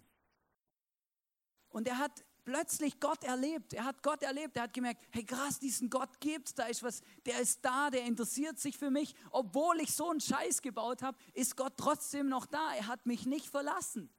Und 1.68 1.86
er 1.86 1.98
hat 1.98 2.24
plötzlich 2.44 2.98
Gott 3.00 3.22
erlebt. 3.22 3.74
Er 3.74 3.84
hat 3.84 4.02
Gott 4.02 4.22
erlebt. 4.22 4.56
Er 4.56 4.64
hat 4.64 4.72
gemerkt, 4.72 5.04
hey 5.10 5.24
krass, 5.24 5.58
diesen 5.58 5.90
Gott 5.90 6.20
gibt's. 6.20 6.54
Da 6.54 6.64
ist 6.64 6.82
was, 6.82 7.02
der 7.26 7.40
ist 7.40 7.64
da, 7.64 7.90
der 7.90 8.04
interessiert 8.04 8.58
sich 8.58 8.78
für 8.78 8.90
mich. 8.90 9.14
Obwohl 9.30 9.80
ich 9.80 9.92
so 9.92 10.10
einen 10.10 10.20
Scheiß 10.20 10.62
gebaut 10.62 11.02
habe, 11.02 11.18
ist 11.34 11.56
Gott 11.56 11.74
trotzdem 11.76 12.28
noch 12.28 12.46
da. 12.46 12.74
Er 12.74 12.86
hat 12.86 13.04
mich 13.04 13.26
nicht 13.26 13.48
verlassen. 13.48 14.10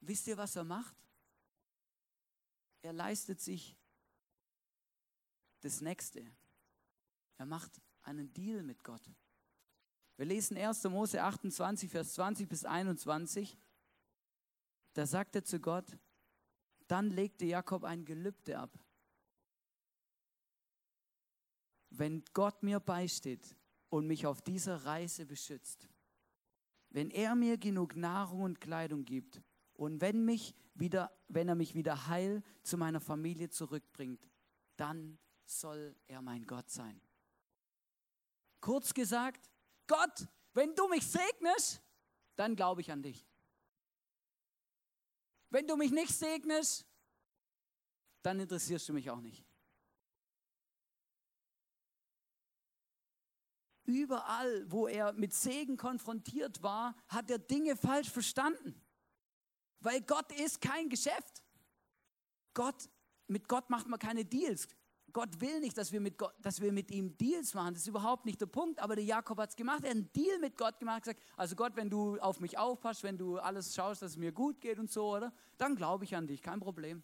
Wisst 0.00 0.26
ihr, 0.28 0.36
was 0.36 0.56
er 0.56 0.64
macht? 0.64 0.96
Er 2.82 2.92
leistet 2.92 3.40
sich 3.40 3.76
das 5.66 5.80
Nächste. 5.80 6.24
Er 7.38 7.46
macht 7.46 7.82
einen 8.04 8.32
Deal 8.32 8.62
mit 8.62 8.84
Gott. 8.84 9.02
Wir 10.16 10.24
lesen 10.24 10.56
1. 10.56 10.84
Mose 10.84 11.20
28, 11.22 11.90
Vers 11.90 12.14
20 12.14 12.48
bis 12.48 12.64
21. 12.64 13.58
Da 14.94 15.06
sagt 15.06 15.34
er 15.34 15.44
zu 15.44 15.58
Gott, 15.60 15.98
dann 16.86 17.10
legte 17.10 17.44
Jakob 17.44 17.82
ein 17.82 18.04
Gelübde 18.04 18.58
ab. 18.58 18.78
Wenn 21.90 22.24
Gott 22.32 22.62
mir 22.62 22.78
beisteht 22.78 23.56
und 23.88 24.06
mich 24.06 24.24
auf 24.24 24.42
dieser 24.42 24.84
Reise 24.84 25.26
beschützt, 25.26 25.88
wenn 26.90 27.10
er 27.10 27.34
mir 27.34 27.58
genug 27.58 27.96
Nahrung 27.96 28.42
und 28.42 28.60
Kleidung 28.60 29.04
gibt 29.04 29.42
und 29.74 30.00
wenn, 30.00 30.24
mich 30.24 30.54
wieder, 30.74 31.10
wenn 31.26 31.48
er 31.48 31.56
mich 31.56 31.74
wieder 31.74 32.06
heil 32.06 32.44
zu 32.62 32.78
meiner 32.78 33.00
Familie 33.00 33.50
zurückbringt, 33.50 34.30
dann 34.76 35.18
soll 35.46 35.96
er 36.06 36.22
mein 36.22 36.46
Gott 36.46 36.70
sein. 36.70 37.00
Kurz 38.60 38.92
gesagt, 38.92 39.50
Gott, 39.86 40.26
wenn 40.52 40.74
du 40.74 40.88
mich 40.88 41.06
segnest, 41.06 41.82
dann 42.34 42.56
glaube 42.56 42.80
ich 42.80 42.90
an 42.90 43.02
dich. 43.02 43.26
Wenn 45.50 45.66
du 45.66 45.76
mich 45.76 45.90
nicht 45.90 46.12
segnest, 46.12 46.86
dann 48.22 48.40
interessierst 48.40 48.88
du 48.88 48.92
mich 48.92 49.08
auch 49.10 49.20
nicht. 49.20 49.44
Überall, 53.84 54.68
wo 54.70 54.88
er 54.88 55.12
mit 55.12 55.32
Segen 55.32 55.76
konfrontiert 55.76 56.60
war, 56.60 56.96
hat 57.06 57.30
er 57.30 57.38
Dinge 57.38 57.76
falsch 57.76 58.10
verstanden. 58.10 58.82
Weil 59.78 60.02
Gott 60.02 60.32
ist 60.32 60.60
kein 60.60 60.88
Geschäft. 60.88 61.44
Gott, 62.52 62.90
mit 63.28 63.46
Gott 63.46 63.70
macht 63.70 63.86
man 63.86 64.00
keine 64.00 64.24
Deals. 64.24 64.66
Gott 65.16 65.40
will 65.40 65.60
nicht, 65.60 65.78
dass 65.78 65.92
wir, 65.92 66.00
mit 66.02 66.18
Gott, 66.18 66.34
dass 66.42 66.60
wir 66.60 66.70
mit 66.70 66.90
ihm 66.90 67.16
Deals 67.16 67.54
machen. 67.54 67.72
Das 67.72 67.84
ist 67.84 67.88
überhaupt 67.88 68.26
nicht 68.26 68.38
der 68.38 68.48
Punkt. 68.48 68.78
Aber 68.80 68.96
der 68.96 69.04
Jakob 69.06 69.38
hat 69.38 69.48
es 69.48 69.56
gemacht. 69.56 69.82
Er 69.82 69.88
hat 69.88 69.96
einen 69.96 70.12
Deal 70.12 70.38
mit 70.40 70.58
Gott 70.58 70.78
gemacht. 70.78 71.04
Gesagt, 71.04 71.22
also 71.38 71.56
Gott, 71.56 71.74
wenn 71.74 71.88
du 71.88 72.18
auf 72.18 72.38
mich 72.38 72.58
aufpasst, 72.58 73.02
wenn 73.02 73.16
du 73.16 73.38
alles 73.38 73.74
schaust, 73.74 74.02
dass 74.02 74.10
es 74.10 74.16
mir 74.18 74.30
gut 74.30 74.60
geht 74.60 74.78
und 74.78 74.90
so, 74.90 75.16
oder? 75.16 75.32
Dann 75.56 75.74
glaube 75.74 76.04
ich 76.04 76.14
an 76.14 76.26
dich, 76.26 76.42
kein 76.42 76.60
Problem. 76.60 77.02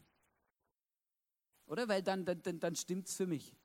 Oder? 1.64 1.88
Weil 1.88 2.02
dann, 2.02 2.26
dann, 2.26 2.60
dann 2.60 2.76
stimmt 2.76 3.08
es 3.08 3.16
für 3.16 3.26
mich. 3.26 3.56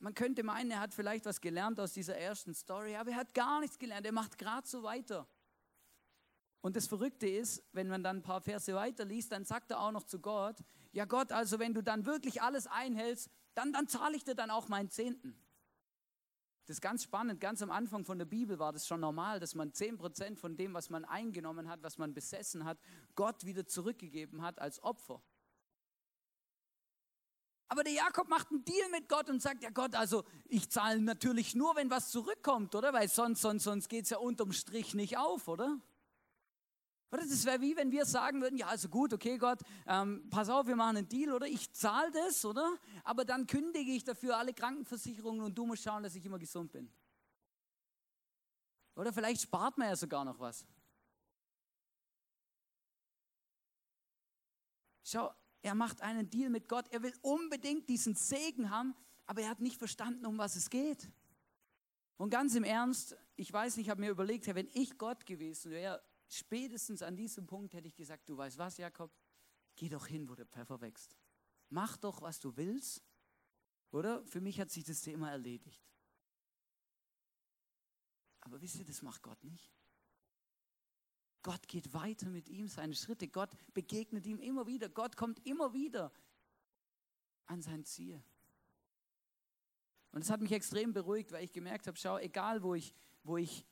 Man 0.00 0.14
könnte 0.14 0.42
meinen, 0.42 0.72
er 0.72 0.80
hat 0.80 0.94
vielleicht 0.94 1.26
was 1.26 1.40
gelernt 1.40 1.78
aus 1.78 1.92
dieser 1.92 2.16
ersten 2.16 2.54
Story, 2.54 2.96
aber 2.96 3.12
er 3.12 3.18
hat 3.18 3.34
gar 3.34 3.60
nichts 3.60 3.78
gelernt. 3.78 4.04
Er 4.04 4.10
macht 4.10 4.36
gerade 4.36 4.66
so 4.66 4.82
weiter. 4.82 5.28
Und 6.60 6.74
das 6.74 6.88
Verrückte 6.88 7.28
ist, 7.28 7.62
wenn 7.70 7.86
man 7.86 8.02
dann 8.02 8.16
ein 8.16 8.22
paar 8.22 8.40
Verse 8.40 8.74
weiter 8.74 9.04
liest, 9.04 9.30
dann 9.30 9.44
sagt 9.44 9.70
er 9.70 9.78
auch 9.78 9.92
noch 9.92 10.02
zu 10.02 10.18
Gott, 10.18 10.56
ja 10.96 11.04
Gott, 11.04 11.30
also 11.30 11.58
wenn 11.58 11.74
du 11.74 11.82
dann 11.82 12.06
wirklich 12.06 12.40
alles 12.40 12.66
einhältst, 12.66 13.30
dann, 13.54 13.72
dann 13.72 13.86
zahle 13.86 14.16
ich 14.16 14.24
dir 14.24 14.34
dann 14.34 14.50
auch 14.50 14.68
meinen 14.68 14.88
Zehnten. 14.88 15.38
Das 16.64 16.76
ist 16.76 16.80
ganz 16.80 17.04
spannend, 17.04 17.38
ganz 17.38 17.60
am 17.62 17.70
Anfang 17.70 18.04
von 18.04 18.18
der 18.18 18.24
Bibel 18.24 18.58
war 18.58 18.72
das 18.72 18.86
schon 18.86 19.00
normal, 19.00 19.38
dass 19.38 19.54
man 19.54 19.70
10% 19.72 20.36
von 20.36 20.56
dem, 20.56 20.72
was 20.72 20.88
man 20.88 21.04
eingenommen 21.04 21.68
hat, 21.68 21.82
was 21.82 21.98
man 21.98 22.14
besessen 22.14 22.64
hat, 22.64 22.78
Gott 23.14 23.44
wieder 23.44 23.66
zurückgegeben 23.66 24.40
hat 24.40 24.58
als 24.58 24.82
Opfer. 24.82 25.22
Aber 27.68 27.84
der 27.84 27.92
Jakob 27.92 28.28
macht 28.28 28.50
einen 28.50 28.64
Deal 28.64 28.88
mit 28.90 29.08
Gott 29.08 29.28
und 29.28 29.42
sagt, 29.42 29.62
ja 29.62 29.70
Gott, 29.70 29.94
also 29.94 30.24
ich 30.46 30.70
zahle 30.70 31.00
natürlich 31.00 31.54
nur, 31.54 31.76
wenn 31.76 31.90
was 31.90 32.10
zurückkommt, 32.10 32.74
oder? 32.74 32.92
Weil 32.94 33.08
sonst, 33.08 33.42
sonst, 33.42 33.64
sonst 33.64 33.88
geht 33.88 34.04
es 34.04 34.10
ja 34.10 34.18
unterm 34.18 34.52
Strich 34.52 34.94
nicht 34.94 35.18
auf, 35.18 35.46
oder? 35.46 35.78
Das 37.10 37.44
wäre 37.44 37.60
wie 37.60 37.76
wenn 37.76 37.90
wir 37.90 38.04
sagen 38.04 38.40
würden, 38.42 38.58
ja, 38.58 38.66
also 38.66 38.88
gut, 38.88 39.12
okay, 39.12 39.38
Gott, 39.38 39.60
ähm, 39.86 40.28
pass 40.28 40.48
auf, 40.48 40.66
wir 40.66 40.76
machen 40.76 40.98
einen 40.98 41.08
Deal, 41.08 41.32
oder? 41.32 41.46
Ich 41.46 41.72
zahle 41.72 42.10
das, 42.10 42.44
oder? 42.44 42.76
Aber 43.04 43.24
dann 43.24 43.46
kündige 43.46 43.92
ich 43.92 44.04
dafür 44.04 44.36
alle 44.36 44.52
Krankenversicherungen 44.52 45.44
und 45.44 45.56
du 45.56 45.66
musst 45.66 45.84
schauen, 45.84 46.02
dass 46.02 46.14
ich 46.14 46.26
immer 46.26 46.38
gesund 46.38 46.72
bin. 46.72 46.90
Oder 48.96 49.12
vielleicht 49.12 49.42
spart 49.42 49.78
man 49.78 49.88
ja 49.88 49.96
sogar 49.96 50.24
noch 50.24 50.38
was. 50.38 50.66
Schau, 55.04 55.32
er 55.62 55.74
macht 55.74 56.00
einen 56.00 56.28
Deal 56.28 56.50
mit 56.50 56.68
Gott. 56.68 56.86
Er 56.90 57.02
will 57.02 57.14
unbedingt 57.22 57.88
diesen 57.88 58.14
Segen 58.14 58.70
haben, 58.70 58.94
aber 59.26 59.42
er 59.42 59.50
hat 59.50 59.60
nicht 59.60 59.78
verstanden, 59.78 60.26
um 60.26 60.38
was 60.38 60.56
es 60.56 60.70
geht. 60.70 61.08
Und 62.16 62.30
ganz 62.30 62.54
im 62.54 62.64
Ernst, 62.64 63.16
ich 63.36 63.52
weiß 63.52 63.76
nicht, 63.76 63.86
ich 63.86 63.90
habe 63.90 64.00
mir 64.00 64.10
überlegt, 64.10 64.46
wenn 64.52 64.68
ich 64.72 64.96
Gott 64.96 65.26
gewesen 65.26 65.70
wäre, 65.70 66.02
spätestens 66.28 67.02
an 67.02 67.16
diesem 67.16 67.46
Punkt 67.46 67.74
hätte 67.74 67.88
ich 67.88 67.94
gesagt, 67.94 68.28
du 68.28 68.36
weißt 68.36 68.58
was, 68.58 68.76
Jakob, 68.78 69.12
geh 69.74 69.88
doch 69.88 70.06
hin, 70.06 70.28
wo 70.28 70.34
der 70.34 70.46
Pfeffer 70.46 70.80
wächst. 70.80 71.16
Mach 71.68 71.96
doch, 71.96 72.22
was 72.22 72.40
du 72.40 72.56
willst. 72.56 73.02
Oder? 73.90 74.24
Für 74.26 74.40
mich 74.40 74.60
hat 74.60 74.70
sich 74.70 74.84
das 74.84 75.00
Thema 75.00 75.30
erledigt. 75.30 75.82
Aber 78.40 78.60
wisst 78.60 78.76
ihr, 78.76 78.84
das 78.84 79.02
macht 79.02 79.22
Gott 79.22 79.42
nicht. 79.44 79.72
Gott 81.42 81.66
geht 81.68 81.92
weiter 81.94 82.28
mit 82.28 82.48
ihm 82.48 82.68
seine 82.68 82.94
Schritte. 82.94 83.28
Gott 83.28 83.50
begegnet 83.72 84.26
ihm 84.26 84.40
immer 84.40 84.66
wieder. 84.66 84.88
Gott 84.88 85.16
kommt 85.16 85.44
immer 85.46 85.72
wieder 85.72 86.12
an 87.46 87.62
sein 87.62 87.84
Ziel. 87.84 88.22
Und 90.10 90.20
das 90.20 90.30
hat 90.30 90.40
mich 90.40 90.52
extrem 90.52 90.92
beruhigt, 90.92 91.30
weil 91.32 91.44
ich 91.44 91.52
gemerkt 91.52 91.86
habe, 91.86 91.96
schau, 91.98 92.18
egal 92.18 92.62
wo 92.62 92.74
ich, 92.74 92.94
wo 93.22 93.36
ich 93.36 93.64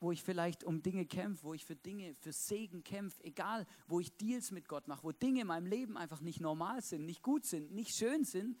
wo 0.00 0.10
ich 0.10 0.22
vielleicht 0.22 0.64
um 0.64 0.82
Dinge 0.82 1.04
kämpfe, 1.04 1.44
wo 1.44 1.54
ich 1.54 1.64
für 1.64 1.76
Dinge, 1.76 2.14
für 2.14 2.32
Segen 2.32 2.82
kämpfe, 2.82 3.22
egal, 3.22 3.66
wo 3.86 4.00
ich 4.00 4.16
Deals 4.16 4.50
mit 4.50 4.66
Gott 4.66 4.88
mache, 4.88 5.04
wo 5.04 5.12
Dinge 5.12 5.42
in 5.42 5.46
meinem 5.46 5.66
Leben 5.66 5.98
einfach 5.98 6.22
nicht 6.22 6.40
normal 6.40 6.80
sind, 6.80 7.04
nicht 7.04 7.22
gut 7.22 7.44
sind, 7.44 7.70
nicht 7.70 7.94
schön 7.94 8.24
sind, 8.24 8.58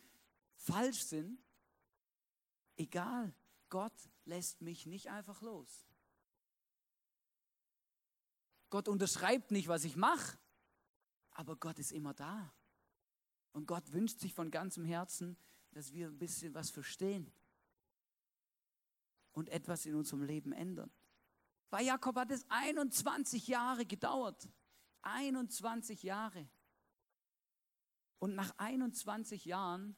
falsch 0.54 1.02
sind, 1.02 1.42
egal, 2.76 3.34
Gott 3.70 3.94
lässt 4.26 4.60
mich 4.60 4.84
nicht 4.84 5.08
einfach 5.08 5.40
los. 5.40 5.88
Gott 8.68 8.86
unterschreibt 8.86 9.50
nicht, 9.50 9.66
was 9.66 9.84
ich 9.84 9.96
mache, 9.96 10.38
aber 11.30 11.56
Gott 11.56 11.78
ist 11.78 11.90
immer 11.90 12.12
da. 12.12 12.52
Und 13.52 13.66
Gott 13.66 13.92
wünscht 13.92 14.20
sich 14.20 14.34
von 14.34 14.50
ganzem 14.50 14.84
Herzen, 14.84 15.36
dass 15.72 15.92
wir 15.92 16.08
ein 16.08 16.18
bisschen 16.18 16.54
was 16.54 16.70
verstehen 16.70 17.32
und 19.32 19.48
etwas 19.48 19.86
in 19.86 19.94
unserem 19.94 20.22
Leben 20.22 20.52
ändern. 20.52 20.90
Bei 21.70 21.82
Jakob 21.82 22.16
hat 22.16 22.30
es 22.32 22.44
21 22.48 23.46
Jahre 23.46 23.86
gedauert. 23.86 24.48
21 25.02 26.02
Jahre. 26.02 26.48
Und 28.18 28.34
nach 28.34 28.52
21 28.58 29.44
Jahren, 29.46 29.96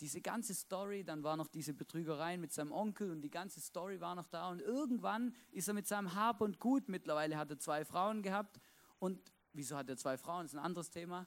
diese 0.00 0.20
ganze 0.20 0.54
Story, 0.54 1.04
dann 1.04 1.22
war 1.22 1.36
noch 1.36 1.46
diese 1.46 1.72
Betrügereien 1.72 2.40
mit 2.40 2.52
seinem 2.52 2.72
Onkel 2.72 3.10
und 3.10 3.22
die 3.22 3.30
ganze 3.30 3.60
Story 3.60 4.00
war 4.00 4.14
noch 4.14 4.26
da. 4.26 4.50
Und 4.50 4.60
irgendwann 4.60 5.34
ist 5.52 5.68
er 5.68 5.74
mit 5.74 5.86
seinem 5.86 6.14
Hab 6.14 6.40
und 6.40 6.58
Gut, 6.58 6.88
mittlerweile 6.88 7.38
hat 7.38 7.50
er 7.50 7.58
zwei 7.58 7.84
Frauen 7.84 8.22
gehabt. 8.22 8.60
Und 8.98 9.32
wieso 9.52 9.76
hat 9.76 9.88
er 9.88 9.96
zwei 9.96 10.18
Frauen? 10.18 10.44
Das 10.44 10.52
ist 10.52 10.58
ein 10.58 10.64
anderes 10.64 10.90
Thema. 10.90 11.26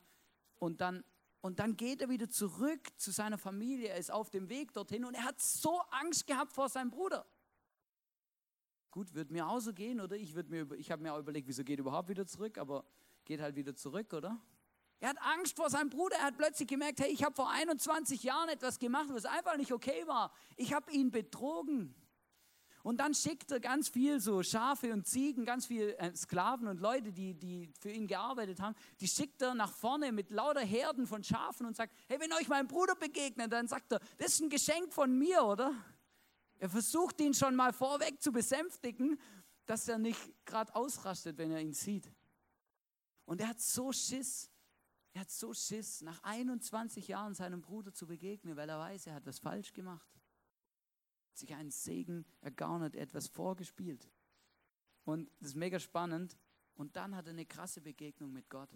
Und 0.59 0.81
dann, 0.81 1.03
und 1.41 1.59
dann 1.59 1.77
geht 1.77 2.01
er 2.01 2.09
wieder 2.09 2.29
zurück 2.29 2.89
zu 2.97 3.11
seiner 3.11 3.37
Familie. 3.37 3.89
Er 3.89 3.97
ist 3.97 4.11
auf 4.11 4.29
dem 4.29 4.49
Weg 4.49 4.73
dorthin 4.73 5.05
und 5.05 5.15
er 5.15 5.23
hat 5.23 5.39
so 5.39 5.79
Angst 5.91 6.27
gehabt 6.27 6.53
vor 6.53 6.67
seinem 6.67 6.91
Bruder. 6.91 7.25
Gut, 8.97 9.13
wird 9.13 9.29
mir 9.29 9.47
auch 9.47 9.59
so 9.59 9.73
gehen, 9.73 10.01
oder? 10.01 10.15
Ich, 10.15 10.33
mir, 10.33 10.71
ich 10.71 10.89
habe 10.89 11.03
mir 11.03 11.13
auch 11.13 11.19
überlegt, 11.19 11.47
wieso 11.47 11.63
geht 11.63 11.77
er 11.77 11.81
überhaupt 11.81 12.09
wieder 12.09 12.25
zurück, 12.25 12.57
aber 12.57 12.83
geht 13.25 13.39
halt 13.39 13.55
wieder 13.55 13.75
zurück, 13.75 14.11
oder? 14.11 14.41
Er 14.99 15.09
hat 15.09 15.21
Angst 15.21 15.55
vor 15.55 15.69
seinem 15.69 15.91
Bruder. 15.91 16.15
Er 16.15 16.23
hat 16.23 16.37
plötzlich 16.39 16.67
gemerkt, 16.67 17.01
hey, 17.01 17.11
ich 17.11 17.23
habe 17.23 17.35
vor 17.35 17.47
21 17.47 18.23
Jahren 18.23 18.49
etwas 18.49 18.79
gemacht, 18.79 19.09
was 19.11 19.25
einfach 19.25 19.55
nicht 19.55 19.71
okay 19.71 20.07
war. 20.07 20.33
Ich 20.55 20.73
habe 20.73 20.91
ihn 20.91 21.11
betrogen. 21.11 21.93
Und 22.81 22.99
dann 22.99 23.13
schickt 23.13 23.51
er 23.51 23.59
ganz 23.59 23.87
viel 23.87 24.19
so 24.19 24.41
Schafe 24.41 24.91
und 24.91 25.05
Ziegen, 25.05 25.45
ganz 25.45 25.67
viel 25.67 25.95
äh, 25.99 26.15
Sklaven 26.15 26.67
und 26.67 26.79
Leute, 26.79 27.11
die, 27.11 27.35
die 27.35 27.71
für 27.79 27.91
ihn 27.91 28.07
gearbeitet 28.07 28.59
haben, 28.61 28.75
die 28.99 29.07
schickt 29.07 29.43
er 29.43 29.53
nach 29.53 29.73
vorne 29.73 30.11
mit 30.11 30.31
lauter 30.31 30.61
Herden 30.61 31.05
von 31.05 31.23
Schafen 31.23 31.67
und 31.67 31.75
sagt, 31.75 31.93
hey, 32.07 32.19
wenn 32.19 32.33
euch 32.33 32.47
mein 32.47 32.65
Bruder 32.65 32.95
begegnet, 32.95 33.53
dann 33.53 33.67
sagt 33.67 33.91
er, 33.91 33.99
das 34.17 34.29
ist 34.29 34.41
ein 34.41 34.49
Geschenk 34.49 34.91
von 34.91 35.15
mir, 35.15 35.43
oder? 35.43 35.75
Er 36.59 36.69
versucht 36.69 37.19
ihn 37.21 37.33
schon 37.33 37.55
mal 37.55 37.73
vorweg 37.73 38.21
zu 38.21 38.31
besänftigen, 38.31 39.19
dass 39.65 39.87
er 39.87 39.97
nicht 39.97 40.19
gerade 40.45 40.73
ausrastet, 40.75 41.37
wenn 41.37 41.51
er 41.51 41.61
ihn 41.61 41.73
sieht. 41.73 42.11
Und 43.25 43.41
er 43.41 43.49
hat 43.49 43.59
so 43.59 43.91
Schiss, 43.91 44.49
er 45.13 45.21
hat 45.21 45.31
so 45.31 45.53
Schiss, 45.53 46.01
nach 46.01 46.21
21 46.23 47.07
Jahren 47.07 47.33
seinem 47.33 47.61
Bruder 47.61 47.93
zu 47.93 48.07
begegnen, 48.07 48.55
weil 48.55 48.69
er 48.69 48.79
weiß, 48.79 49.07
er 49.07 49.15
hat 49.15 49.25
was 49.25 49.39
falsch 49.39 49.73
gemacht. 49.73 50.07
Sich 51.33 51.53
einen 51.53 51.71
Segen 51.71 52.25
ergaunert, 52.41 52.95
etwas 52.95 53.27
vorgespielt. 53.27 54.09
Und 55.03 55.29
das 55.39 55.49
ist 55.49 55.55
mega 55.55 55.79
spannend. 55.79 56.37
Und 56.75 56.95
dann 56.95 57.15
hat 57.15 57.27
er 57.27 57.31
eine 57.31 57.45
krasse 57.45 57.81
Begegnung 57.81 58.31
mit 58.31 58.49
Gott. 58.49 58.69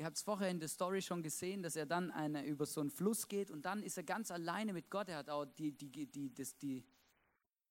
Ihr 0.00 0.06
habt 0.06 0.16
es 0.16 0.22
vorher 0.22 0.48
in 0.48 0.58
der 0.58 0.70
Story 0.70 1.02
schon 1.02 1.22
gesehen, 1.22 1.62
dass 1.62 1.76
er 1.76 1.84
dann 1.84 2.10
eine, 2.10 2.42
über 2.46 2.64
so 2.64 2.80
einen 2.80 2.88
Fluss 2.88 3.28
geht 3.28 3.50
und 3.50 3.66
dann 3.66 3.82
ist 3.82 3.98
er 3.98 4.02
ganz 4.02 4.30
alleine 4.30 4.72
mit 4.72 4.88
Gott. 4.88 5.10
Er 5.10 5.18
hat 5.18 5.28
auch 5.28 5.44
die, 5.44 5.72
die, 5.72 6.06
die, 6.06 6.32
das, 6.32 6.56
die, 6.56 6.82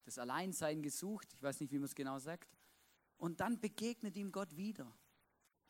das 0.03 0.19
Alleinsein 0.19 0.83
gesucht. 0.83 1.33
Ich 1.33 1.41
weiß 1.41 1.59
nicht, 1.59 1.71
wie 1.71 1.79
man 1.79 1.85
es 1.85 1.95
genau 1.95 2.19
sagt. 2.19 2.55
Und 3.17 3.39
dann 3.39 3.59
begegnet 3.59 4.15
ihm 4.15 4.31
Gott 4.31 4.55
wieder. 4.55 4.95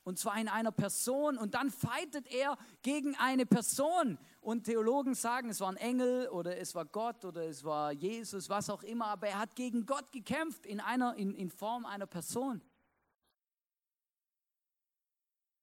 Und 0.03 0.19
zwar 0.19 0.37
in 0.37 0.49
einer 0.49 0.73
Person. 0.73 1.37
Und 1.37 1.53
dann 1.53 1.71
fightet 1.71 2.27
er 2.27 2.57
gegen 2.81 3.15
eine 3.15 3.45
Person. 3.45 4.17
Und 4.41 4.65
Theologen 4.65 5.15
sagen, 5.15 5.51
es 5.51 5.61
war 5.61 5.69
ein 5.69 5.77
Engel 5.77 6.27
oder 6.27 6.57
es 6.57 6.75
war 6.75 6.83
Gott 6.83 7.23
oder 7.23 7.47
es 7.47 7.63
war 7.63 7.93
Jesus, 7.93 8.49
was 8.49 8.69
auch 8.69 8.83
immer. 8.83 9.05
Aber 9.05 9.29
er 9.29 9.39
hat 9.39 9.55
gegen 9.55 9.85
Gott 9.85 10.11
gekämpft 10.11 10.65
in, 10.65 10.81
einer, 10.81 11.15
in, 11.15 11.33
in 11.35 11.51
Form 11.51 11.85
einer 11.85 12.05
Person. 12.05 12.61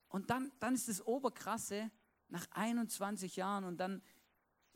Und 0.08 0.30
dann, 0.30 0.52
dann 0.60 0.74
ist 0.74 0.88
das 0.88 1.04
Oberkrasse, 1.04 1.90
nach 2.28 2.46
21 2.52 3.36
Jahren, 3.36 3.64
und 3.64 3.78
dann, 3.78 4.02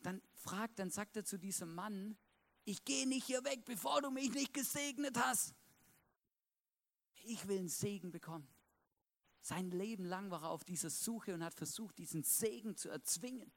dann 0.02 0.22
fragt, 0.32 0.78
dann 0.78 0.90
sagt 0.90 1.16
er 1.16 1.24
zu 1.24 1.38
diesem 1.38 1.74
Mann, 1.74 2.16
ich 2.64 2.84
gehe 2.84 3.06
nicht 3.08 3.26
hier 3.26 3.44
weg, 3.44 3.64
bevor 3.64 4.02
du 4.02 4.10
mich 4.10 4.32
nicht 4.32 4.52
gesegnet 4.52 5.18
hast. 5.18 5.54
Ich 7.24 7.48
will 7.48 7.58
einen 7.58 7.68
Segen 7.68 8.10
bekommen. 8.10 8.48
Sein 9.40 9.70
Leben 9.70 10.04
lang 10.04 10.30
war 10.30 10.42
er 10.42 10.50
auf 10.50 10.64
dieser 10.64 10.90
Suche 10.90 11.34
und 11.34 11.42
hat 11.42 11.54
versucht, 11.54 11.98
diesen 11.98 12.22
Segen 12.22 12.76
zu 12.76 12.90
erzwingen. 12.90 13.50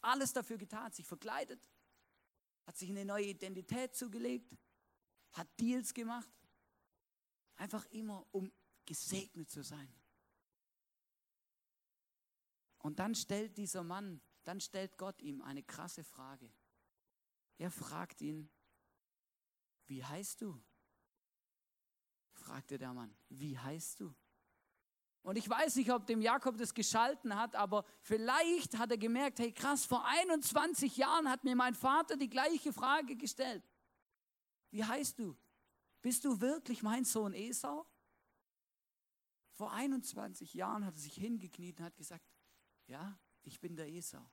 Alles 0.00 0.32
dafür 0.32 0.58
getan, 0.58 0.92
sich 0.92 1.06
verkleidet, 1.06 1.60
hat 2.66 2.76
sich 2.76 2.90
eine 2.90 3.04
neue 3.04 3.26
Identität 3.26 3.94
zugelegt, 3.94 4.56
hat 5.32 5.48
Deals 5.60 5.94
gemacht, 5.94 6.28
einfach 7.56 7.84
immer, 7.86 8.26
um 8.32 8.50
gesegnet 8.86 9.50
zu 9.50 9.62
sein. 9.62 9.92
Und 12.80 12.98
dann 12.98 13.14
stellt 13.14 13.56
dieser 13.56 13.82
Mann, 13.82 14.20
dann 14.44 14.60
stellt 14.60 14.96
Gott 14.96 15.20
ihm 15.22 15.42
eine 15.42 15.62
krasse 15.62 16.02
Frage. 16.02 16.52
Er 17.58 17.70
fragt 17.70 18.20
ihn, 18.20 18.50
wie 19.86 20.04
heißt 20.04 20.40
du? 20.40 20.60
fragte 22.32 22.78
der 22.78 22.94
Mann, 22.94 23.14
wie 23.28 23.58
heißt 23.58 24.00
du? 24.00 24.14
Und 25.22 25.36
ich 25.36 25.48
weiß 25.48 25.76
nicht, 25.76 25.92
ob 25.92 26.06
dem 26.06 26.22
Jakob 26.22 26.56
das 26.56 26.72
geschalten 26.72 27.36
hat, 27.36 27.54
aber 27.54 27.84
vielleicht 28.00 28.78
hat 28.78 28.90
er 28.90 28.96
gemerkt, 28.96 29.38
hey 29.38 29.52
krass, 29.52 29.84
vor 29.84 30.04
21 30.06 30.96
Jahren 30.96 31.28
hat 31.28 31.44
mir 31.44 31.54
mein 31.54 31.74
Vater 31.74 32.16
die 32.16 32.30
gleiche 32.30 32.72
Frage 32.72 33.16
gestellt. 33.16 33.62
Wie 34.70 34.82
heißt 34.82 35.18
du? 35.18 35.36
Bist 36.00 36.24
du 36.24 36.40
wirklich 36.40 36.82
mein 36.82 37.04
Sohn 37.04 37.34
Esau? 37.34 37.86
Vor 39.52 39.72
21 39.72 40.54
Jahren 40.54 40.86
hat 40.86 40.94
er 40.94 41.00
sich 41.00 41.14
hingekniet 41.14 41.78
und 41.78 41.84
hat 41.84 41.96
gesagt, 41.96 42.24
ja, 42.90 43.18
ich 43.42 43.60
bin 43.60 43.76
der 43.76 43.88
Esau. 43.88 44.28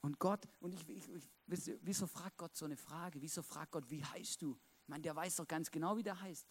Und 0.00 0.18
Gott, 0.18 0.48
und 0.60 0.72
ich, 0.72 0.88
ich, 0.88 1.08
ich, 1.10 1.30
wieso 1.82 2.06
fragt 2.06 2.38
Gott 2.38 2.56
so 2.56 2.64
eine 2.64 2.76
Frage? 2.76 3.20
Wieso 3.20 3.42
fragt 3.42 3.72
Gott, 3.72 3.90
wie 3.90 4.02
heißt 4.02 4.40
du? 4.40 4.58
Ich 4.82 4.88
meine, 4.88 5.02
der 5.02 5.14
weiß 5.14 5.36
doch 5.36 5.46
ganz 5.46 5.70
genau, 5.70 5.98
wie 5.98 6.02
der 6.02 6.18
heißt. 6.18 6.48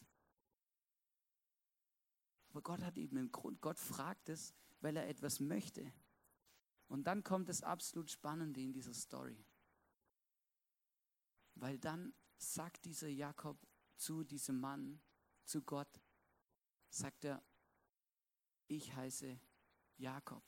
Aber 2.49 2.61
Gott 2.61 2.81
hat 2.83 2.97
eben 2.97 3.17
einen 3.17 3.31
Grund. 3.31 3.59
Gott 3.61 3.79
fragt 3.79 4.29
es, 4.29 4.53
weil 4.81 4.95
er 4.95 5.09
etwas 5.09 5.39
möchte. 5.39 5.91
Und 6.87 7.05
dann 7.05 7.23
kommt 7.23 7.49
das 7.49 7.63
absolut 7.63 8.11
Spannende 8.11 8.61
in 8.61 8.71
dieser 8.71 8.93
Story. 8.93 9.43
Weil 11.55 11.79
dann 11.79 12.13
sagt 12.37 12.85
dieser 12.85 13.09
Jakob 13.09 13.67
zu 13.95 14.23
diesem 14.23 14.59
Mann, 14.59 15.01
zu 15.43 15.63
Gott, 15.63 15.99
sagt 16.89 17.25
er, 17.25 17.43
ich 18.69 18.95
heiße 18.95 19.39
Jakob. 19.97 20.43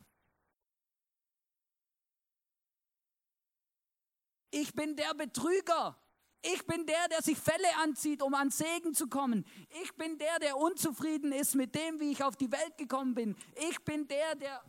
Ich 4.51 4.73
bin 4.73 4.95
der 4.95 5.13
Betrüger. 5.13 5.97
Ich 6.43 6.65
bin 6.65 6.86
der, 6.88 7.07
der 7.10 7.21
sich 7.21 7.38
Fälle 7.38 7.75
anzieht, 7.77 8.21
um 8.21 8.34
an 8.34 8.49
Segen 8.49 8.93
zu 8.95 9.07
kommen. 9.07 9.45
Ich 9.81 9.93
bin 9.95 10.17
der, 10.17 10.39
der 10.39 10.57
unzufrieden 10.57 11.31
ist 11.31 11.55
mit 11.55 11.75
dem, 11.75 11.99
wie 11.99 12.12
ich 12.12 12.23
auf 12.23 12.36
die 12.36 12.51
Welt 12.51 12.77
gekommen 12.77 13.13
bin. 13.13 13.36
Ich 13.69 13.84
bin 13.84 14.07
der, 14.07 14.36
der, 14.36 14.63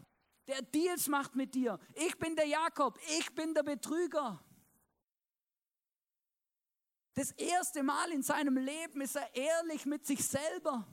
der 0.46 0.62
Deals 0.62 1.08
macht 1.08 1.34
mit 1.34 1.54
dir. 1.54 1.78
Ich 1.94 2.18
bin 2.18 2.36
der 2.36 2.46
Jakob. 2.46 2.98
Ich 3.18 3.34
bin 3.34 3.54
der 3.54 3.62
Betrüger. 3.62 4.42
Das 7.14 7.32
erste 7.32 7.82
Mal 7.82 8.12
in 8.12 8.22
seinem 8.22 8.56
Leben 8.56 9.00
ist 9.00 9.16
er 9.16 9.34
ehrlich 9.34 9.86
mit 9.86 10.06
sich 10.06 10.26
selber 10.26 10.86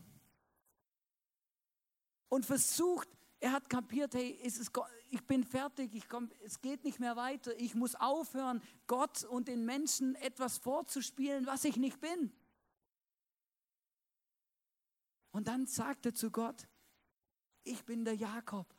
und 2.29 2.45
versucht, 2.45 3.09
er 3.39 3.51
hat 3.51 3.69
kapiert, 3.69 4.13
hey, 4.15 4.29
ist 4.29 4.71
ich 5.09 5.25
bin 5.25 5.43
fertig, 5.43 5.95
ich 5.95 6.07
komm, 6.07 6.29
es 6.43 6.61
geht 6.61 6.83
nicht 6.83 6.99
mehr 6.99 7.15
weiter, 7.15 7.57
ich 7.59 7.73
muss 7.73 7.95
aufhören, 7.95 8.61
Gott 8.87 9.23
und 9.23 9.47
den 9.47 9.65
Menschen 9.65 10.15
etwas 10.15 10.57
vorzuspielen, 10.57 11.45
was 11.45 11.63
ich 11.63 11.77
nicht 11.77 11.99
bin. 11.99 12.31
Und 15.31 15.47
dann 15.47 15.67
sagt 15.67 16.05
er 16.05 16.13
zu 16.13 16.31
Gott, 16.31 16.67
ich 17.63 17.85
bin 17.85 18.03
der 18.03 18.15
Jakob 18.15 18.78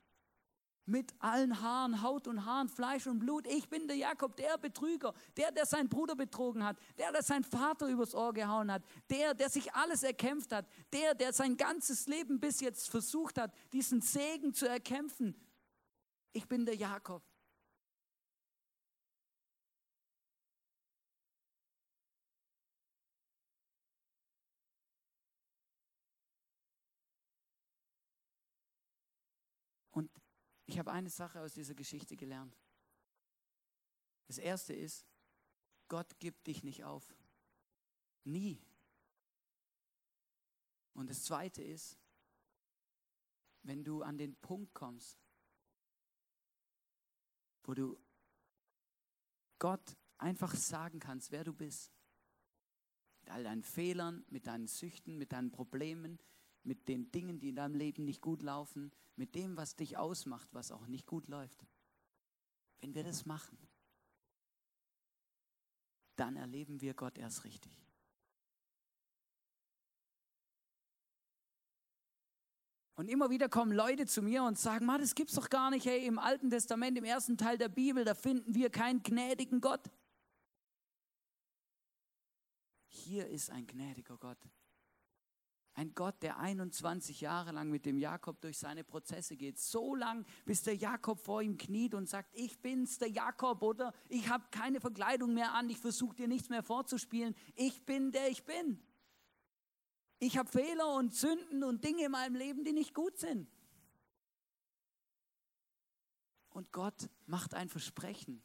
mit 0.86 1.12
allen 1.20 1.60
Haaren, 1.60 2.02
Haut 2.02 2.26
und 2.26 2.44
Haaren, 2.44 2.68
Fleisch 2.68 3.06
und 3.06 3.20
Blut. 3.20 3.46
Ich 3.46 3.68
bin 3.68 3.86
der 3.86 3.96
Jakob, 3.96 4.36
der 4.36 4.58
Betrüger, 4.58 5.14
der, 5.36 5.52
der 5.52 5.66
seinen 5.66 5.88
Bruder 5.88 6.16
betrogen 6.16 6.64
hat, 6.64 6.76
der, 6.98 7.12
der 7.12 7.22
seinen 7.22 7.44
Vater 7.44 7.86
übers 7.88 8.14
Ohr 8.14 8.32
gehauen 8.32 8.72
hat, 8.72 8.82
der, 9.08 9.34
der 9.34 9.48
sich 9.48 9.72
alles 9.74 10.02
erkämpft 10.02 10.52
hat, 10.52 10.66
der, 10.92 11.14
der 11.14 11.32
sein 11.32 11.56
ganzes 11.56 12.06
Leben 12.06 12.40
bis 12.40 12.60
jetzt 12.60 12.88
versucht 12.88 13.38
hat, 13.38 13.52
diesen 13.72 14.00
Segen 14.00 14.52
zu 14.52 14.68
erkämpfen. 14.68 15.36
Ich 16.32 16.48
bin 16.48 16.64
der 16.64 16.76
Jakob. 16.76 17.22
Ich 30.70 30.78
habe 30.78 30.92
eine 30.92 31.10
Sache 31.10 31.40
aus 31.40 31.52
dieser 31.52 31.74
Geschichte 31.74 32.16
gelernt. 32.16 32.56
Das 34.28 34.38
erste 34.38 34.72
ist, 34.72 35.04
Gott 35.88 36.20
gibt 36.20 36.46
dich 36.46 36.62
nicht 36.62 36.84
auf. 36.84 37.12
Nie. 38.22 38.64
Und 40.94 41.10
das 41.10 41.24
zweite 41.24 41.60
ist, 41.60 41.98
wenn 43.62 43.82
du 43.82 44.02
an 44.02 44.16
den 44.16 44.36
Punkt 44.36 44.72
kommst, 44.72 45.18
wo 47.64 47.74
du 47.74 47.98
Gott 49.58 49.96
einfach 50.18 50.54
sagen 50.54 51.00
kannst, 51.00 51.32
wer 51.32 51.42
du 51.42 51.52
bist, 51.52 51.90
mit 53.22 53.30
all 53.30 53.42
deinen 53.42 53.64
Fehlern, 53.64 54.24
mit 54.28 54.46
deinen 54.46 54.68
Süchten, 54.68 55.18
mit 55.18 55.32
deinen 55.32 55.50
Problemen, 55.50 56.20
mit 56.62 56.88
den 56.88 57.10
Dingen, 57.10 57.38
die 57.38 57.50
in 57.50 57.56
deinem 57.56 57.74
Leben 57.74 58.04
nicht 58.04 58.20
gut 58.20 58.42
laufen, 58.42 58.92
mit 59.16 59.34
dem, 59.34 59.56
was 59.56 59.76
dich 59.76 59.96
ausmacht, 59.96 60.48
was 60.52 60.72
auch 60.72 60.86
nicht 60.86 61.06
gut 61.06 61.28
läuft. 61.28 61.66
Wenn 62.80 62.94
wir 62.94 63.04
das 63.04 63.26
machen, 63.26 63.58
dann 66.16 66.36
erleben 66.36 66.80
wir 66.80 66.94
Gott 66.94 67.18
erst 67.18 67.44
richtig. 67.44 67.72
Und 73.00 73.08
immer 73.08 73.30
wieder 73.30 73.48
kommen 73.48 73.72
Leute 73.72 74.04
zu 74.04 74.20
mir 74.20 74.44
und 74.44 74.58
sagen, 74.58 74.84
Ma, 74.84 74.98
das 74.98 75.14
gibt's 75.14 75.32
doch 75.32 75.48
gar 75.48 75.70
nicht. 75.70 75.86
Hey, 75.86 76.04
im 76.04 76.18
Alten 76.18 76.50
Testament, 76.50 76.98
im 76.98 77.04
ersten 77.04 77.38
Teil 77.38 77.56
der 77.56 77.70
Bibel, 77.70 78.04
da 78.04 78.14
finden 78.14 78.54
wir 78.54 78.68
keinen 78.68 79.02
gnädigen 79.02 79.62
Gott. 79.62 79.90
Hier 82.88 83.26
ist 83.28 83.48
ein 83.48 83.66
gnädiger 83.66 84.18
Gott. 84.18 84.36
Ein 85.74 85.94
Gott, 85.94 86.22
der 86.22 86.38
21 86.38 87.20
Jahre 87.20 87.52
lang 87.52 87.70
mit 87.70 87.86
dem 87.86 87.96
Jakob 87.96 88.40
durch 88.40 88.58
seine 88.58 88.84
Prozesse 88.84 89.36
geht. 89.36 89.58
So 89.58 89.94
lang, 89.94 90.26
bis 90.44 90.62
der 90.62 90.74
Jakob 90.74 91.20
vor 91.20 91.42
ihm 91.42 91.56
kniet 91.56 91.94
und 91.94 92.08
sagt, 92.08 92.34
ich 92.34 92.60
bin's, 92.60 92.98
der 92.98 93.08
Jakob, 93.08 93.62
oder 93.62 93.92
ich 94.08 94.28
habe 94.28 94.44
keine 94.50 94.80
Verkleidung 94.80 95.32
mehr 95.32 95.54
an, 95.54 95.70
ich 95.70 95.78
versuche 95.78 96.16
dir 96.16 96.28
nichts 96.28 96.48
mehr 96.48 96.62
vorzuspielen. 96.62 97.34
Ich 97.54 97.86
bin 97.86 98.10
der 98.10 98.28
ich 98.28 98.44
bin. 98.44 98.82
Ich 100.18 100.36
habe 100.36 100.50
Fehler 100.50 100.96
und 100.96 101.14
Sünden 101.14 101.64
und 101.64 101.82
Dinge 101.82 102.04
in 102.04 102.12
meinem 102.12 102.34
Leben, 102.34 102.62
die 102.64 102.72
nicht 102.72 102.92
gut 102.92 103.18
sind. 103.18 103.48
Und 106.50 106.72
Gott 106.72 107.08
macht 107.26 107.54
ein 107.54 107.68
Versprechen. 107.68 108.42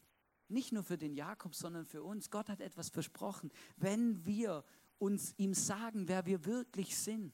Nicht 0.48 0.72
nur 0.72 0.84
für 0.84 0.98
den 0.98 1.16
Jakob, 1.16 1.56
sondern 1.56 1.86
für 1.86 2.04
uns. 2.04 2.30
Gott 2.30 2.50
hat 2.50 2.62
etwas 2.62 2.90
versprochen. 2.90 3.52
Wenn 3.78 4.26
wir 4.26 4.64
uns 4.98 5.34
ihm 5.38 5.54
sagen, 5.54 6.08
wer 6.08 6.26
wir 6.26 6.46
wirklich 6.46 6.98
sind, 6.98 7.34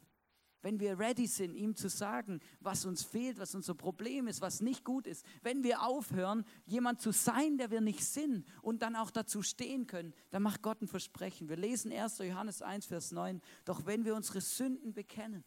wenn 0.62 0.80
wir 0.80 1.00
ready 1.00 1.26
sind, 1.28 1.56
ihm 1.56 1.76
zu 1.76 1.90
sagen, 1.90 2.40
was 2.60 2.86
uns 2.86 3.04
fehlt, 3.04 3.40
was 3.40 3.56
unser 3.56 3.74
Problem 3.74 4.28
ist, 4.28 4.42
was 4.42 4.62
nicht 4.62 4.84
gut 4.84 5.08
ist, 5.08 5.26
wenn 5.42 5.64
wir 5.64 5.82
aufhören, 5.82 6.46
jemand 6.66 7.02
zu 7.02 7.12
sein, 7.12 7.58
der 7.58 7.72
wir 7.72 7.82
nicht 7.82 8.06
sind 8.06 8.46
und 8.62 8.82
dann 8.82 8.96
auch 8.96 9.12
dazu 9.12 9.42
stehen 9.42 9.88
können, 9.88 10.14
dann 10.30 10.44
macht 10.44 10.62
Gott 10.62 10.82
ein 10.82 10.88
Versprechen. 10.88 11.50
Wir 11.50 11.58
lesen 11.58 11.92
1. 11.92 12.20
Johannes 12.20 12.62
1, 12.62 12.86
Vers 12.86 13.12
9, 13.12 13.42
doch 13.66 13.86
wenn 13.86 14.06
wir 14.06 14.16
unsere 14.16 14.42
Sünden 14.42 14.94
bekennen, 14.94 15.44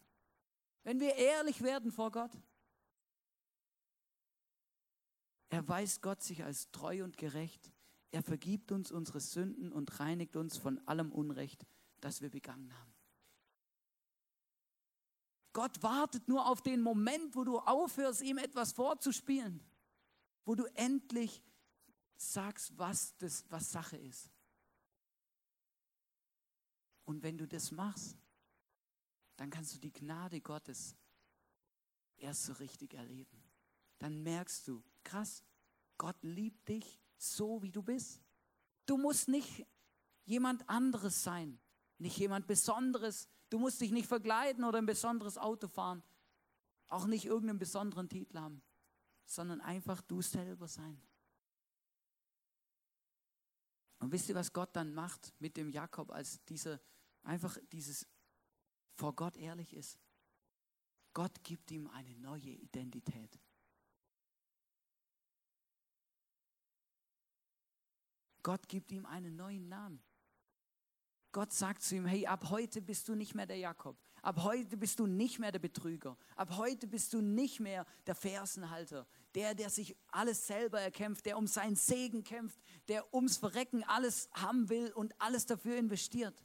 wenn 0.82 1.00
wir 1.00 1.14
ehrlich 1.14 1.62
werden 1.62 1.92
vor 1.92 2.10
Gott, 2.10 2.32
erweist 5.48 6.02
Gott 6.02 6.22
sich 6.22 6.44
als 6.44 6.70
treu 6.72 7.04
und 7.04 7.16
gerecht. 7.16 7.72
Er 8.10 8.22
vergibt 8.22 8.70
uns 8.70 8.92
unsere 8.92 9.20
Sünden 9.20 9.72
und 9.72 9.98
reinigt 9.98 10.36
uns 10.36 10.56
von 10.56 10.78
allem 10.86 11.10
Unrecht, 11.10 11.66
das 12.04 12.20
wir 12.20 12.28
begangen 12.28 12.70
haben. 12.78 12.94
Gott 15.54 15.82
wartet 15.82 16.28
nur 16.28 16.46
auf 16.46 16.60
den 16.60 16.82
Moment, 16.82 17.34
wo 17.34 17.44
du 17.44 17.58
aufhörst, 17.58 18.20
ihm 18.20 18.36
etwas 18.36 18.72
vorzuspielen, 18.72 19.64
wo 20.44 20.54
du 20.54 20.66
endlich 20.74 21.42
sagst, 22.16 22.76
was, 22.76 23.16
das, 23.16 23.44
was 23.48 23.72
Sache 23.72 23.96
ist. 23.96 24.30
Und 27.06 27.22
wenn 27.22 27.38
du 27.38 27.48
das 27.48 27.70
machst, 27.70 28.18
dann 29.36 29.48
kannst 29.48 29.74
du 29.74 29.78
die 29.78 29.92
Gnade 29.92 30.42
Gottes 30.42 30.96
erst 32.16 32.44
so 32.44 32.52
richtig 32.54 32.92
erleben. 32.94 33.42
Dann 33.98 34.22
merkst 34.22 34.68
du, 34.68 34.82
krass, 35.04 35.42
Gott 35.96 36.22
liebt 36.22 36.68
dich 36.68 37.00
so, 37.16 37.62
wie 37.62 37.72
du 37.72 37.82
bist. 37.82 38.20
Du 38.84 38.98
musst 38.98 39.28
nicht 39.28 39.66
jemand 40.24 40.68
anderes 40.68 41.22
sein, 41.22 41.58
nicht 41.98 42.18
jemand 42.18 42.46
Besonderes, 42.46 43.28
Du 43.54 43.60
musst 43.60 43.80
dich 43.80 43.92
nicht 43.92 44.08
verkleiden 44.08 44.64
oder 44.64 44.78
ein 44.78 44.86
besonderes 44.86 45.38
Auto 45.38 45.68
fahren. 45.68 46.02
Auch 46.88 47.06
nicht 47.06 47.24
irgendeinen 47.24 47.60
besonderen 47.60 48.08
Titel 48.08 48.36
haben, 48.36 48.60
sondern 49.26 49.60
einfach 49.60 50.02
du 50.02 50.22
selber 50.22 50.66
sein. 50.66 51.00
Und 54.00 54.10
wisst 54.10 54.28
ihr, 54.28 54.34
was 54.34 54.52
Gott 54.52 54.74
dann 54.74 54.92
macht 54.92 55.32
mit 55.38 55.56
dem 55.56 55.70
Jakob, 55.70 56.10
als 56.10 56.44
dieser 56.46 56.80
einfach 57.22 57.56
dieses 57.70 58.08
vor 58.96 59.14
Gott 59.14 59.36
ehrlich 59.36 59.72
ist? 59.72 60.00
Gott 61.12 61.44
gibt 61.44 61.70
ihm 61.70 61.86
eine 61.86 62.16
neue 62.16 62.50
Identität. 62.50 63.38
Gott 68.42 68.68
gibt 68.68 68.90
ihm 68.90 69.06
einen 69.06 69.36
neuen 69.36 69.68
Namen. 69.68 70.02
Gott 71.34 71.52
sagt 71.52 71.82
zu 71.82 71.96
ihm, 71.96 72.06
hey, 72.06 72.28
ab 72.28 72.48
heute 72.50 72.80
bist 72.80 73.08
du 73.08 73.16
nicht 73.16 73.34
mehr 73.34 73.44
der 73.44 73.58
Jakob. 73.58 73.98
Ab 74.22 74.44
heute 74.44 74.76
bist 74.76 75.00
du 75.00 75.06
nicht 75.08 75.40
mehr 75.40 75.50
der 75.50 75.58
Betrüger. 75.58 76.16
Ab 76.36 76.56
heute 76.56 76.86
bist 76.86 77.12
du 77.12 77.20
nicht 77.20 77.58
mehr 77.58 77.84
der 78.06 78.14
Fersenhalter. 78.14 79.04
Der, 79.34 79.52
der 79.56 79.68
sich 79.68 79.96
alles 80.12 80.46
selber 80.46 80.80
erkämpft, 80.80 81.26
der 81.26 81.36
um 81.36 81.48
seinen 81.48 81.74
Segen 81.74 82.22
kämpft, 82.22 82.60
der 82.86 83.12
ums 83.12 83.36
Verrecken 83.36 83.82
alles 83.82 84.30
haben 84.32 84.68
will 84.68 84.92
und 84.92 85.20
alles 85.20 85.44
dafür 85.44 85.76
investiert. 85.76 86.40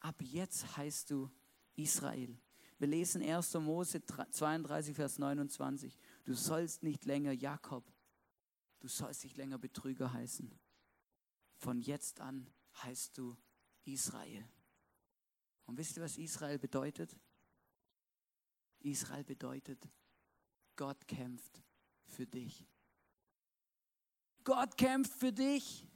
Ab 0.00 0.20
jetzt 0.20 0.76
heißt 0.76 1.12
du 1.12 1.30
Israel. 1.76 2.36
Wir 2.78 2.88
lesen 2.88 3.22
1. 3.22 3.54
Mose 3.54 4.04
32, 4.04 4.96
Vers 4.96 5.16
29. 5.16 5.96
Du 6.24 6.34
sollst 6.34 6.82
nicht 6.82 7.04
länger 7.04 7.30
Jakob, 7.30 7.84
du 8.80 8.88
sollst 8.88 9.22
nicht 9.22 9.36
länger 9.36 9.58
Betrüger 9.58 10.12
heißen. 10.12 10.58
Von 11.54 11.80
jetzt 11.80 12.20
an 12.20 12.50
heißt 12.82 13.16
du 13.18 13.36
Israel. 13.84 14.48
Und 15.66 15.76
wisst 15.76 15.96
ihr, 15.96 16.02
was 16.02 16.16
Israel 16.18 16.58
bedeutet? 16.58 17.16
Israel 18.80 19.24
bedeutet, 19.24 19.88
Gott 20.76 21.06
kämpft 21.06 21.62
für 22.06 22.26
dich. 22.26 22.66
Gott 24.44 24.76
kämpft 24.76 25.12
für 25.12 25.32
dich. 25.32 25.86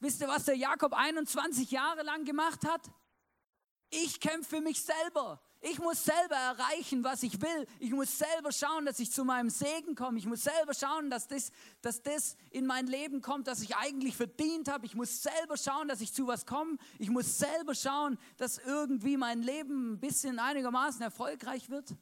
Wisst 0.00 0.20
ihr, 0.20 0.28
was 0.28 0.44
der 0.44 0.56
Jakob 0.56 0.92
21 0.92 1.70
Jahre 1.70 2.02
lang 2.02 2.24
gemacht 2.24 2.64
hat? 2.64 2.90
Ich 3.90 4.20
kämpfe 4.20 4.56
für 4.56 4.60
mich 4.60 4.82
selber. 4.82 5.40
Ich 5.66 5.78
muss 5.78 6.04
selber 6.04 6.34
erreichen, 6.34 7.02
was 7.04 7.22
ich 7.22 7.40
will. 7.40 7.66
Ich 7.78 7.90
muss 7.90 8.18
selber 8.18 8.52
schauen, 8.52 8.84
dass 8.84 8.98
ich 8.98 9.10
zu 9.10 9.24
meinem 9.24 9.48
Segen 9.48 9.94
komme. 9.94 10.18
Ich 10.18 10.26
muss 10.26 10.42
selber 10.42 10.74
schauen, 10.74 11.08
dass 11.08 11.26
das, 11.26 11.52
dass 11.80 12.02
das 12.02 12.36
in 12.50 12.66
mein 12.66 12.86
Leben 12.86 13.22
kommt, 13.22 13.46
das 13.46 13.62
ich 13.62 13.74
eigentlich 13.74 14.14
verdient 14.14 14.68
habe. 14.68 14.84
Ich 14.84 14.94
muss 14.94 15.22
selber 15.22 15.56
schauen, 15.56 15.88
dass 15.88 16.02
ich 16.02 16.12
zu 16.12 16.26
was 16.26 16.44
komme. 16.44 16.76
Ich 16.98 17.08
muss 17.08 17.38
selber 17.38 17.74
schauen, 17.74 18.18
dass 18.36 18.58
irgendwie 18.58 19.16
mein 19.16 19.42
Leben 19.42 19.94
ein 19.94 20.00
bisschen 20.00 20.38
einigermaßen 20.38 21.00
erfolgreich 21.00 21.70
wird. 21.70 21.96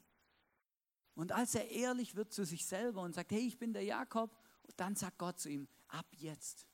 Und 1.15 1.31
als 1.31 1.55
er 1.55 1.71
ehrlich 1.71 2.17
wird 2.17 2.33
zu 2.33 2.43
sich 2.43 2.65
selber 2.65 3.01
und 3.01 3.15
sagt, 3.15 3.31
hey, 3.31 3.47
ich 3.47 3.57
bin 3.57 3.71
der 3.71 3.83
Jakob, 3.83 4.37
dann 4.75 4.97
sagt 4.97 5.17
Gott 5.17 5.39
zu 5.39 5.49
ihm, 5.49 5.69
ab 5.87 6.07
jetzt 6.17 6.67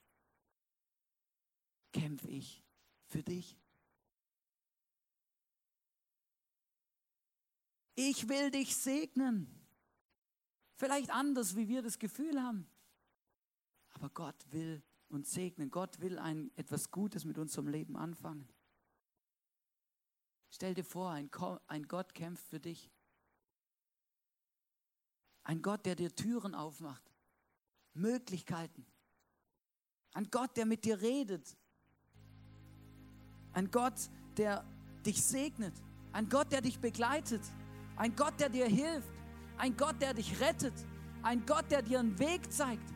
kämpfe 1.93 2.29
ich 2.29 2.63
für 3.05 3.21
dich. 3.21 3.59
Ich 8.01 8.29
will 8.29 8.49
dich 8.49 8.77
segnen. 8.77 9.53
Vielleicht 10.77 11.09
anders, 11.09 11.57
wie 11.57 11.67
wir 11.67 11.81
das 11.81 11.99
Gefühl 11.99 12.41
haben. 12.41 12.65
Aber 13.89 14.09
Gott 14.09 14.49
will 14.51 14.81
uns 15.09 15.31
segnen. 15.31 15.69
Gott 15.69 15.99
will 15.99 16.17
ein, 16.17 16.49
etwas 16.55 16.91
Gutes 16.91 17.25
mit 17.25 17.37
unserem 17.37 17.67
Leben 17.67 17.97
anfangen. 17.97 18.47
Stell 20.49 20.75
dir 20.75 20.85
vor, 20.85 21.11
ein, 21.11 21.29
ein 21.67 21.89
Gott 21.89 22.13
kämpft 22.13 22.47
für 22.47 22.61
dich. 22.61 22.89
Ein 25.43 25.61
Gott, 25.61 25.85
der 25.85 25.97
dir 25.97 26.15
Türen 26.15 26.55
aufmacht, 26.55 27.03
Möglichkeiten. 27.93 28.85
Ein 30.13 30.31
Gott, 30.31 30.55
der 30.55 30.65
mit 30.65 30.85
dir 30.85 31.01
redet. 31.01 31.57
Ein 33.51 33.69
Gott, 33.69 34.09
der 34.37 34.63
dich 35.05 35.21
segnet. 35.21 35.73
Ein 36.13 36.29
Gott, 36.29 36.53
der 36.53 36.61
dich 36.61 36.79
begleitet. 36.79 37.41
Ein 37.99 38.15
Gott, 38.15 38.39
der 38.39 38.47
dir 38.47 38.65
hilft. 38.65 39.11
Ein 39.57 39.75
Gott, 39.75 40.01
der 40.01 40.13
dich 40.13 40.39
rettet. 40.39 40.73
Ein 41.21 41.45
Gott, 41.45 41.65
der 41.69 41.81
dir 41.81 41.99
einen 41.99 42.17
Weg 42.17 42.49
zeigt. 42.49 42.93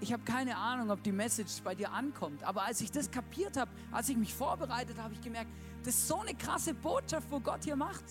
Ich 0.00 0.14
habe 0.14 0.22
keine 0.22 0.56
Ahnung, 0.56 0.90
ob 0.90 1.02
die 1.02 1.12
Message 1.12 1.60
bei 1.62 1.74
dir 1.74 1.92
ankommt. 1.92 2.42
Aber 2.42 2.62
als 2.62 2.80
ich 2.80 2.90
das 2.90 3.10
kapiert 3.10 3.58
habe, 3.58 3.70
als 3.92 4.08
ich 4.08 4.16
mich 4.16 4.32
vorbereitet 4.32 4.96
habe, 4.96 5.02
habe 5.02 5.14
ich 5.14 5.20
gemerkt, 5.20 5.50
das 5.84 5.94
ist 5.94 6.08
so 6.08 6.20
eine 6.20 6.34
krasse 6.34 6.72
Botschaft, 6.72 7.30
wo 7.30 7.38
Gott 7.38 7.62
hier 7.62 7.76
macht. 7.76 8.04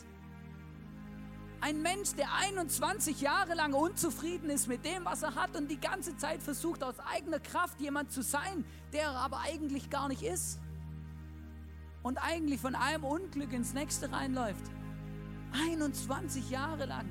Ein 1.62 1.82
Mensch, 1.82 2.14
der 2.14 2.32
21 2.32 3.22
Jahre 3.22 3.56
lang 3.56 3.74
unzufrieden 3.74 4.52
ist 4.52 4.68
mit 4.68 4.86
dem, 4.86 5.04
was 5.04 5.24
er 5.24 5.34
hat 5.34 5.56
und 5.58 5.68
die 5.68 5.80
ganze 5.80 6.16
Zeit 6.16 6.44
versucht, 6.44 6.84
aus 6.84 7.00
eigener 7.00 7.40
Kraft 7.40 7.82
jemand 7.82 8.12
zu 8.12 8.22
sein, 8.22 8.64
der 8.94 9.06
er 9.06 9.16
aber 9.16 9.40
eigentlich 9.40 9.90
gar 9.90 10.10
nicht 10.10 10.22
ist. 10.22 10.60
Und 12.02 12.18
eigentlich 12.18 12.60
von 12.60 12.76
einem 12.76 13.04
Unglück 13.04 13.52
ins 13.54 13.74
nächste 13.74 14.12
reinläuft. 14.12 14.64
21 15.52 16.50
Jahre 16.50 16.86
lang. 16.86 17.06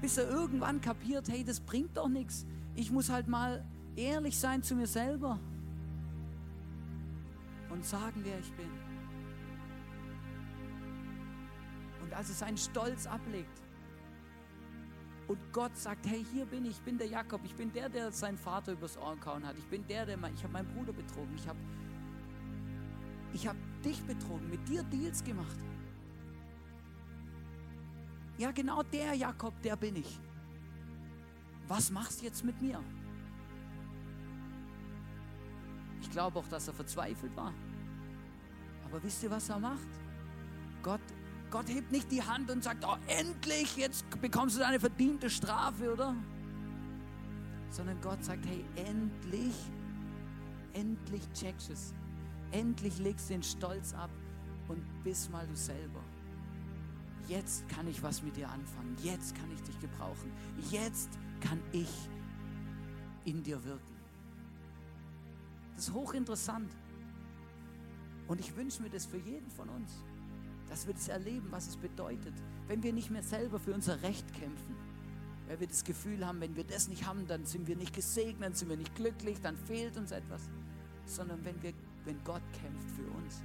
Bis 0.00 0.16
er 0.16 0.28
irgendwann 0.28 0.80
kapiert, 0.80 1.28
hey, 1.28 1.44
das 1.44 1.60
bringt 1.60 1.96
doch 1.96 2.08
nichts. 2.08 2.46
Ich 2.74 2.90
muss 2.90 3.10
halt 3.10 3.28
mal 3.28 3.64
ehrlich 3.96 4.38
sein 4.38 4.62
zu 4.62 4.74
mir 4.74 4.86
selber 4.86 5.38
und 7.68 7.84
sagen, 7.84 8.20
wer 8.24 8.38
ich 8.38 8.52
bin. 8.52 8.70
Und 12.02 12.12
als 12.14 12.28
er 12.30 12.34
seinen 12.34 12.56
Stolz 12.56 13.06
ablegt 13.06 13.60
und 15.28 15.38
Gott 15.52 15.76
sagt, 15.76 16.06
hey, 16.06 16.24
hier 16.32 16.44
bin 16.46 16.64
ich, 16.64 16.72
ich 16.72 16.80
bin 16.80 16.98
der 16.98 17.06
Jakob, 17.06 17.40
ich 17.44 17.54
bin 17.54 17.72
der, 17.72 17.88
der 17.88 18.10
seinen 18.10 18.38
Vater 18.38 18.72
übers 18.72 18.96
Ohr 18.96 19.16
gehauen 19.16 19.46
hat, 19.46 19.56
ich 19.56 19.66
bin 19.66 19.86
der, 19.86 20.06
der, 20.06 20.16
ich 20.34 20.42
habe 20.42 20.52
meinen 20.52 20.74
Bruder 20.74 20.92
betrogen, 20.92 21.32
ich 21.36 21.46
habe 21.46 21.58
ich 23.32 23.46
hab 23.46 23.56
dich 23.82 24.02
betrogen, 24.04 24.48
mit 24.50 24.68
dir 24.68 24.82
Deals 24.84 25.22
gemacht. 25.22 25.56
Ja, 28.38 28.50
genau 28.52 28.82
der 28.82 29.14
Jakob, 29.14 29.60
der 29.62 29.76
bin 29.76 29.96
ich. 29.96 30.18
Was 31.68 31.90
machst 31.90 32.20
du 32.20 32.24
jetzt 32.24 32.44
mit 32.44 32.60
mir? 32.60 32.82
Ich 36.00 36.10
glaube 36.10 36.38
auch, 36.38 36.48
dass 36.48 36.66
er 36.66 36.74
verzweifelt 36.74 37.36
war. 37.36 37.52
Aber 38.84 39.02
wisst 39.02 39.22
ihr, 39.22 39.30
was 39.30 39.48
er 39.48 39.58
macht? 39.58 39.88
Gott, 40.82 41.00
Gott 41.50 41.68
hebt 41.68 41.92
nicht 41.92 42.10
die 42.10 42.22
Hand 42.22 42.50
und 42.50 42.64
sagt, 42.64 42.84
oh, 42.84 42.96
endlich, 43.06 43.76
jetzt 43.76 44.04
bekommst 44.20 44.56
du 44.56 44.60
deine 44.60 44.80
verdiente 44.80 45.28
Strafe, 45.28 45.92
oder? 45.92 46.16
Sondern 47.70 48.00
Gott 48.00 48.24
sagt, 48.24 48.44
hey, 48.46 48.64
endlich, 48.76 49.54
endlich 50.72 51.22
checkst 51.32 51.70
es. 51.70 51.94
Endlich 52.52 52.98
legst 52.98 53.30
den 53.30 53.42
Stolz 53.42 53.94
ab 53.94 54.10
und 54.68 54.82
bist 55.04 55.30
mal 55.30 55.46
du 55.46 55.56
selber 55.56 56.02
jetzt 57.30 57.68
kann 57.68 57.86
ich 57.86 58.02
was 58.02 58.22
mit 58.22 58.36
dir 58.36 58.48
anfangen, 58.48 58.96
jetzt 59.02 59.34
kann 59.36 59.50
ich 59.52 59.62
dich 59.62 59.78
gebrauchen, 59.80 60.32
jetzt 60.70 61.10
kann 61.40 61.60
ich 61.72 61.88
in 63.24 63.42
dir 63.42 63.64
wirken. 63.64 63.96
Das 65.76 65.88
ist 65.88 65.94
hochinteressant. 65.94 66.70
Und 68.26 68.40
ich 68.40 68.54
wünsche 68.56 68.82
mir 68.82 68.90
das 68.90 69.06
für 69.06 69.16
jeden 69.16 69.50
von 69.50 69.68
uns, 69.68 69.92
dass 70.68 70.86
wir 70.86 70.94
das 70.94 71.08
erleben, 71.08 71.46
was 71.50 71.68
es 71.68 71.76
bedeutet, 71.76 72.34
wenn 72.66 72.82
wir 72.82 72.92
nicht 72.92 73.10
mehr 73.10 73.22
selber 73.22 73.58
für 73.58 73.74
unser 73.74 74.02
Recht 74.02 74.32
kämpfen. 74.34 74.76
Weil 75.48 75.60
wir 75.60 75.66
das 75.66 75.84
Gefühl 75.84 76.24
haben, 76.24 76.40
wenn 76.40 76.54
wir 76.54 76.64
das 76.64 76.88
nicht 76.88 77.06
haben, 77.06 77.26
dann 77.26 77.44
sind 77.44 77.66
wir 77.66 77.76
nicht 77.76 77.94
gesegnet, 77.94 78.56
sind 78.56 78.68
wir 78.68 78.76
nicht 78.76 78.94
glücklich, 78.94 79.40
dann 79.40 79.56
fehlt 79.56 79.96
uns 79.96 80.12
etwas. 80.12 80.42
Sondern 81.06 81.44
wenn, 81.44 81.60
wir, 81.62 81.72
wenn 82.10 82.24
Gott 82.24 82.42
kämpft 82.52 82.90
für 82.90 83.08
uns. 83.16 83.42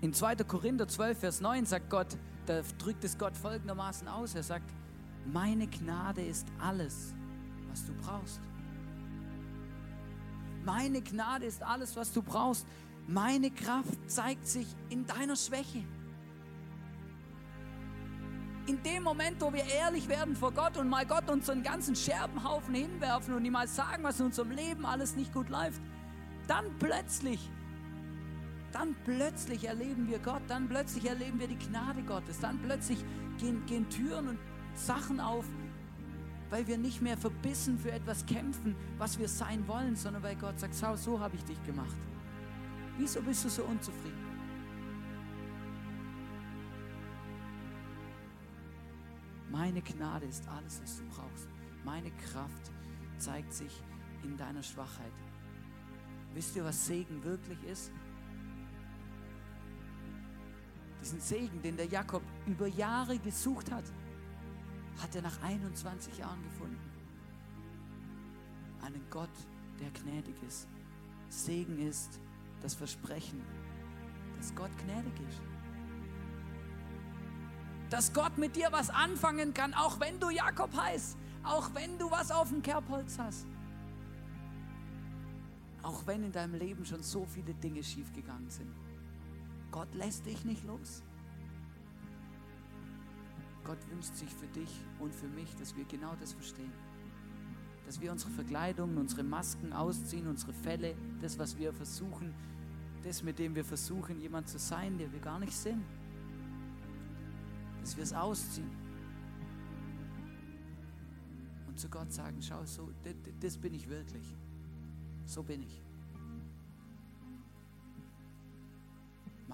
In 0.00 0.14
2. 0.14 0.36
Korinther 0.36 0.86
12, 0.86 1.18
Vers 1.18 1.40
9 1.40 1.66
sagt 1.66 1.90
Gott, 1.90 2.16
da 2.46 2.62
drückt 2.78 3.02
es 3.02 3.18
Gott 3.18 3.36
folgendermaßen 3.36 4.06
aus. 4.06 4.36
Er 4.36 4.44
sagt, 4.44 4.70
meine 5.26 5.66
Gnade 5.66 6.22
ist 6.22 6.46
alles, 6.60 7.14
was 7.68 7.84
du 7.84 7.92
brauchst. 7.94 8.40
Meine 10.64 11.02
Gnade 11.02 11.46
ist 11.46 11.62
alles, 11.64 11.96
was 11.96 12.12
du 12.12 12.22
brauchst. 12.22 12.64
Meine 13.08 13.50
Kraft 13.50 13.98
zeigt 14.08 14.46
sich 14.46 14.68
in 14.88 15.04
deiner 15.04 15.34
Schwäche. 15.34 15.82
In 18.68 18.82
dem 18.82 19.02
Moment, 19.02 19.40
wo 19.40 19.50
wir 19.50 19.64
ehrlich 19.64 20.06
werden 20.10 20.36
vor 20.36 20.52
Gott 20.52 20.76
und 20.76 20.90
mal 20.90 21.06
Gott 21.06 21.30
unseren 21.30 21.62
ganzen 21.62 21.96
Scherbenhaufen 21.96 22.74
hinwerfen 22.74 23.32
und 23.32 23.42
ihm 23.42 23.54
mal 23.54 23.66
sagen, 23.66 24.02
was 24.02 24.20
in 24.20 24.26
unserem 24.26 24.50
Leben 24.50 24.84
alles 24.84 25.16
nicht 25.16 25.32
gut 25.32 25.48
läuft, 25.48 25.80
dann 26.46 26.66
plötzlich 26.78 27.40
dann 28.70 28.94
plötzlich 29.06 29.64
erleben 29.64 30.06
wir 30.10 30.18
Gott, 30.18 30.42
dann 30.48 30.68
plötzlich 30.68 31.08
erleben 31.08 31.40
wir 31.40 31.48
die 31.48 31.58
Gnade 31.58 32.02
Gottes, 32.02 32.40
dann 32.40 32.58
plötzlich 32.58 32.98
gehen, 33.38 33.64
gehen 33.64 33.88
Türen 33.88 34.28
und 34.28 34.38
Sachen 34.74 35.18
auf, 35.18 35.46
weil 36.50 36.66
wir 36.66 36.76
nicht 36.76 37.00
mehr 37.00 37.16
verbissen 37.16 37.78
für 37.78 37.90
etwas 37.90 38.26
kämpfen, 38.26 38.76
was 38.98 39.18
wir 39.18 39.28
sein 39.28 39.66
wollen, 39.66 39.96
sondern 39.96 40.22
weil 40.22 40.36
Gott 40.36 40.60
sagt, 40.60 40.74
schau, 40.78 40.94
so 40.94 41.18
habe 41.18 41.36
ich 41.36 41.44
dich 41.44 41.62
gemacht. 41.64 41.96
Wieso 42.98 43.22
bist 43.22 43.46
du 43.46 43.48
so 43.48 43.62
unzufrieden? 43.62 44.27
Meine 49.50 49.80
Gnade 49.80 50.26
ist 50.26 50.46
alles, 50.48 50.80
was 50.82 50.98
du 50.98 51.04
brauchst. 51.06 51.48
Meine 51.84 52.10
Kraft 52.10 52.70
zeigt 53.18 53.52
sich 53.52 53.82
in 54.22 54.36
deiner 54.36 54.62
Schwachheit. 54.62 55.12
Wisst 56.34 56.54
ihr, 56.56 56.64
was 56.64 56.86
Segen 56.86 57.22
wirklich 57.24 57.62
ist? 57.64 57.90
Diesen 61.00 61.20
Segen, 61.20 61.62
den 61.62 61.76
der 61.76 61.86
Jakob 61.86 62.22
über 62.46 62.66
Jahre 62.66 63.18
gesucht 63.18 63.70
hat, 63.70 63.84
hat 65.00 65.14
er 65.14 65.22
nach 65.22 65.42
21 65.42 66.18
Jahren 66.18 66.42
gefunden. 66.42 66.78
Einen 68.82 69.02
Gott, 69.10 69.30
der 69.80 69.90
gnädig 69.90 70.34
ist. 70.46 70.68
Segen 71.28 71.78
ist 71.78 72.20
das 72.60 72.74
Versprechen, 72.74 73.40
dass 74.36 74.54
Gott 74.54 74.70
gnädig 74.84 75.14
ist. 75.28 75.40
Dass 77.90 78.12
Gott 78.12 78.36
mit 78.36 78.56
dir 78.56 78.68
was 78.70 78.90
anfangen 78.90 79.54
kann, 79.54 79.72
auch 79.74 79.98
wenn 80.00 80.20
du 80.20 80.30
Jakob 80.30 80.74
heißt, 80.76 81.16
auch 81.42 81.70
wenn 81.74 81.98
du 81.98 82.10
was 82.10 82.30
auf 82.30 82.50
dem 82.50 82.62
Kerbholz 82.62 83.18
hast. 83.18 83.46
Auch 85.82 86.06
wenn 86.06 86.24
in 86.24 86.32
deinem 86.32 86.54
Leben 86.54 86.84
schon 86.84 87.02
so 87.02 87.24
viele 87.24 87.54
Dinge 87.54 87.82
schiefgegangen 87.82 88.50
sind. 88.50 88.70
Gott 89.70 89.94
lässt 89.94 90.26
dich 90.26 90.44
nicht 90.44 90.64
los. 90.64 91.02
Gott 93.64 93.78
wünscht 93.90 94.14
sich 94.14 94.30
für 94.30 94.46
dich 94.48 94.70
und 94.98 95.14
für 95.14 95.28
mich, 95.28 95.54
dass 95.56 95.76
wir 95.76 95.84
genau 95.84 96.14
das 96.18 96.32
verstehen. 96.32 96.72
Dass 97.86 98.00
wir 98.00 98.12
unsere 98.12 98.30
Verkleidungen, 98.30 98.98
unsere 98.98 99.22
Masken 99.22 99.72
ausziehen, 99.72 100.26
unsere 100.26 100.52
Fälle, 100.52 100.94
das, 101.20 101.38
was 101.38 101.56
wir 101.58 101.72
versuchen, 101.72 102.34
das, 103.02 103.22
mit 103.22 103.38
dem 103.38 103.54
wir 103.54 103.64
versuchen, 103.64 104.20
jemand 104.20 104.48
zu 104.48 104.58
sein, 104.58 104.98
der 104.98 105.12
wir 105.12 105.20
gar 105.20 105.38
nicht 105.38 105.54
sind. 105.54 105.84
Dass 107.88 107.96
wir 107.96 108.04
es 108.04 108.12
ausziehen. 108.12 108.70
Und 111.66 111.80
zu 111.80 111.88
Gott 111.88 112.12
sagen, 112.12 112.36
schau, 112.42 112.62
so, 112.66 112.92
das, 113.02 113.14
das 113.40 113.56
bin 113.56 113.72
ich 113.72 113.88
wirklich. 113.88 114.36
So 115.24 115.42
bin 115.42 115.62
ich. 115.62 115.82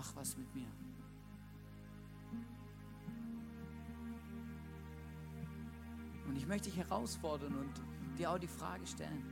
mach 0.04 0.16
was 0.16 0.36
mit 0.36 0.52
mir. 0.52 0.66
Und 6.26 6.36
ich 6.36 6.46
möchte 6.48 6.68
dich 6.70 6.78
herausfordern 6.78 7.54
und 7.54 7.72
dir 8.18 8.32
auch 8.32 8.38
die 8.38 8.48
Frage 8.48 8.84
stellen, 8.84 9.22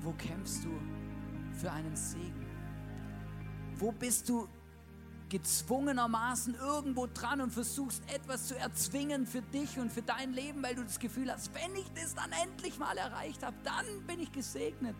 wo 0.00 0.12
kämpfst 0.12 0.64
du 0.64 0.70
für 1.52 1.72
einen 1.72 1.96
Segen? 1.96 2.46
Wo 3.76 3.90
bist 3.90 4.28
du 4.28 4.46
gezwungenermaßen 5.34 6.54
irgendwo 6.54 7.06
dran 7.06 7.40
und 7.40 7.52
versuchst 7.52 8.02
etwas 8.12 8.48
zu 8.48 8.56
erzwingen 8.56 9.26
für 9.26 9.42
dich 9.42 9.78
und 9.78 9.92
für 9.92 10.02
dein 10.02 10.32
Leben, 10.32 10.62
weil 10.62 10.74
du 10.74 10.82
das 10.82 10.98
Gefühl 10.98 11.32
hast, 11.32 11.52
wenn 11.54 11.74
ich 11.76 11.90
das 11.94 12.14
dann 12.14 12.30
endlich 12.44 12.78
mal 12.78 12.96
erreicht 12.96 13.42
habe, 13.42 13.56
dann 13.64 13.84
bin 14.06 14.20
ich 14.20 14.32
gesegnet, 14.32 14.96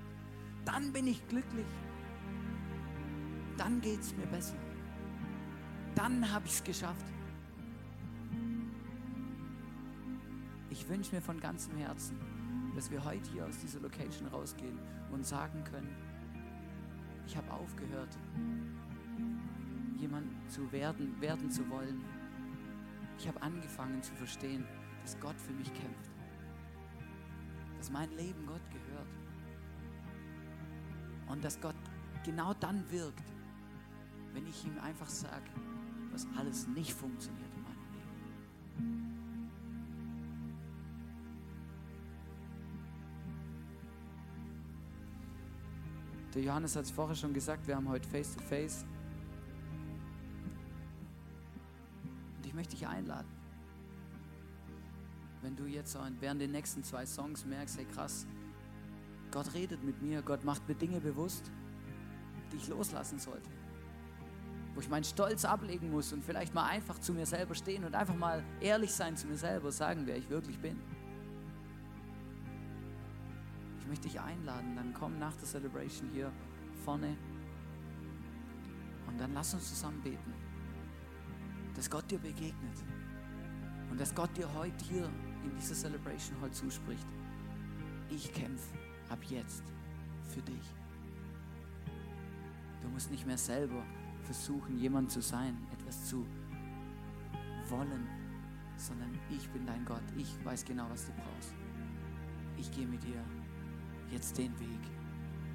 dann 0.65 0.93
bin 0.93 1.07
ich 1.07 1.27
glücklich 1.29 1.67
dann 3.57 3.81
geht 3.81 4.01
es 4.01 4.17
mir 4.17 4.27
besser. 4.27 4.57
Dann 5.95 6.31
habe 6.33 6.47
ich 6.47 6.53
es 6.53 6.65
geschafft. 6.65 7.07
Ich 10.71 10.89
wünsche 10.89 11.15
mir 11.15 11.23
von 11.23 11.39
ganzem 11.39 11.77
Herzen, 11.77 12.19
dass 12.75 12.91
wir 12.91 13.05
heute 13.05 13.31
hier 13.31 13.47
aus 13.47 13.59
dieser 13.59 13.81
Location 13.81 14.27
rausgehen 14.29 14.79
und 15.13 15.25
sagen 15.25 15.63
können, 15.65 15.95
ich 17.27 17.37
habe 17.37 17.51
aufgehört, 17.53 18.19
jemand 20.05 20.27
zu 20.51 20.71
werden, 20.71 21.19
werden 21.19 21.51
zu 21.51 21.69
wollen. 21.71 22.05
Ich 23.19 23.27
habe 23.27 23.41
angefangen 23.41 24.03
zu 24.03 24.13
verstehen, 24.15 24.67
dass 25.03 25.19
Gott 25.19 25.41
für 25.41 25.55
mich 25.55 25.73
kämpft, 25.73 26.11
dass 27.79 27.91
mein 27.91 28.11
Leben 28.11 28.47
Gott 28.47 28.61
gehört 28.71 29.09
und 31.29 31.43
dass 31.43 31.59
Gott 31.59 31.75
genau 32.23 32.53
dann 32.55 32.85
wirkt, 32.91 33.33
wenn 34.35 34.47
ich 34.47 34.67
ihm 34.67 34.79
einfach 34.79 35.09
sage, 35.09 35.51
was 36.13 36.27
alles 36.37 36.69
nicht 36.69 36.93
funktioniert 36.93 37.51
in 37.57 37.63
meinem 37.63 37.85
Leben. 37.93 39.11
Der 46.35 46.43
Johannes 46.43 46.77
hat 46.77 46.85
es 46.85 46.91
vorher 46.91 47.17
schon 47.17 47.33
gesagt, 47.33 47.67
wir 47.67 47.77
haben 47.77 47.89
heute 47.89 48.07
Face-to-Face. 48.07 48.83
face 48.83 48.94
ich 52.55 52.57
möchte 52.57 52.77
dich 52.77 52.87
einladen. 52.87 53.27
Wenn 55.43 55.57
du 55.57 55.65
jetzt 55.65 55.99
während 56.21 56.41
den 56.41 56.53
nächsten 56.53 56.85
zwei 56.85 57.05
Songs 57.05 57.45
merkst, 57.45 57.79
hey 57.79 57.85
krass, 57.85 58.29
Gott 59.33 59.53
redet 59.55 59.83
mit 59.83 60.01
mir, 60.01 60.23
Gott 60.23 60.45
macht 60.45 60.69
mir 60.69 60.77
Dinge 60.77 61.01
bewusst, 61.01 61.51
die 62.53 62.57
ich 62.57 62.69
loslassen 62.69 63.19
sollte. 63.19 63.51
Wo 64.73 64.81
ich 64.81 64.89
meinen 64.89 65.03
Stolz 65.03 65.45
ablegen 65.45 65.91
muss 65.91 66.13
und 66.13 66.25
vielleicht 66.25 66.55
mal 66.55 66.67
einfach 66.67 67.01
zu 67.01 67.13
mir 67.13 67.27
selber 67.27 67.57
stehen 67.57 67.85
und 67.85 67.97
einfach 67.97 68.15
mal 68.15 68.45
ehrlich 68.61 68.93
sein 68.93 69.17
zu 69.17 69.27
mir 69.27 69.37
selber, 69.37 69.73
sagen, 69.73 70.03
wer 70.05 70.17
ich 70.17 70.31
wirklich 70.31 70.61
bin. 70.61 70.79
Ich 73.81 73.87
möchte 73.89 74.07
dich 74.07 74.21
einladen, 74.21 74.77
dann 74.77 74.95
komm 74.95 75.19
nach 75.19 75.35
der 75.35 75.49
Celebration 75.49 76.09
hier 76.11 76.31
vorne 76.85 77.17
und 79.09 79.19
dann 79.19 79.35
lass 79.35 79.55
uns 79.55 79.71
zusammen 79.71 80.01
beten, 80.03 80.33
dass 81.75 81.91
Gott 81.91 82.11
dir 82.11 82.19
begegnet 82.19 82.79
und 83.91 84.01
dass 84.01 84.15
Gott 84.15 84.37
dir 84.37 84.53
heute 84.55 84.85
hier 84.85 85.11
in 85.45 85.55
dieser 85.57 85.75
Celebration 85.75 86.41
heute 86.41 86.55
zuspricht. 86.55 87.07
Ich 88.11 88.33
kämpfe 88.33 88.75
ab 89.09 89.19
jetzt 89.29 89.63
für 90.29 90.43
dich. 90.43 90.75
Du 92.81 92.89
musst 92.89 93.11
nicht 93.11 93.27
mehr 93.27 93.39
selber 93.39 93.83
versuchen, 94.23 94.79
jemand 94.79 95.11
zu 95.11 95.21
sein, 95.21 95.57
etwas 95.73 96.07
zu 96.07 96.27
wollen, 97.69 98.07
sondern 98.77 99.19
ich 99.31 99.49
bin 99.51 99.67
dein 99.67 99.85
Gott. 99.85 100.03
Ich 100.17 100.33
weiß 100.45 100.65
genau, 100.65 100.87
was 100.91 101.07
du 101.07 101.13
brauchst. 101.13 101.55
Ich 102.57 102.71
gehe 102.71 102.87
mit 102.87 103.03
dir 103.03 103.23
jetzt 104.11 104.37
den 104.39 104.59
Weg, 104.61 104.81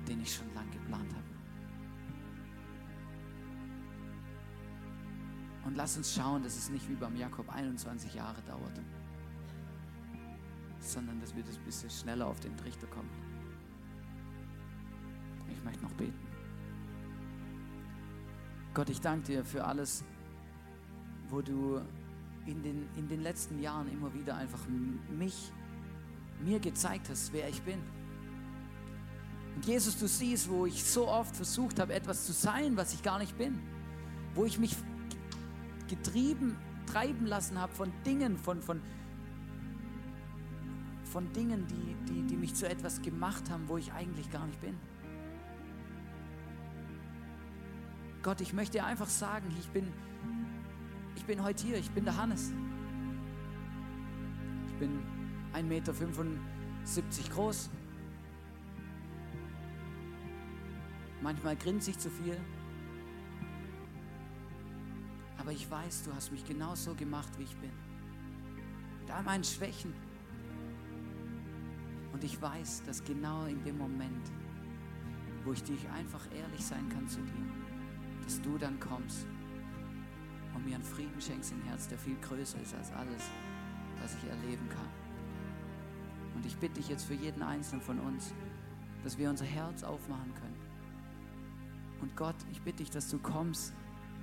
den 0.07 0.21
ich 0.21 0.33
schon 0.33 0.53
lange 0.53 0.71
geplant 0.71 1.13
habe. 1.13 1.38
Und 5.69 5.75
lass 5.75 5.95
uns 5.97 6.15
schauen, 6.15 6.41
dass 6.41 6.57
es 6.57 6.71
nicht 6.71 6.89
wie 6.89 6.95
beim 6.95 7.15
Jakob 7.15 7.47
21 7.47 8.15
Jahre 8.15 8.41
dauert, 8.41 8.81
sondern 10.79 11.21
dass 11.21 11.35
wir 11.35 11.43
das 11.43 11.57
ein 11.57 11.63
bisschen 11.63 11.91
schneller 11.91 12.25
auf 12.25 12.39
den 12.39 12.57
Trichter 12.57 12.87
kommen. 12.87 13.11
Ich 15.47 15.63
möchte 15.63 15.83
noch 15.83 15.91
beten. 15.91 16.27
Gott, 18.73 18.89
ich 18.89 18.99
danke 18.99 19.27
dir 19.27 19.45
für 19.45 19.63
alles, 19.63 20.03
wo 21.29 21.39
du 21.43 21.79
in 22.47 22.63
den, 22.63 22.89
in 22.95 23.07
den 23.07 23.21
letzten 23.21 23.61
Jahren 23.61 23.91
immer 23.91 24.11
wieder 24.15 24.37
einfach 24.37 24.67
mich, 25.19 25.51
mir 26.43 26.59
gezeigt 26.59 27.09
hast, 27.11 27.31
wer 27.31 27.47
ich 27.47 27.61
bin. 27.61 27.77
Und 29.55 29.67
Jesus, 29.67 29.99
du 29.99 30.07
siehst, 30.07 30.49
wo 30.49 30.65
ich 30.65 30.83
so 30.83 31.07
oft 31.07 31.35
versucht 31.35 31.79
habe, 31.79 31.93
etwas 31.93 32.25
zu 32.25 32.33
sein, 32.33 32.75
was 32.75 32.95
ich 32.95 33.03
gar 33.03 33.19
nicht 33.19 33.37
bin. 33.37 33.59
Wo 34.33 34.45
ich 34.45 34.57
mich 34.57 34.75
getrieben, 35.89 36.55
treiben 36.85 37.25
lassen 37.25 37.59
habe 37.59 37.73
von 37.73 37.91
Dingen, 38.05 38.37
von, 38.37 38.61
von, 38.61 38.81
von 41.03 41.31
Dingen, 41.33 41.67
die, 41.67 41.95
die, 42.07 42.23
die 42.23 42.37
mich 42.37 42.55
zu 42.55 42.69
etwas 42.69 43.01
gemacht 43.01 43.49
haben, 43.49 43.67
wo 43.67 43.77
ich 43.77 43.91
eigentlich 43.91 44.31
gar 44.31 44.45
nicht 44.45 44.61
bin. 44.61 44.77
Gott, 48.21 48.41
ich 48.41 48.53
möchte 48.53 48.83
einfach 48.83 49.07
sagen, 49.07 49.47
ich 49.59 49.69
bin, 49.69 49.87
ich 51.15 51.25
bin 51.25 51.43
heute 51.43 51.65
hier, 51.65 51.77
ich 51.77 51.89
bin 51.91 52.05
der 52.05 52.17
Hannes. 52.17 52.53
Ich 54.67 54.73
bin 54.75 54.99
1,75 55.53 55.63
Meter 55.63 55.93
groß. 57.33 57.69
Manchmal 61.21 61.55
grinse 61.55 61.91
ich 61.91 61.97
zu 61.97 62.09
viel. 62.09 62.37
Aber 65.49 65.57
ich 65.57 65.71
weiß, 65.71 66.03
du 66.03 66.13
hast 66.13 66.31
mich 66.31 66.45
genauso 66.45 66.93
gemacht, 66.93 67.29
wie 67.39 67.41
ich 67.41 67.57
bin. 67.57 67.71
Mit 69.01 69.09
all 69.09 69.23
meinen 69.23 69.43
Schwächen. 69.43 69.95
Und 72.13 72.23
ich 72.23 72.39
weiß, 72.39 72.83
dass 72.85 73.03
genau 73.03 73.45
in 73.45 73.63
dem 73.63 73.79
Moment, 73.79 74.31
wo 75.43 75.51
ich 75.51 75.63
dich 75.63 75.89
einfach 75.89 76.23
ehrlich 76.31 76.63
sein 76.63 76.87
kann 76.89 77.07
zu 77.07 77.19
dir, 77.21 78.23
dass 78.23 78.39
du 78.43 78.59
dann 78.59 78.79
kommst 78.79 79.25
und 80.53 80.65
mir 80.67 80.75
einen 80.75 80.83
Frieden 80.83 81.19
schenkst 81.19 81.51
im 81.51 81.63
Herz, 81.63 81.87
der 81.87 81.97
viel 81.97 82.17
größer 82.17 82.61
ist 82.61 82.75
als 82.75 82.91
alles, 82.91 83.23
was 84.03 84.13
ich 84.21 84.29
erleben 84.29 84.69
kann. 84.69 84.89
Und 86.35 86.45
ich 86.45 86.55
bitte 86.57 86.75
dich 86.75 86.89
jetzt 86.89 87.05
für 87.05 87.15
jeden 87.15 87.41
Einzelnen 87.41 87.81
von 87.81 87.99
uns, 87.99 88.35
dass 89.03 89.17
wir 89.17 89.27
unser 89.27 89.45
Herz 89.45 89.81
aufmachen 89.81 90.31
können. 90.35 90.59
Und 92.01 92.15
Gott, 92.15 92.37
ich 92.51 92.61
bitte 92.61 92.83
dich, 92.83 92.91
dass 92.91 93.09
du 93.09 93.17
kommst 93.17 93.73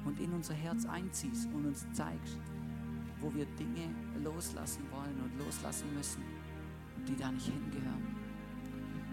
und 0.06 0.20
in 0.20 0.32
unser 0.32 0.54
Herz 0.54 0.86
einziehst 0.86 1.48
und 1.52 1.66
uns 1.66 1.84
zeigst, 1.92 2.38
wo 3.20 3.32
wir 3.34 3.44
Dinge 3.58 3.90
loslassen 4.22 4.84
wollen 4.90 5.20
und 5.22 5.36
loslassen 5.44 5.92
müssen, 5.94 6.22
die 7.06 7.16
da 7.16 7.30
nicht 7.30 7.46
hingehören. 7.46 8.16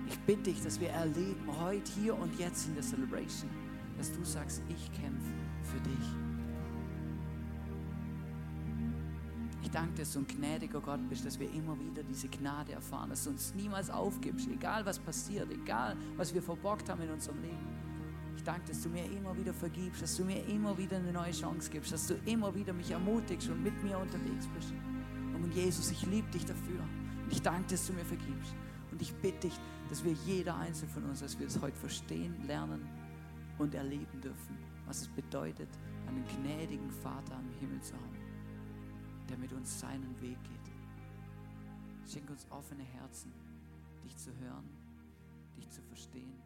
Ich 0.07 0.19
bitte 0.19 0.43
dich, 0.43 0.61
dass 0.61 0.79
wir 0.79 0.89
erleben, 0.89 1.47
heute, 1.59 1.91
hier 1.93 2.17
und 2.17 2.37
jetzt 2.37 2.67
in 2.67 2.75
der 2.75 2.83
Celebration, 2.83 3.49
dass 3.97 4.11
du 4.11 4.23
sagst, 4.23 4.61
ich 4.69 4.91
kämpfe 4.93 5.33
für 5.63 5.79
dich. 5.79 6.07
Ich 9.63 9.71
danke, 9.71 9.99
dass 9.99 10.11
du 10.13 10.19
ein 10.19 10.27
gnädiger 10.27 10.81
Gott 10.81 10.99
bist, 11.07 11.25
dass 11.25 11.39
wir 11.39 11.49
immer 11.53 11.79
wieder 11.79 12.03
diese 12.03 12.27
Gnade 12.27 12.73
erfahren, 12.73 13.09
dass 13.09 13.23
du 13.23 13.29
uns 13.29 13.55
niemals 13.55 13.89
aufgibst, 13.89 14.47
egal 14.49 14.85
was 14.85 14.99
passiert, 14.99 15.49
egal 15.51 15.95
was 16.17 16.33
wir 16.33 16.41
verbockt 16.41 16.89
haben 16.89 17.01
in 17.01 17.11
unserem 17.11 17.41
Leben. 17.41 17.72
Ich 18.43 18.47
danke, 18.47 18.67
dass 18.67 18.83
du 18.83 18.89
mir 18.89 19.05
immer 19.05 19.37
wieder 19.37 19.53
vergibst, 19.53 20.01
dass 20.01 20.17
du 20.17 20.25
mir 20.25 20.45
immer 20.47 20.77
wieder 20.77 20.97
eine 20.97 21.13
neue 21.13 21.31
Chance 21.31 21.71
gibst, 21.71 21.93
dass 21.93 22.07
du 22.07 22.15
immer 22.25 22.53
wieder 22.53 22.73
mich 22.73 22.91
ermutigst 22.91 23.47
und 23.47 23.63
mit 23.63 23.81
mir 23.81 23.97
unterwegs 23.97 24.49
bist. 24.53 24.73
Und 25.33 25.55
Jesus, 25.55 25.91
ich 25.91 26.05
liebe 26.07 26.29
dich 26.29 26.43
dafür. 26.43 26.81
Und 27.23 27.31
ich 27.31 27.41
danke, 27.41 27.69
dass 27.69 27.87
du 27.87 27.93
mir 27.93 28.03
vergibst. 28.03 28.53
Und 28.91 29.01
ich 29.01 29.13
bitte 29.13 29.47
dich, 29.47 29.57
dass 29.87 30.03
wir 30.03 30.11
jeder 30.25 30.57
Einzelne 30.57 30.91
von 30.91 31.05
uns, 31.05 31.21
dass 31.21 31.39
wir 31.39 31.47
es 31.47 31.61
heute 31.61 31.77
verstehen, 31.77 32.35
lernen 32.45 32.85
und 33.59 33.75
erleben 33.75 34.19
dürfen, 34.19 34.57
was 34.87 35.03
es 35.03 35.07
bedeutet, 35.07 35.69
einen 36.05 36.25
gnädigen 36.27 36.91
Vater 36.91 37.37
am 37.37 37.49
Himmel 37.61 37.79
zu 37.79 37.93
haben, 37.93 38.17
der 39.29 39.37
mit 39.37 39.53
uns 39.53 39.79
seinen 39.79 40.21
Weg 40.21 40.37
geht. 40.43 42.11
Schenk 42.11 42.29
uns 42.29 42.45
offene 42.49 42.83
Herzen, 42.83 43.31
dich 44.03 44.17
zu 44.17 44.31
hören, 44.41 44.67
dich 45.55 45.69
zu 45.69 45.81
verstehen 45.83 46.42